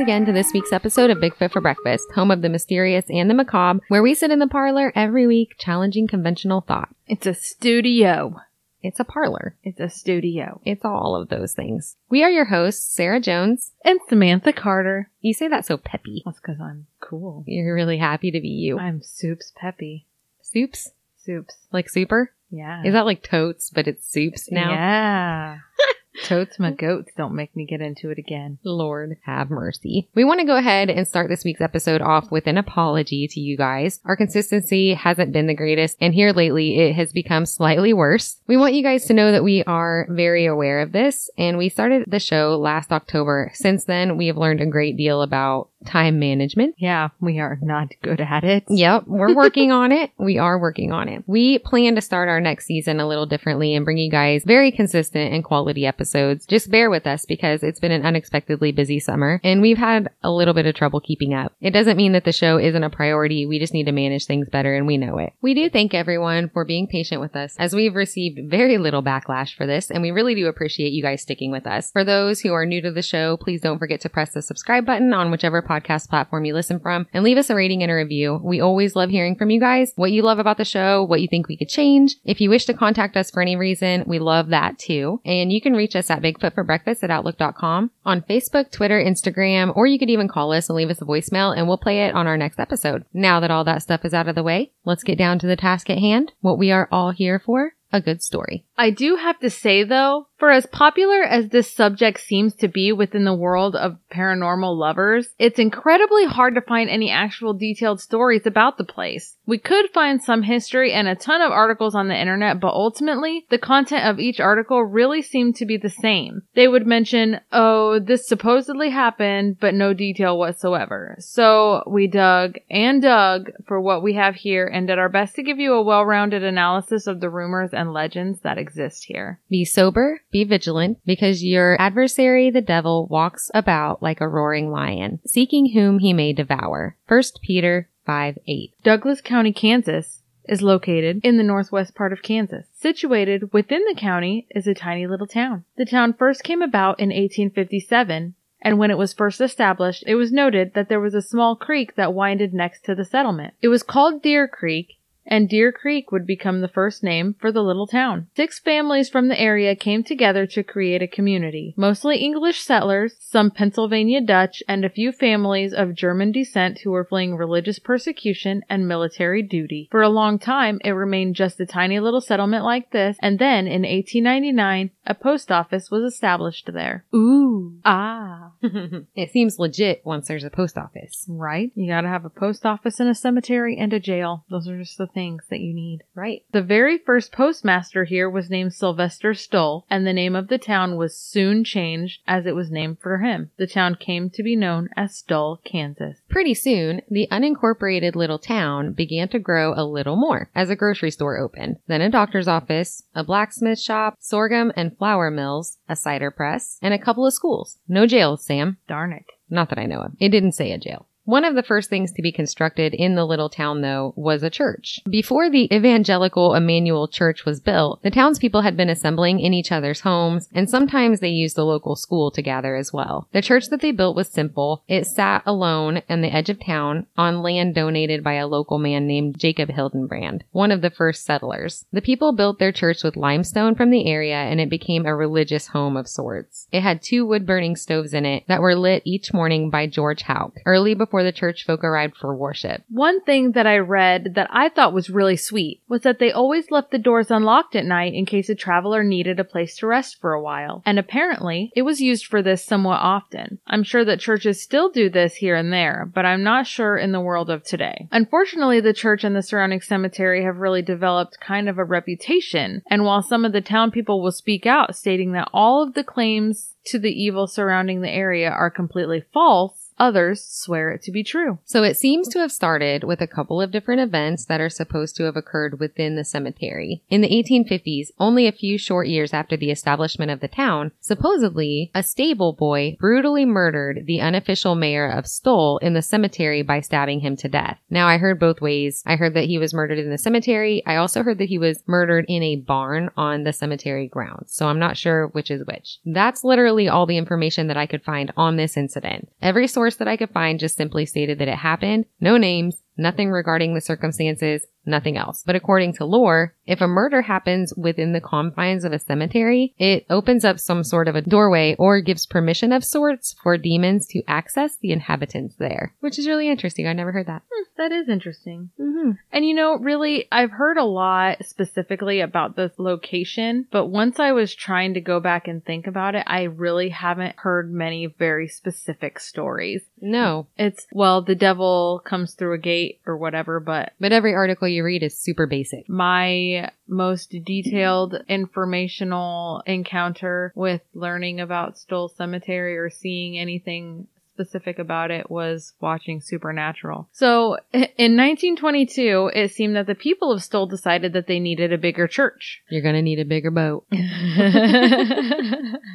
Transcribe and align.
once 0.00 0.08
again 0.08 0.24
to 0.24 0.32
this 0.32 0.54
week's 0.54 0.72
episode 0.72 1.10
of 1.10 1.18
Bigfoot 1.18 1.52
for 1.52 1.60
Breakfast, 1.60 2.10
home 2.14 2.30
of 2.30 2.40
the 2.40 2.48
mysterious 2.48 3.04
and 3.10 3.28
the 3.28 3.34
macabre, 3.34 3.84
where 3.88 4.02
we 4.02 4.14
sit 4.14 4.30
in 4.30 4.38
the 4.38 4.46
parlor 4.46 4.90
every 4.96 5.26
week 5.26 5.56
challenging 5.58 6.08
conventional 6.08 6.62
thought. 6.62 6.88
It's 7.06 7.26
a 7.26 7.34
studio. 7.34 8.40
It's 8.82 8.98
a 8.98 9.04
parlor. 9.04 9.56
It's 9.62 9.78
a 9.78 9.90
studio. 9.90 10.62
It's 10.64 10.86
all 10.86 11.14
of 11.16 11.28
those 11.28 11.52
things. 11.52 11.96
We 12.08 12.24
are 12.24 12.30
your 12.30 12.46
hosts, 12.46 12.94
Sarah 12.94 13.20
Jones. 13.20 13.72
And 13.84 14.00
Samantha 14.08 14.54
Carter. 14.54 15.10
You 15.20 15.34
say 15.34 15.48
that 15.48 15.66
so 15.66 15.76
peppy. 15.76 16.22
That's 16.24 16.40
because 16.40 16.62
I'm 16.62 16.86
cool. 17.00 17.44
You're 17.46 17.74
really 17.74 17.98
happy 17.98 18.30
to 18.30 18.40
be 18.40 18.48
you. 18.48 18.78
I'm 18.78 19.02
soups 19.02 19.52
peppy. 19.54 20.06
Soups? 20.40 20.92
Soups. 21.18 21.56
Like 21.74 21.90
super? 21.90 22.32
Yeah. 22.50 22.82
Is 22.86 22.94
that 22.94 23.04
like 23.04 23.22
totes, 23.22 23.68
but 23.68 23.86
it's 23.86 24.10
soups 24.10 24.50
now? 24.50 24.70
Yeah. 24.70 25.58
Totes 26.24 26.58
my 26.58 26.70
oh. 26.70 26.74
goats. 26.74 27.12
Don't 27.16 27.34
make 27.34 27.54
me 27.56 27.66
get 27.66 27.80
into 27.80 28.10
it 28.10 28.18
again. 28.18 28.58
Lord 28.64 29.16
have 29.24 29.50
mercy. 29.50 30.08
We 30.14 30.24
want 30.24 30.40
to 30.40 30.46
go 30.46 30.56
ahead 30.56 30.90
and 30.90 31.06
start 31.06 31.28
this 31.28 31.44
week's 31.44 31.60
episode 31.60 32.00
off 32.00 32.30
with 32.30 32.46
an 32.46 32.58
apology 32.58 33.26
to 33.28 33.40
you 33.40 33.56
guys. 33.56 34.00
Our 34.04 34.16
consistency 34.16 34.94
hasn't 34.94 35.32
been 35.32 35.46
the 35.46 35.54
greatest, 35.54 35.96
and 36.00 36.14
here 36.14 36.32
lately 36.32 36.78
it 36.78 36.94
has 36.94 37.12
become 37.12 37.46
slightly 37.46 37.92
worse. 37.92 38.36
We 38.46 38.56
want 38.56 38.74
you 38.74 38.82
guys 38.82 39.06
to 39.06 39.14
know 39.14 39.32
that 39.32 39.44
we 39.44 39.64
are 39.64 40.06
very 40.10 40.46
aware 40.46 40.80
of 40.80 40.92
this, 40.92 41.30
and 41.38 41.58
we 41.58 41.68
started 41.68 42.04
the 42.06 42.20
show 42.20 42.58
last 42.58 42.92
October. 42.92 43.50
Since 43.54 43.84
then, 43.84 44.16
we 44.16 44.26
have 44.26 44.36
learned 44.36 44.60
a 44.60 44.66
great 44.66 44.96
deal 44.96 45.22
about 45.22 45.69
time 45.86 46.18
management. 46.18 46.74
Yeah, 46.78 47.08
we 47.20 47.38
are 47.38 47.58
not 47.62 47.92
good 48.02 48.20
at 48.20 48.44
it. 48.44 48.64
Yep, 48.68 49.04
we're 49.06 49.34
working 49.40 49.72
on 49.72 49.92
it. 49.92 50.10
We 50.18 50.38
are 50.38 50.58
working 50.58 50.92
on 50.92 51.08
it. 51.08 51.24
We 51.26 51.58
plan 51.58 51.94
to 51.94 52.00
start 52.00 52.28
our 52.28 52.40
next 52.40 52.66
season 52.66 53.00
a 53.00 53.08
little 53.08 53.26
differently 53.26 53.74
and 53.74 53.84
bring 53.84 53.98
you 53.98 54.10
guys 54.10 54.44
very 54.44 54.70
consistent 54.70 55.32
and 55.32 55.44
quality 55.44 55.86
episodes. 55.86 56.46
Just 56.46 56.70
bear 56.70 56.90
with 56.90 57.06
us 57.06 57.24
because 57.24 57.62
it's 57.62 57.80
been 57.80 57.92
an 57.92 58.04
unexpectedly 58.04 58.72
busy 58.72 59.00
summer 59.00 59.40
and 59.42 59.60
we've 59.62 59.78
had 59.78 60.10
a 60.22 60.30
little 60.30 60.54
bit 60.54 60.66
of 60.66 60.74
trouble 60.74 61.00
keeping 61.00 61.34
up. 61.34 61.52
It 61.60 61.70
doesn't 61.70 61.96
mean 61.96 62.12
that 62.12 62.24
the 62.24 62.32
show 62.32 62.58
isn't 62.58 62.84
a 62.84 62.90
priority. 62.90 63.46
We 63.46 63.58
just 63.58 63.74
need 63.74 63.84
to 63.84 63.92
manage 63.92 64.26
things 64.26 64.48
better 64.48 64.74
and 64.74 64.86
we 64.86 64.98
know 64.98 65.18
it. 65.18 65.32
We 65.40 65.54
do 65.54 65.70
thank 65.70 65.94
everyone 65.94 66.50
for 66.50 66.64
being 66.64 66.86
patient 66.86 67.20
with 67.20 67.36
us 67.36 67.56
as 67.58 67.74
we've 67.74 67.94
received 67.94 68.50
very 68.50 68.78
little 68.78 69.02
backlash 69.02 69.56
for 69.56 69.66
this 69.66 69.90
and 69.90 70.02
we 70.02 70.10
really 70.10 70.34
do 70.34 70.46
appreciate 70.46 70.92
you 70.92 71.02
guys 71.02 71.22
sticking 71.22 71.50
with 71.50 71.66
us. 71.66 71.90
For 71.90 72.04
those 72.04 72.40
who 72.40 72.52
are 72.52 72.66
new 72.66 72.82
to 72.82 72.92
the 72.92 73.02
show, 73.02 73.36
please 73.36 73.60
don't 73.60 73.78
forget 73.78 74.00
to 74.02 74.08
press 74.08 74.32
the 74.32 74.42
subscribe 74.42 74.86
button 74.86 75.12
on 75.12 75.30
whichever 75.30 75.62
podcast 75.70 76.08
platform 76.08 76.44
you 76.44 76.54
listen 76.54 76.80
from 76.80 77.06
and 77.12 77.22
leave 77.22 77.38
us 77.38 77.50
a 77.50 77.54
rating 77.54 77.82
and 77.82 77.92
a 77.92 77.94
review. 77.94 78.40
We 78.42 78.60
always 78.60 78.96
love 78.96 79.10
hearing 79.10 79.36
from 79.36 79.50
you 79.50 79.60
guys, 79.60 79.92
what 79.94 80.10
you 80.10 80.22
love 80.22 80.38
about 80.38 80.56
the 80.56 80.64
show, 80.64 81.04
what 81.04 81.20
you 81.20 81.28
think 81.28 81.46
we 81.46 81.56
could 81.56 81.68
change. 81.68 82.16
If 82.24 82.40
you 82.40 82.50
wish 82.50 82.64
to 82.66 82.74
contact 82.74 83.16
us 83.16 83.30
for 83.30 83.40
any 83.40 83.56
reason, 83.56 84.04
we 84.06 84.18
love 84.18 84.48
that 84.48 84.78
too. 84.78 85.20
And 85.24 85.52
you 85.52 85.60
can 85.60 85.74
reach 85.74 85.94
us 85.94 86.10
at 86.10 86.22
bigfootforbreakfast 86.22 87.04
at 87.04 87.10
outlook.com 87.10 87.90
on 88.04 88.22
Facebook, 88.22 88.72
Twitter, 88.72 89.00
Instagram, 89.02 89.76
or 89.76 89.86
you 89.86 89.98
could 89.98 90.10
even 90.10 90.28
call 90.28 90.52
us 90.52 90.68
and 90.68 90.76
leave 90.76 90.90
us 90.90 91.00
a 91.00 91.04
voicemail 91.04 91.56
and 91.56 91.68
we'll 91.68 91.78
play 91.78 92.06
it 92.06 92.14
on 92.14 92.26
our 92.26 92.36
next 92.36 92.58
episode. 92.58 93.04
Now 93.12 93.40
that 93.40 93.50
all 93.50 93.64
that 93.64 93.82
stuff 93.82 94.04
is 94.04 94.14
out 94.14 94.28
of 94.28 94.34
the 94.34 94.42
way, 94.42 94.72
let's 94.84 95.04
get 95.04 95.18
down 95.18 95.38
to 95.38 95.46
the 95.46 95.56
task 95.56 95.88
at 95.90 95.98
hand, 95.98 96.32
what 96.40 96.58
we 96.58 96.72
are 96.72 96.88
all 96.90 97.10
here 97.10 97.38
for, 97.38 97.74
a 97.92 98.00
good 98.00 98.22
story. 98.22 98.64
I 98.80 98.88
do 98.88 99.16
have 99.16 99.38
to 99.40 99.50
say 99.50 99.84
though, 99.84 100.28
for 100.38 100.50
as 100.50 100.64
popular 100.64 101.22
as 101.22 101.50
this 101.50 101.70
subject 101.70 102.18
seems 102.18 102.54
to 102.54 102.68
be 102.68 102.92
within 102.92 103.24
the 103.24 103.34
world 103.34 103.76
of 103.76 103.98
paranormal 104.10 104.74
lovers, 104.74 105.28
it's 105.38 105.58
incredibly 105.58 106.24
hard 106.24 106.54
to 106.54 106.62
find 106.62 106.88
any 106.88 107.10
actual 107.10 107.52
detailed 107.52 108.00
stories 108.00 108.46
about 108.46 108.78
the 108.78 108.84
place. 108.84 109.36
We 109.44 109.58
could 109.58 109.90
find 109.90 110.22
some 110.22 110.42
history 110.42 110.94
and 110.94 111.06
a 111.06 111.14
ton 111.14 111.42
of 111.42 111.52
articles 111.52 111.94
on 111.94 112.08
the 112.08 112.18
internet, 112.18 112.58
but 112.58 112.72
ultimately, 112.72 113.44
the 113.50 113.58
content 113.58 114.06
of 114.06 114.18
each 114.18 114.40
article 114.40 114.82
really 114.82 115.20
seemed 115.20 115.56
to 115.56 115.66
be 115.66 115.76
the 115.76 115.90
same. 115.90 116.40
They 116.54 116.66
would 116.66 116.86
mention, 116.86 117.40
oh, 117.52 117.98
this 117.98 118.26
supposedly 118.26 118.88
happened, 118.88 119.58
but 119.60 119.74
no 119.74 119.92
detail 119.92 120.38
whatsoever. 120.38 121.16
So 121.18 121.82
we 121.86 122.06
dug 122.06 122.54
and 122.70 123.02
dug 123.02 123.50
for 123.66 123.78
what 123.78 124.02
we 124.02 124.14
have 124.14 124.36
here 124.36 124.66
and 124.66 124.86
did 124.86 124.98
our 124.98 125.10
best 125.10 125.34
to 125.34 125.42
give 125.42 125.58
you 125.58 125.74
a 125.74 125.82
well-rounded 125.82 126.42
analysis 126.42 127.06
of 127.06 127.20
the 127.20 127.28
rumors 127.28 127.74
and 127.74 127.92
legends 127.92 128.40
that 128.40 128.56
exist 128.56 128.69
here. 128.76 129.40
Be 129.48 129.64
sober, 129.64 130.20
be 130.30 130.44
vigilant, 130.44 130.98
because 131.04 131.44
your 131.44 131.80
adversary, 131.80 132.50
the 132.50 132.60
devil, 132.60 133.06
walks 133.06 133.50
about 133.54 134.02
like 134.02 134.20
a 134.20 134.28
roaring 134.28 134.70
lion, 134.70 135.20
seeking 135.26 135.72
whom 135.72 135.98
he 135.98 136.12
may 136.12 136.32
devour. 136.32 136.96
1 137.08 137.22
Peter 137.42 137.88
5 138.06 138.38
8. 138.46 138.74
Douglas 138.82 139.20
County, 139.20 139.52
Kansas 139.52 140.22
is 140.44 140.62
located 140.62 141.20
in 141.22 141.36
the 141.36 141.42
northwest 141.44 141.94
part 141.94 142.12
of 142.12 142.22
Kansas. 142.22 142.66
Situated 142.74 143.52
within 143.52 143.84
the 143.86 143.94
county 143.94 144.46
is 144.50 144.66
a 144.66 144.74
tiny 144.74 145.06
little 145.06 145.26
town. 145.26 145.64
The 145.76 145.84
town 145.84 146.14
first 146.14 146.42
came 146.42 146.62
about 146.62 146.98
in 146.98 147.10
1857 147.10 148.34
and 148.62 148.78
when 148.78 148.90
it 148.90 148.98
was 148.98 149.14
first 149.14 149.40
established, 149.40 150.04
it 150.06 150.16
was 150.16 150.32
noted 150.32 150.74
that 150.74 150.88
there 150.88 151.00
was 151.00 151.14
a 151.14 151.22
small 151.22 151.56
creek 151.56 151.96
that 151.96 152.12
winded 152.12 152.52
next 152.52 152.84
to 152.84 152.94
the 152.94 153.04
settlement. 153.04 153.54
It 153.62 153.68
was 153.68 153.82
called 153.82 154.22
Deer 154.22 154.46
Creek 154.46 154.99
and 155.30 155.48
Deer 155.48 155.70
Creek 155.70 156.10
would 156.10 156.26
become 156.26 156.60
the 156.60 156.68
first 156.68 157.02
name 157.02 157.36
for 157.40 157.52
the 157.52 157.62
little 157.62 157.86
town. 157.86 158.26
Six 158.36 158.58
families 158.58 159.08
from 159.08 159.28
the 159.28 159.40
area 159.40 159.76
came 159.76 160.02
together 160.02 160.44
to 160.48 160.64
create 160.64 161.00
a 161.00 161.06
community, 161.06 161.72
mostly 161.76 162.18
English 162.18 162.60
settlers, 162.60 163.14
some 163.20 163.50
Pennsylvania 163.50 164.20
Dutch, 164.20 164.62
and 164.66 164.84
a 164.84 164.90
few 164.90 165.12
families 165.12 165.72
of 165.72 165.94
German 165.94 166.32
descent 166.32 166.80
who 166.80 166.90
were 166.90 167.04
fleeing 167.04 167.36
religious 167.36 167.78
persecution 167.78 168.62
and 168.68 168.88
military 168.88 169.42
duty. 169.42 169.88
For 169.90 170.02
a 170.02 170.08
long 170.08 170.38
time, 170.38 170.80
it 170.84 170.90
remained 170.90 171.36
just 171.36 171.60
a 171.60 171.66
tiny 171.66 172.00
little 172.00 172.20
settlement 172.20 172.64
like 172.64 172.90
this, 172.90 173.16
and 173.22 173.38
then 173.38 173.66
in 173.66 173.82
1899, 173.82 174.90
a 175.06 175.14
post 175.14 175.52
office 175.52 175.90
was 175.90 176.02
established 176.02 176.70
there. 176.72 177.04
Ooh. 177.14 177.78
Ah. 177.84 178.50
it 178.62 179.30
seems 179.30 179.58
legit 179.58 180.02
once 180.04 180.26
there's 180.28 180.44
a 180.44 180.50
post 180.50 180.76
office. 180.76 181.24
Right? 181.28 181.70
You 181.74 181.88
gotta 181.88 182.08
have 182.08 182.24
a 182.24 182.30
post 182.30 182.66
office 182.66 182.98
and 182.98 183.08
a 183.08 183.14
cemetery 183.14 183.76
and 183.78 183.92
a 183.92 184.00
jail. 184.00 184.44
Those 184.50 184.68
are 184.68 184.78
just 184.78 184.98
the 184.98 185.06
things 185.06 185.19
that 185.50 185.60
you 185.60 185.74
need. 185.74 186.02
Right. 186.14 186.44
The 186.52 186.62
very 186.62 186.96
first 186.96 187.32
postmaster 187.32 188.04
here 188.04 188.28
was 188.28 188.48
named 188.48 188.72
Sylvester 188.72 189.34
Stull, 189.34 189.84
and 189.90 190.06
the 190.06 190.12
name 190.12 190.34
of 190.34 190.48
the 190.48 190.58
town 190.58 190.96
was 190.96 191.16
soon 191.16 191.62
changed 191.62 192.20
as 192.26 192.46
it 192.46 192.54
was 192.54 192.70
named 192.70 192.98
for 193.00 193.18
him. 193.18 193.50
The 193.58 193.66
town 193.66 193.96
came 193.96 194.30
to 194.30 194.42
be 194.42 194.56
known 194.56 194.88
as 194.96 195.16
Stull, 195.16 195.60
Kansas. 195.64 196.18
Pretty 196.28 196.54
soon, 196.54 197.02
the 197.10 197.28
unincorporated 197.30 198.14
little 198.14 198.38
town 198.38 198.92
began 198.92 199.28
to 199.28 199.38
grow 199.38 199.74
a 199.74 199.84
little 199.84 200.16
more 200.16 200.48
as 200.54 200.70
a 200.70 200.76
grocery 200.76 201.10
store 201.10 201.38
opened, 201.38 201.76
then 201.86 202.00
a 202.00 202.10
doctor's 202.10 202.48
office, 202.48 203.02
a 203.14 203.22
blacksmith 203.22 203.80
shop, 203.80 204.16
sorghum 204.18 204.72
and 204.76 204.96
flour 204.96 205.30
mills, 205.30 205.78
a 205.88 205.96
cider 205.96 206.30
press, 206.30 206.78
and 206.80 206.94
a 206.94 206.98
couple 206.98 207.26
of 207.26 207.34
schools. 207.34 207.78
No 207.88 208.06
jails, 208.06 208.44
Sam. 208.44 208.78
Darn 208.88 209.12
it. 209.12 209.26
Not 209.50 209.68
that 209.70 209.78
I 209.78 209.86
know 209.86 210.00
of. 210.00 210.12
It 210.18 210.30
didn't 210.30 210.52
say 210.52 210.72
a 210.72 210.78
jail. 210.78 211.06
One 211.30 211.44
of 211.44 211.54
the 211.54 211.62
first 211.62 211.88
things 211.88 212.10
to 212.14 212.22
be 212.22 212.32
constructed 212.32 212.92
in 212.92 213.14
the 213.14 213.24
little 213.24 213.48
town, 213.48 213.82
though, 213.82 214.12
was 214.16 214.42
a 214.42 214.50
church. 214.50 214.98
Before 215.08 215.48
the 215.48 215.72
Evangelical 215.72 216.56
Emmanuel 216.56 217.06
Church 217.06 217.44
was 217.44 217.60
built, 217.60 218.02
the 218.02 218.10
townspeople 218.10 218.62
had 218.62 218.76
been 218.76 218.90
assembling 218.90 219.38
in 219.38 219.54
each 219.54 219.70
other's 219.70 220.00
homes, 220.00 220.48
and 220.52 220.68
sometimes 220.68 221.20
they 221.20 221.28
used 221.28 221.54
the 221.54 221.64
local 221.64 221.94
school 221.94 222.32
to 222.32 222.42
gather 222.42 222.74
as 222.74 222.92
well. 222.92 223.28
The 223.30 223.42
church 223.42 223.68
that 223.68 223.80
they 223.80 223.92
built 223.92 224.16
was 224.16 224.26
simple. 224.26 224.82
It 224.88 225.06
sat 225.06 225.44
alone 225.46 226.02
on 226.08 226.20
the 226.20 226.34
edge 226.34 226.50
of 226.50 226.58
town 226.58 227.06
on 227.16 227.42
land 227.42 227.76
donated 227.76 228.24
by 228.24 228.32
a 228.32 228.48
local 228.48 228.80
man 228.80 229.06
named 229.06 229.38
Jacob 229.38 229.68
Hildenbrand, 229.68 230.40
one 230.50 230.72
of 230.72 230.80
the 230.80 230.90
first 230.90 231.24
settlers. 231.24 231.86
The 231.92 232.02
people 232.02 232.32
built 232.32 232.58
their 232.58 232.72
church 232.72 233.04
with 233.04 233.16
limestone 233.16 233.76
from 233.76 233.90
the 233.90 234.10
area, 234.10 234.34
and 234.34 234.60
it 234.60 234.68
became 234.68 235.06
a 235.06 235.14
religious 235.14 235.68
home 235.68 235.96
of 235.96 236.08
sorts. 236.08 236.66
It 236.72 236.80
had 236.80 237.02
two 237.02 237.24
wood 237.24 237.46
burning 237.46 237.76
stoves 237.76 238.14
in 238.14 238.26
it 238.26 238.42
that 238.48 238.60
were 238.60 238.74
lit 238.74 239.02
each 239.04 239.32
morning 239.32 239.70
by 239.70 239.86
George 239.86 240.22
Hauk, 240.22 240.56
early 240.66 240.94
before 240.94 241.19
the 241.22 241.32
church 241.32 241.64
folk 241.64 241.84
arrived 241.84 242.16
for 242.16 242.34
worship. 242.34 242.82
One 242.88 243.20
thing 243.22 243.52
that 243.52 243.66
I 243.66 243.78
read 243.78 244.34
that 244.34 244.48
I 244.50 244.68
thought 244.68 244.92
was 244.92 245.10
really 245.10 245.36
sweet 245.36 245.80
was 245.88 246.02
that 246.02 246.18
they 246.18 246.32
always 246.32 246.70
left 246.70 246.90
the 246.90 246.98
doors 246.98 247.30
unlocked 247.30 247.76
at 247.76 247.84
night 247.84 248.14
in 248.14 248.26
case 248.26 248.48
a 248.48 248.54
traveler 248.54 249.02
needed 249.02 249.40
a 249.40 249.44
place 249.44 249.76
to 249.78 249.86
rest 249.86 250.20
for 250.20 250.32
a 250.32 250.42
while. 250.42 250.82
And 250.86 250.98
apparently, 250.98 251.72
it 251.74 251.82
was 251.82 252.00
used 252.00 252.26
for 252.26 252.42
this 252.42 252.64
somewhat 252.64 253.00
often. 253.00 253.58
I'm 253.66 253.82
sure 253.82 254.04
that 254.04 254.20
churches 254.20 254.60
still 254.60 254.90
do 254.90 255.10
this 255.10 255.36
here 255.36 255.56
and 255.56 255.72
there, 255.72 256.10
but 256.12 256.24
I'm 256.24 256.42
not 256.42 256.66
sure 256.66 256.96
in 256.96 257.12
the 257.12 257.20
world 257.20 257.50
of 257.50 257.64
today. 257.64 258.08
Unfortunately, 258.10 258.80
the 258.80 258.92
church 258.92 259.24
and 259.24 259.34
the 259.34 259.42
surrounding 259.42 259.80
cemetery 259.80 260.44
have 260.44 260.58
really 260.58 260.82
developed 260.82 261.40
kind 261.40 261.68
of 261.68 261.78
a 261.78 261.84
reputation, 261.84 262.82
and 262.88 263.04
while 263.04 263.22
some 263.22 263.44
of 263.44 263.52
the 263.52 263.60
town 263.60 263.90
people 263.90 264.22
will 264.22 264.32
speak 264.32 264.66
out 264.66 264.96
stating 264.96 265.32
that 265.32 265.48
all 265.52 265.82
of 265.82 265.94
the 265.94 266.04
claims 266.04 266.74
to 266.84 266.98
the 266.98 267.10
evil 267.10 267.46
surrounding 267.46 268.00
the 268.00 268.10
area 268.10 268.50
are 268.50 268.70
completely 268.70 269.24
false, 269.32 269.79
Others 270.00 270.42
swear 270.48 270.92
it 270.92 271.02
to 271.02 271.12
be 271.12 271.22
true. 271.22 271.58
So 271.66 271.82
it 271.82 271.98
seems 271.98 272.26
to 272.28 272.38
have 272.38 272.50
started 272.50 273.04
with 273.04 273.20
a 273.20 273.26
couple 273.26 273.60
of 273.60 273.70
different 273.70 274.00
events 274.00 274.46
that 274.46 274.60
are 274.60 274.70
supposed 274.70 275.14
to 275.16 275.24
have 275.24 275.36
occurred 275.36 275.78
within 275.78 276.16
the 276.16 276.24
cemetery. 276.24 277.02
In 277.10 277.20
the 277.20 277.28
1850s, 277.28 278.08
only 278.18 278.46
a 278.46 278.52
few 278.52 278.78
short 278.78 279.08
years 279.08 279.34
after 279.34 279.58
the 279.58 279.70
establishment 279.70 280.30
of 280.30 280.40
the 280.40 280.48
town, 280.48 280.92
supposedly 281.00 281.90
a 281.94 282.02
stable 282.02 282.54
boy 282.54 282.96
brutally 282.98 283.44
murdered 283.44 284.06
the 284.06 284.22
unofficial 284.22 284.74
mayor 284.74 285.06
of 285.06 285.26
Stull 285.26 285.76
in 285.78 285.92
the 285.92 286.00
cemetery 286.00 286.62
by 286.62 286.80
stabbing 286.80 287.20
him 287.20 287.36
to 287.36 287.48
death. 287.48 287.78
Now 287.90 288.08
I 288.08 288.16
heard 288.16 288.40
both 288.40 288.62
ways. 288.62 289.02
I 289.04 289.16
heard 289.16 289.34
that 289.34 289.44
he 289.44 289.58
was 289.58 289.74
murdered 289.74 289.98
in 289.98 290.08
the 290.08 290.16
cemetery. 290.16 290.82
I 290.86 290.96
also 290.96 291.22
heard 291.22 291.36
that 291.38 291.50
he 291.50 291.58
was 291.58 291.84
murdered 291.86 292.24
in 292.26 292.42
a 292.42 292.56
barn 292.56 293.10
on 293.18 293.44
the 293.44 293.52
cemetery 293.52 294.08
grounds. 294.08 294.54
So 294.54 294.66
I'm 294.66 294.78
not 294.78 294.96
sure 294.96 295.26
which 295.28 295.50
is 295.50 295.66
which. 295.66 295.98
That's 296.06 296.42
literally 296.42 296.88
all 296.88 297.04
the 297.04 297.18
information 297.18 297.66
that 297.66 297.76
I 297.76 297.84
could 297.84 298.02
find 298.02 298.32
on 298.34 298.56
this 298.56 298.78
incident. 298.78 299.28
Every 299.42 299.68
source 299.68 299.89
that 299.98 300.08
I 300.08 300.16
could 300.16 300.30
find 300.30 300.58
just 300.58 300.76
simply 300.76 301.06
stated 301.06 301.38
that 301.38 301.48
it 301.48 301.56
happened, 301.56 302.06
no 302.20 302.36
names, 302.36 302.82
nothing 302.96 303.30
regarding 303.30 303.74
the 303.74 303.80
circumstances, 303.80 304.66
nothing 304.90 305.16
else. 305.16 305.42
But 305.44 305.56
according 305.56 305.94
to 305.94 306.04
lore, 306.04 306.54
if 306.66 306.80
a 306.80 306.88
murder 306.88 307.22
happens 307.22 307.72
within 307.76 308.12
the 308.12 308.20
confines 308.20 308.84
of 308.84 308.92
a 308.92 308.98
cemetery, 308.98 309.74
it 309.78 310.06
opens 310.10 310.44
up 310.44 310.58
some 310.58 310.84
sort 310.84 311.08
of 311.08 311.16
a 311.16 311.22
doorway 311.22 311.74
or 311.78 312.00
gives 312.00 312.26
permission 312.26 312.72
of 312.72 312.84
sorts 312.84 313.34
for 313.42 313.56
demons 313.56 314.06
to 314.08 314.22
access 314.28 314.76
the 314.76 314.92
inhabitants 314.92 315.56
there, 315.56 315.94
which 316.00 316.18
is 316.18 316.28
really 316.28 316.48
interesting. 316.48 316.86
I 316.86 316.92
never 316.92 317.12
heard 317.12 317.26
that. 317.26 317.42
Hmm, 317.50 317.64
that 317.76 317.92
is 317.92 318.08
interesting. 318.08 318.70
Mm-hmm. 318.78 319.12
And 319.32 319.46
you 319.46 319.54
know, 319.54 319.78
really, 319.78 320.28
I've 320.30 320.50
heard 320.50 320.76
a 320.76 320.84
lot 320.84 321.44
specifically 321.44 322.20
about 322.20 322.56
this 322.56 322.72
location, 322.78 323.66
but 323.70 323.86
once 323.86 324.18
I 324.18 324.32
was 324.32 324.54
trying 324.54 324.94
to 324.94 325.00
go 325.00 325.20
back 325.20 325.48
and 325.48 325.64
think 325.64 325.86
about 325.86 326.14
it, 326.14 326.24
I 326.26 326.42
really 326.42 326.90
haven't 326.90 327.36
heard 327.38 327.72
many 327.72 328.06
very 328.06 328.48
specific 328.48 329.18
stories. 329.18 329.82
No, 330.00 330.46
It's, 330.56 330.86
well, 330.92 331.22
the 331.22 331.34
devil 331.34 332.02
comes 332.04 332.34
through 332.34 332.54
a 332.54 332.58
gate 332.58 333.00
or 333.06 333.16
whatever, 333.16 333.60
but 333.60 333.92
but 334.00 334.12
every 334.12 334.34
article 334.34 334.68
you 334.68 334.84
read 334.84 335.02
is 335.02 335.16
super 335.16 335.46
basic. 335.46 335.88
my 335.88 336.70
most 336.88 337.34
detailed 337.44 338.16
informational 338.28 339.62
encounter 339.66 340.52
with 340.54 340.82
learning 340.94 341.40
about 341.40 341.78
Stull 341.78 342.08
Cemetery 342.08 342.76
or 342.76 342.90
seeing 342.90 343.38
anything 343.38 344.06
specific 344.34 344.78
about 344.78 345.10
it 345.10 345.30
was 345.30 345.74
watching 345.80 346.20
Supernatural. 346.20 347.08
So 347.12 347.58
in 347.72 348.16
1922, 348.16 349.30
it 349.34 349.52
seemed 349.52 349.76
that 349.76 349.86
the 349.86 349.94
people 349.94 350.32
of 350.32 350.42
Stull 350.42 350.66
decided 350.66 351.12
that 351.12 351.26
they 351.26 351.38
needed 351.38 351.72
a 351.72 351.78
bigger 351.78 352.06
church. 352.08 352.62
You're 352.70 352.82
gonna 352.82 353.02
need 353.02 353.20
a 353.20 353.24
bigger 353.24 353.50
boat. 353.50 353.86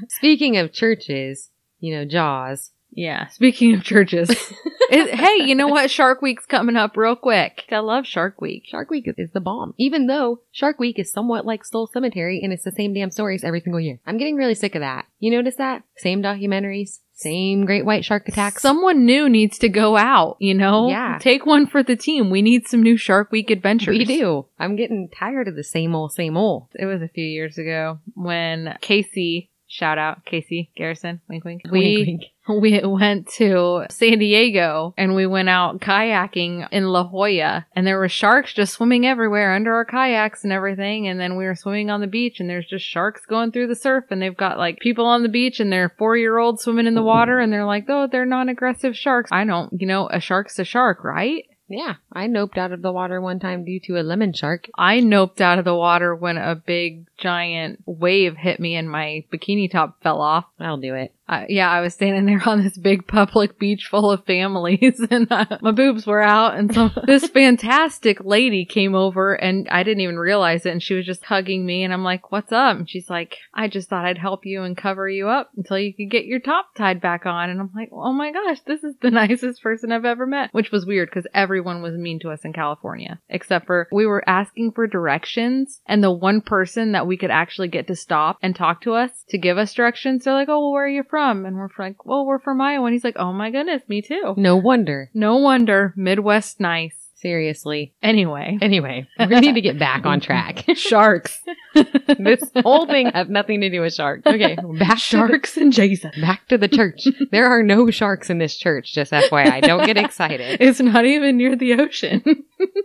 Speaking 0.10 0.58
of 0.58 0.72
churches, 0.74 1.50
you 1.80 1.96
know, 1.96 2.06
Jaws. 2.06 2.72
Yeah, 2.96 3.28
speaking 3.28 3.76
of 3.76 3.84
churches. 3.84 4.30
it, 4.90 5.14
hey, 5.14 5.46
you 5.46 5.54
know 5.54 5.68
what? 5.68 5.92
Shark 5.92 6.22
Week's 6.22 6.46
coming 6.46 6.78
up 6.78 6.96
real 6.96 7.16
quick. 7.16 7.66
I 7.70 7.80
love 7.80 8.08
Shark 8.08 8.42
Week. 8.42 8.64
Shark 8.66 8.90
Week 8.90 9.06
is 9.18 9.32
the 9.32 9.42
bomb. 9.42 9.74
Even 9.78 10.08
though 10.08 10.40
Shark 10.52 10.80
Week 10.80 10.98
is 10.98 11.12
somewhat 11.12 11.46
like 11.46 11.66
Stull 11.66 11.88
Cemetery 11.88 12.40
and 12.42 12.54
it's 12.54 12.64
the 12.64 12.72
same 12.72 12.94
damn 12.94 13.12
stories 13.12 13.44
every 13.44 13.60
single 13.60 13.80
year. 13.80 14.00
I'm 14.08 14.18
getting 14.18 14.36
really 14.36 14.56
sick 14.56 14.76
of 14.76 14.82
that. 14.82 15.06
You 15.20 15.32
notice 15.32 15.56
that? 15.56 15.84
Same 15.98 16.24
documentaries, 16.24 17.00
same 17.14 17.66
great 17.66 17.86
white 17.86 18.04
shark 18.04 18.28
attacks. 18.28 18.62
Someone 18.62 19.06
new 19.06 19.30
needs 19.30 19.58
to 19.60 19.70
go 19.70 19.96
out, 19.96 20.36
you 20.40 20.54
know? 20.54 20.90
Yeah. 20.90 21.18
Take 21.20 21.46
one 21.46 21.66
for 21.66 21.82
the 21.82 21.96
team. 21.96 22.30
We 22.30 22.42
need 22.42 22.68
some 22.68 22.84
new 22.84 22.98
Shark 22.98 23.32
Week 23.32 23.50
adventures. 23.50 23.98
we 23.98 24.06
do. 24.06 24.46
I'm 24.60 24.76
getting 24.76 25.10
tired 25.18 25.48
of 25.48 25.56
the 25.56 25.64
same 25.64 25.96
old, 25.96 26.12
same 26.12 26.36
old. 26.36 26.68
It 26.76 26.86
was 26.86 27.02
a 27.02 27.08
few 27.08 27.26
years 27.26 27.58
ago 27.58 28.00
when 28.16 28.78
Casey, 28.82 29.50
shout 29.76 29.98
out 29.98 30.26
Casey 30.26 30.72
Garrison, 30.76 31.22
wink 31.30 31.44
wink. 31.44 31.62
Wink, 31.66 31.74
We 31.74 32.06
wink. 32.08 32.24
we 32.62 32.80
went 32.84 33.28
to 33.28 33.86
San 33.90 34.20
Diego 34.20 34.94
and 34.98 35.16
we 35.16 35.26
went 35.26 35.50
out 35.50 35.80
kayaking 35.80 36.68
in 36.72 36.86
La 36.86 37.04
Jolla 37.04 37.66
and 37.76 37.86
there 37.86 37.98
were 37.98 38.10
sharks 38.10 38.54
just 38.54 38.74
swimming 38.74 39.06
everywhere 39.06 39.54
under 39.54 39.74
our 39.74 39.86
kayaks 39.86 40.44
and 40.44 40.54
everything 40.54 41.08
and 41.08 41.20
then 41.20 41.36
we 41.36 41.46
were 41.46 41.56
swimming 41.56 41.90
on 41.90 42.02
the 42.02 42.08
beach 42.08 42.40
and 42.40 42.50
there's 42.50 42.68
just 42.68 42.86
sharks 42.86 43.26
going 43.26 43.52
through 43.52 43.68
the 43.68 43.76
surf 43.76 44.06
and 44.12 44.22
they've 44.22 44.38
got 44.38 44.58
like 44.58 44.80
people 44.80 45.06
on 45.06 45.24
the 45.24 45.30
beach 45.30 45.60
and 45.60 45.72
they're 45.72 45.94
four 45.98 46.16
year 46.16 46.38
olds 46.38 46.64
swimming 46.64 46.88
in 46.88 46.96
the 46.96 47.02
water 47.02 47.40
and 47.40 47.52
they're 47.52 47.66
like, 47.66 47.86
oh, 47.90 48.08
they're 48.12 48.26
non 48.26 48.50
aggressive 48.50 48.96
sharks. 48.96 49.32
I 49.32 49.44
don't, 49.44 49.74
you 49.80 49.88
know, 49.88 50.08
a 50.10 50.20
shark's 50.20 50.60
a 50.60 50.64
shark, 50.64 51.04
right? 51.04 51.46
Yeah, 51.68 51.96
I 52.14 52.28
noped 52.28 52.58
out 52.58 52.72
of 52.72 52.84
the 52.84 52.92
water 52.92 53.20
one 53.20 53.40
time 53.40 53.66
due 53.66 53.80
to 53.86 54.00
a 54.00 54.04
lemon 54.04 54.34
shark. 54.34 54.70
I 54.78 55.00
noped 55.00 55.42
out 55.42 55.58
of 55.58 55.66
the 55.66 55.76
water 55.76 56.16
when 56.16 56.38
a 56.38 56.56
big 56.56 57.08
giant 57.18 57.84
wave 57.86 58.36
hit 58.36 58.60
me 58.60 58.76
and 58.76 58.90
my 58.90 59.24
bikini 59.32 59.70
top 59.70 60.02
fell 60.02 60.22
off. 60.22 60.46
I'll 60.60 60.78
do 60.78 60.96
it. 60.96 61.14
Uh, 61.28 61.46
yeah, 61.50 61.70
I 61.70 61.82
was 61.82 61.94
standing 61.94 62.26
there 62.28 62.42
on 62.46 62.64
this 62.64 62.78
big 62.78 63.08
public 63.08 63.58
beach 63.58 63.88
full 63.90 64.12
of 64.12 64.26
families 64.26 65.00
and 65.10 65.32
uh, 65.32 65.58
my 65.62 65.72
boobs 65.72 66.06
were 66.06 66.22
out 66.22 66.56
and 66.56 66.74
so 66.74 66.90
this 67.08 67.28
fantastic 67.28 68.24
lady 68.24 68.66
came 68.66 68.94
over 68.94 69.34
and 69.34 69.68
I 69.70 69.84
didn't 69.84 70.02
even 70.02 70.18
realize 70.18 70.66
it 70.66 70.72
and 70.72 70.84
she 70.84 70.94
was 70.94 71.06
just 71.06 71.26
hugging 71.26 71.66
me 71.66 71.84
and 71.84 71.94
I'm 71.94 72.04
like, 72.04 72.32
what's 72.32 72.52
up? 72.52 72.78
And 72.78 72.90
she's 72.90 73.10
like, 73.10 73.38
I 73.54 73.68
just 73.68 73.90
thought 73.90 74.06
I'd 74.06 74.18
help 74.18 74.46
you 74.46 74.64
and 74.64 74.78
cover 74.78 75.10
you 75.10 75.30
up 75.30 75.52
until 75.58 75.80
you 75.80 75.94
could 75.94 76.12
get 76.12 76.26
your 76.26 76.40
top 76.40 76.76
tied 76.76 77.02
back 77.02 77.26
on. 77.26 77.50
And 77.50 77.60
I'm 77.60 77.72
like, 77.76 77.90
oh 77.92 78.14
my 78.14 78.32
gosh, 78.32 78.60
this 78.66 78.84
is 78.84 78.96
the 79.02 79.12
nicest 79.12 79.62
person 79.62 79.92
I've 79.92 80.06
ever 80.06 80.28
met, 80.28 80.50
which 80.54 80.72
was 80.72 80.86
weird 80.86 81.10
because 81.10 81.28
everyone 81.34 81.82
was 81.82 81.96
mean 81.96 82.20
to 82.20 82.30
us 82.30 82.46
in 82.46 82.54
California, 82.54 83.20
except 83.30 83.66
for 83.66 83.88
we 83.92 84.06
were 84.06 84.28
asking 84.28 84.74
for 84.74 84.88
directions 84.88 85.82
and 85.88 86.04
the 86.04 86.12
one 86.12 86.42
person 86.42 86.92
that 86.92 87.05
we 87.06 87.18
could 87.18 87.32
actually 87.32 87.68
get 87.68 87.88
to 87.88 87.96
stop 87.96 88.38
and 88.42 88.56
talk 88.56 88.82
to 88.82 88.94
us 88.94 89.24
to 89.30 89.38
give 89.38 89.58
us 89.58 89.74
directions, 89.74 90.24
they're 90.24 90.34
like, 90.34 90.50
oh, 90.50 90.60
well, 90.60 90.72
where 90.72 90.86
are 90.86 90.90
you 90.90 91.04
from? 91.04 91.46
And 91.46 91.56
we're 91.56 91.70
like, 91.78 92.06
well, 92.06 92.26
we're 92.26 92.40
from 92.40 92.62
Iowa. 92.62 92.86
And 92.86 92.94
he's 92.94 93.04
like, 93.04 93.18
oh 93.18 93.34
my 93.34 93.52
goodness, 93.52 93.82
me 93.88 94.02
too. 94.02 94.34
No 94.38 94.56
wonder. 94.58 95.10
No 95.14 95.38
wonder 95.38 95.94
Midwest 95.96 96.60
nice. 96.60 96.96
Seriously. 97.18 97.94
Anyway, 98.04 98.60
Anyway, 98.62 99.08
we 99.18 99.40
need 99.40 99.56
to 99.56 99.62
get 99.62 99.80
back 99.80 100.06
on 100.06 100.20
track. 100.20 100.64
sharks, 100.76 101.42
this 102.20 102.44
whole 102.58 102.86
thing 102.86 103.08
has 103.08 103.30
nothing 103.30 103.62
to 103.62 103.70
do 103.70 103.82
with 103.82 103.96
sharks. 103.96 104.28
Okay, 104.28 104.56
back 104.80 105.00
sharks 105.00 105.58
and 105.58 105.74
Jason. 105.74 106.12
Back 106.22 106.48
to 106.50 106.58
the 106.60 106.68
church. 106.68 107.08
There 107.32 107.48
are 107.48 107.64
no 107.64 107.90
sharks 107.90 108.30
in 108.30 108.38
this 108.38 108.56
church. 108.56 108.94
Just 108.94 109.12
FYI, 109.12 109.62
don't 109.64 109.88
get 109.88 109.98
excited. 109.98 110.62
It's 110.62 110.80
not 110.80 111.06
even 111.06 111.38
near 111.38 111.56
the 111.56 111.74
ocean. 111.82 112.22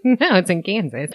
no, 0.05 0.16
it's 0.37 0.49
in 0.49 0.62
Kansas. 0.62 1.11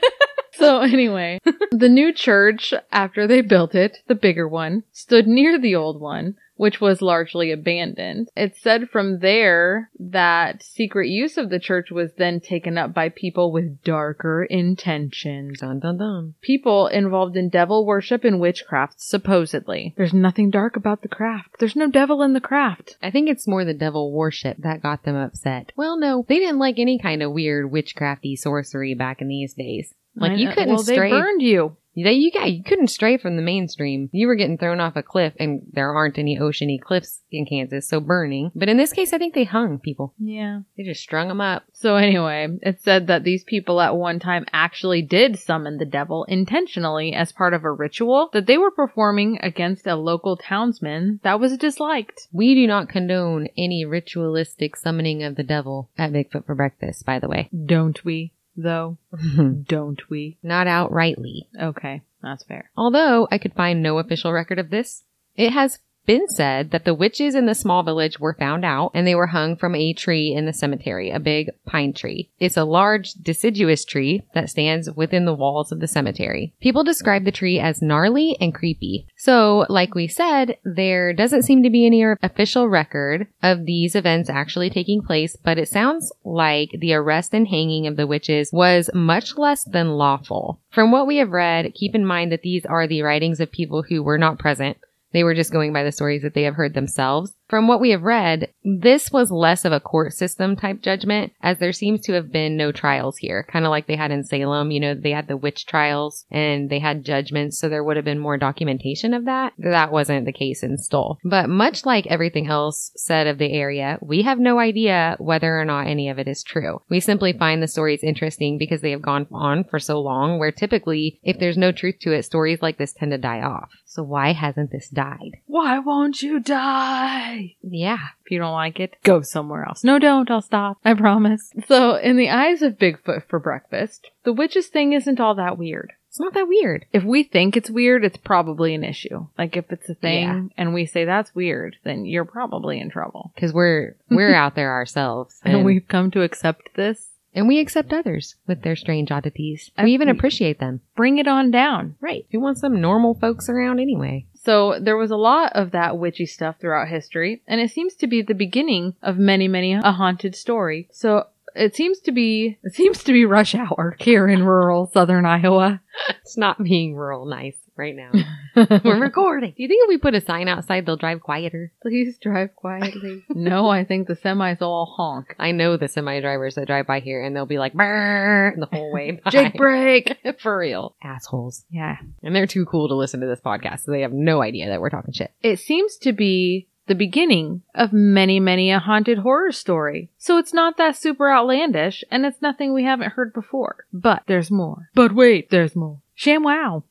So 0.65 0.79
anyway, 0.79 1.39
the 1.71 1.89
new 1.89 2.13
church, 2.13 2.73
after 2.91 3.27
they 3.27 3.41
built 3.41 3.75
it, 3.75 3.97
the 4.07 4.15
bigger 4.15 4.47
one, 4.47 4.83
stood 4.91 5.27
near 5.27 5.59
the 5.59 5.75
old 5.75 5.99
one, 5.99 6.35
which 6.55 6.79
was 6.79 7.01
largely 7.01 7.51
abandoned. 7.51 8.29
It's 8.35 8.61
said 8.61 8.89
from 8.89 9.19
there 9.19 9.89
that 9.99 10.63
secret 10.63 11.09
use 11.09 11.37
of 11.37 11.49
the 11.49 11.59
church 11.59 11.91
was 11.91 12.13
then 12.17 12.39
taken 12.39 12.77
up 12.77 12.93
by 12.93 13.09
people 13.09 13.51
with 13.51 13.83
darker 13.83 14.45
intentions. 14.45 15.59
Dun 15.59 15.79
dun 15.79 15.97
dun. 15.97 16.35
People 16.41 16.87
involved 16.87 17.35
in 17.35 17.49
devil 17.49 17.85
worship 17.85 18.23
and 18.23 18.39
witchcraft, 18.39 19.01
supposedly. 19.01 19.93
There's 19.97 20.13
nothing 20.13 20.49
dark 20.49 20.75
about 20.77 21.01
the 21.01 21.09
craft. 21.09 21.57
There's 21.59 21.75
no 21.75 21.89
devil 21.89 22.21
in 22.23 22.33
the 22.33 22.39
craft. 22.39 22.95
I 23.03 23.11
think 23.11 23.29
it's 23.29 23.47
more 23.47 23.65
the 23.65 23.73
devil 23.73 24.13
worship 24.13 24.57
that 24.59 24.81
got 24.81 25.03
them 25.03 25.15
upset. 25.15 25.73
Well, 25.75 25.99
no, 25.99 26.25
they 26.27 26.39
didn't 26.39 26.59
like 26.59 26.79
any 26.79 26.97
kind 26.97 27.21
of 27.21 27.33
weird 27.33 27.71
witchcrafty 27.71 28.37
sorcery 28.37 28.93
back 28.93 29.21
in 29.21 29.27
these 29.27 29.53
days. 29.53 29.93
Like 30.15 30.37
you 30.37 30.49
couldn't 30.49 30.69
well, 30.69 30.83
they 30.83 30.95
stray. 30.95 31.09
burned 31.09 31.41
you. 31.41 31.77
They, 31.95 32.13
you 32.13 32.31
got 32.31 32.51
you 32.51 32.63
couldn't 32.63 32.87
stray 32.87 33.17
from 33.17 33.37
the 33.37 33.41
mainstream. 33.41 34.09
You 34.11 34.27
were 34.27 34.35
getting 34.35 34.57
thrown 34.57 34.79
off 34.81 34.95
a 34.95 35.03
cliff, 35.03 35.33
and 35.39 35.61
there 35.71 35.93
aren't 35.93 36.17
any 36.17 36.37
oceany 36.37 36.79
cliffs 36.79 37.21
in 37.31 37.45
Kansas, 37.45 37.87
so 37.87 37.99
burning. 37.99 38.51
But 38.53 38.69
in 38.69 38.77
this 38.77 38.91
case, 38.91 39.13
I 39.13 39.17
think 39.17 39.33
they 39.33 39.45
hung 39.45 39.79
people. 39.79 40.13
Yeah. 40.19 40.61
They 40.77 40.83
just 40.83 41.01
strung 41.01 41.29
them 41.29 41.41
up. 41.41 41.63
So 41.73 41.95
anyway, 41.95 42.47
it 42.61 42.81
said 42.81 43.07
that 43.07 43.23
these 43.23 43.43
people 43.43 43.79
at 43.79 43.95
one 43.95 44.19
time 44.19 44.45
actually 44.51 45.01
did 45.01 45.39
summon 45.39 45.77
the 45.77 45.85
devil 45.85 46.25
intentionally 46.25 47.13
as 47.13 47.31
part 47.31 47.53
of 47.53 47.63
a 47.63 47.71
ritual 47.71 48.29
that 48.33 48.45
they 48.45 48.57
were 48.57 48.71
performing 48.71 49.39
against 49.41 49.87
a 49.87 49.95
local 49.95 50.35
townsman 50.35 51.19
that 51.23 51.39
was 51.39 51.57
disliked. 51.57 52.27
We 52.31 52.55
do 52.55 52.67
not 52.67 52.89
condone 52.89 53.47
any 53.57 53.85
ritualistic 53.85 54.75
summoning 54.75 55.23
of 55.23 55.35
the 55.35 55.43
devil 55.43 55.89
at 55.97 56.11
Bigfoot 56.11 56.45
for 56.45 56.55
breakfast. 56.55 57.05
By 57.05 57.19
the 57.19 57.29
way, 57.29 57.49
Don't 57.65 58.03
we, 58.03 58.33
though? 58.55 58.97
Don't 59.65 60.09
we? 60.09 60.37
not 60.43 60.67
outrightly. 60.67 61.47
Okay, 61.59 62.01
that's 62.21 62.43
fair. 62.43 62.69
Although 62.77 63.27
I 63.31 63.37
could 63.37 63.53
find 63.53 63.81
no 63.81 63.99
official 63.99 64.31
record 64.31 64.59
of 64.59 64.69
this, 64.69 65.03
it 65.35 65.51
has 65.51 65.79
been 66.05 66.27
said 66.27 66.71
that 66.71 66.85
the 66.85 66.93
witches 66.93 67.35
in 67.35 67.45
the 67.45 67.55
small 67.55 67.83
village 67.83 68.19
were 68.19 68.35
found 68.39 68.63
out 68.63 68.91
and 68.93 69.05
they 69.05 69.15
were 69.15 69.27
hung 69.27 69.55
from 69.55 69.75
a 69.75 69.93
tree 69.93 70.33
in 70.33 70.45
the 70.45 70.53
cemetery, 70.53 71.09
a 71.11 71.19
big 71.19 71.49
pine 71.65 71.93
tree. 71.93 72.29
It's 72.39 72.57
a 72.57 72.63
large 72.63 73.13
deciduous 73.13 73.85
tree 73.85 74.23
that 74.33 74.49
stands 74.49 74.91
within 74.91 75.25
the 75.25 75.33
walls 75.33 75.71
of 75.71 75.79
the 75.79 75.87
cemetery. 75.87 76.53
People 76.61 76.83
describe 76.83 77.25
the 77.25 77.31
tree 77.31 77.59
as 77.59 77.81
gnarly 77.81 78.37
and 78.39 78.53
creepy. 78.53 79.07
So, 79.17 79.65
like 79.69 79.95
we 79.95 80.07
said, 80.07 80.57
there 80.63 81.13
doesn't 81.13 81.43
seem 81.43 81.63
to 81.63 81.69
be 81.69 81.85
any 81.85 82.03
official 82.21 82.67
record 82.67 83.27
of 83.41 83.65
these 83.65 83.95
events 83.95 84.29
actually 84.29 84.69
taking 84.69 85.01
place, 85.01 85.35
but 85.35 85.57
it 85.57 85.69
sounds 85.69 86.11
like 86.23 86.69
the 86.79 86.93
arrest 86.93 87.33
and 87.33 87.47
hanging 87.47 87.87
of 87.87 87.95
the 87.95 88.07
witches 88.07 88.49
was 88.51 88.89
much 88.93 89.37
less 89.37 89.63
than 89.63 89.91
lawful. 89.91 90.59
From 90.71 90.91
what 90.91 91.07
we 91.07 91.17
have 91.17 91.29
read, 91.29 91.73
keep 91.73 91.95
in 91.95 92.05
mind 92.05 92.31
that 92.31 92.41
these 92.41 92.65
are 92.65 92.87
the 92.87 93.01
writings 93.01 93.39
of 93.39 93.51
people 93.51 93.83
who 93.83 94.03
were 94.03 94.17
not 94.17 94.39
present. 94.39 94.77
They 95.15 95.23
were 95.23 95.33
just 95.33 95.53
going 95.53 95.71
by 95.71 95.83
the 95.83 95.93
stories 95.93 96.23
that 96.23 96.33
they 96.33 96.43
have 96.43 96.55
heard 96.55 96.73
themselves. 96.73 97.34
From 97.47 97.67
what 97.67 97.79
we 97.79 97.91
have 97.91 98.01
read, 98.01 98.49
this 98.63 99.11
was 99.11 99.29
less 99.29 99.65
of 99.65 99.71
a 99.71 99.79
court 99.79 100.13
system 100.13 100.55
type 100.55 100.81
judgment 100.81 101.31
as 101.41 101.59
there 101.59 101.73
seems 101.73 102.01
to 102.01 102.13
have 102.13 102.31
been 102.31 102.57
no 102.57 102.71
trials 102.71 103.17
here. 103.17 103.45
Kind 103.51 103.65
of 103.65 103.69
like 103.69 103.85
they 103.85 103.95
had 103.95 104.09
in 104.09 104.23
Salem, 104.23 104.71
you 104.71 104.79
know, 104.79 104.95
they 104.95 105.11
had 105.11 105.27
the 105.27 105.37
witch 105.37 105.67
trials 105.67 106.25
and 106.31 106.71
they 106.71 106.79
had 106.79 107.05
judgments. 107.05 107.59
So 107.59 107.69
there 107.69 107.83
would 107.83 107.97
have 107.97 108.05
been 108.05 108.17
more 108.17 108.37
documentation 108.37 109.13
of 109.13 109.25
that. 109.25 109.53
That 109.59 109.91
wasn't 109.91 110.25
the 110.25 110.33
case 110.33 110.63
in 110.63 110.79
Stull. 110.79 111.19
But 111.23 111.47
much 111.47 111.85
like 111.85 112.07
everything 112.07 112.47
else 112.47 112.91
said 112.95 113.27
of 113.27 113.37
the 113.37 113.53
area, 113.53 113.99
we 114.01 114.23
have 114.23 114.39
no 114.39 114.57
idea 114.57 115.15
whether 115.19 115.59
or 115.59 115.65
not 115.65 115.87
any 115.87 116.09
of 116.09 116.17
it 116.17 116.27
is 116.27 116.41
true. 116.41 116.81
We 116.89 116.99
simply 116.99 117.31
find 117.33 117.61
the 117.61 117.67
stories 117.67 118.03
interesting 118.03 118.57
because 118.57 118.81
they 118.81 118.91
have 118.91 119.03
gone 119.03 119.27
on 119.31 119.65
for 119.65 119.77
so 119.77 120.01
long 120.01 120.39
where 120.39 120.51
typically 120.51 121.19
if 121.21 121.37
there's 121.37 121.57
no 121.57 121.71
truth 121.71 121.99
to 122.01 122.11
it, 122.11 122.23
stories 122.23 122.63
like 122.63 122.79
this 122.79 122.93
tend 122.93 123.11
to 123.11 123.19
die 123.19 123.41
off. 123.41 123.69
So 123.85 124.01
why 124.01 124.33
hasn't 124.33 124.71
this 124.71 124.89
died? 124.89 125.37
Why 125.45 125.77
won't 125.77 126.23
you 126.23 126.39
die? 126.39 127.34
Yeah. 127.61 127.97
If 128.23 128.31
you 128.31 128.39
don't 128.39 128.53
like 128.53 128.79
it, 128.79 128.95
go 129.03 129.21
somewhere 129.21 129.65
else. 129.67 129.83
No, 129.83 129.99
don't. 129.99 130.29
I'll 130.31 130.41
stop. 130.41 130.77
I 130.83 130.93
promise. 130.93 131.51
So, 131.67 131.95
in 131.95 132.17
the 132.17 132.29
eyes 132.29 132.61
of 132.61 132.77
Bigfoot 132.77 133.27
for 133.27 133.39
breakfast, 133.39 134.09
the 134.23 134.33
witches 134.33 134.67
thing 134.67 134.93
isn't 134.93 135.19
all 135.19 135.35
that 135.35 135.57
weird. 135.57 135.93
It's 136.09 136.19
not 136.21 136.33
that 136.33 136.47
weird. 136.47 136.85
If 136.93 137.03
we 137.03 137.23
think 137.23 137.57
it's 137.57 137.69
weird, 137.69 138.05
it's 138.05 138.15
probably 138.15 138.73
an 138.73 138.85
issue. 138.85 139.27
Like 139.37 139.57
if 139.57 139.69
it's 139.69 139.89
a 139.89 139.95
thing 139.95 140.23
Yeah. 140.23 140.41
and 140.55 140.73
we 140.73 140.85
say 140.85 141.03
that's 141.03 141.35
weird, 141.35 141.75
then 141.83 142.05
you're 142.05 142.23
probably 142.23 142.79
in 142.79 142.89
trouble. 142.89 143.33
Cause 143.37 143.51
we're, 143.51 143.97
we're 144.09 144.33
out 144.43 144.55
there 144.55 144.71
ourselves. 144.71 145.37
And, 145.43 145.65
we've 145.65 145.85
come 145.89 146.11
to 146.11 146.21
accept 146.21 146.69
this. 146.75 147.09
And 147.35 147.47
we 147.47 147.59
accept 147.59 147.91
others 147.91 148.35
with 148.47 148.63
their 148.63 148.77
strange 148.77 149.11
oddities. 149.11 149.69
We 149.77 149.93
even 149.93 150.07
appreciate 150.09 150.59
them. 150.59 150.81
Bring 150.95 151.17
it 151.17 151.27
on 151.27 151.51
down. 151.51 151.95
Right. 151.99 152.25
Who 152.31 152.39
wants 152.39 152.61
some 152.61 152.79
normal 152.79 153.13
folks 153.13 153.49
around 153.49 153.79
anyway? 153.79 154.25
So 154.33 154.79
there 154.79 154.95
was 154.95 155.11
a 155.11 155.17
lot 155.17 155.51
of 155.53 155.71
that 155.71 155.97
witchy 155.97 156.27
stuff 156.27 156.57
throughout 156.59 156.87
history, 156.87 157.41
and 157.47 157.59
it 157.59 157.71
seems 157.71 157.95
to 157.95 158.07
be 158.07 158.21
the 158.21 158.35
beginning 158.35 158.93
of 159.01 159.17
many, 159.17 159.47
many 159.47 159.73
a 159.73 159.91
haunted 159.91 160.35
story. 160.35 160.87
So 160.91 161.25
it 161.55 161.75
seems 161.75 161.99
to 162.01 162.11
be 162.11 162.57
it 162.63 162.73
seems 162.73 163.03
to 163.03 163.11
be 163.11 163.25
rush 163.25 163.55
hour 163.55 163.95
here 163.99 164.27
in 164.27 164.43
rural 164.43 164.89
southern 164.93 165.25
Iowa. 165.25 165.81
It's 166.21 166.37
not 166.37 166.61
being 166.61 166.95
rural 166.95 167.25
nice 167.25 167.57
right 167.77 167.95
now. 167.95 168.11
We're 168.83 168.99
recording. 168.99 169.53
Do 169.55 169.63
you 169.63 169.67
think 169.67 169.83
if 169.83 169.89
we 169.89 169.97
put 169.97 170.15
a 170.15 170.21
sign 170.21 170.47
outside, 170.47 170.85
they'll 170.85 170.97
drive 170.97 171.21
quieter? 171.21 171.71
Please 171.81 172.17
drive 172.17 172.55
quietly. 172.55 173.23
no, 173.29 173.69
I 173.69 173.83
think 173.83 174.07
the 174.07 174.15
semis 174.15 174.61
all 174.61 174.85
honk. 174.85 175.35
I 175.39 175.51
know 175.51 175.77
the 175.77 175.87
semi 175.87 176.19
drivers 176.21 176.55
that 176.55 176.67
drive 176.67 176.87
by 176.87 176.99
here 176.99 177.23
and 177.23 177.35
they'll 177.35 177.45
be 177.45 177.59
like, 177.59 177.73
brrr, 177.73 178.55
the 178.57 178.67
whole 178.67 178.93
way. 178.93 179.11
by. 179.23 179.31
Jake 179.31 179.55
brake. 179.55 180.17
For 180.39 180.57
real. 180.57 180.95
Assholes. 181.03 181.65
Yeah. 181.69 181.97
And 182.23 182.35
they're 182.35 182.47
too 182.47 182.65
cool 182.65 182.87
to 182.87 182.95
listen 182.95 183.19
to 183.21 183.27
this 183.27 183.41
podcast, 183.41 183.85
so 183.85 183.91
they 183.91 184.01
have 184.01 184.13
no 184.13 184.41
idea 184.41 184.69
that 184.69 184.81
we're 184.81 184.89
talking 184.89 185.13
shit. 185.13 185.31
It 185.41 185.59
seems 185.59 185.97
to 185.97 186.13
be 186.13 186.67
the 186.87 186.95
beginning 186.95 187.63
of 187.73 187.91
many, 187.93 188.39
many 188.39 188.71
a 188.71 188.79
haunted 188.79 189.19
horror 189.19 189.51
story. 189.51 190.09
So 190.17 190.37
it's 190.37 190.53
not 190.53 190.77
that 190.77 190.95
super 190.95 191.31
outlandish, 191.31 192.03
and 192.11 192.25
it's 192.25 192.41
nothing 192.41 192.73
we 192.73 192.83
haven't 192.83 193.13
heard 193.13 193.33
before. 193.33 193.85
But 193.91 194.23
there's 194.27 194.51
more. 194.51 194.89
But 194.93 195.13
wait, 195.13 195.49
there's 195.49 195.75
more. 195.75 195.99
ShamWow. 196.17 196.83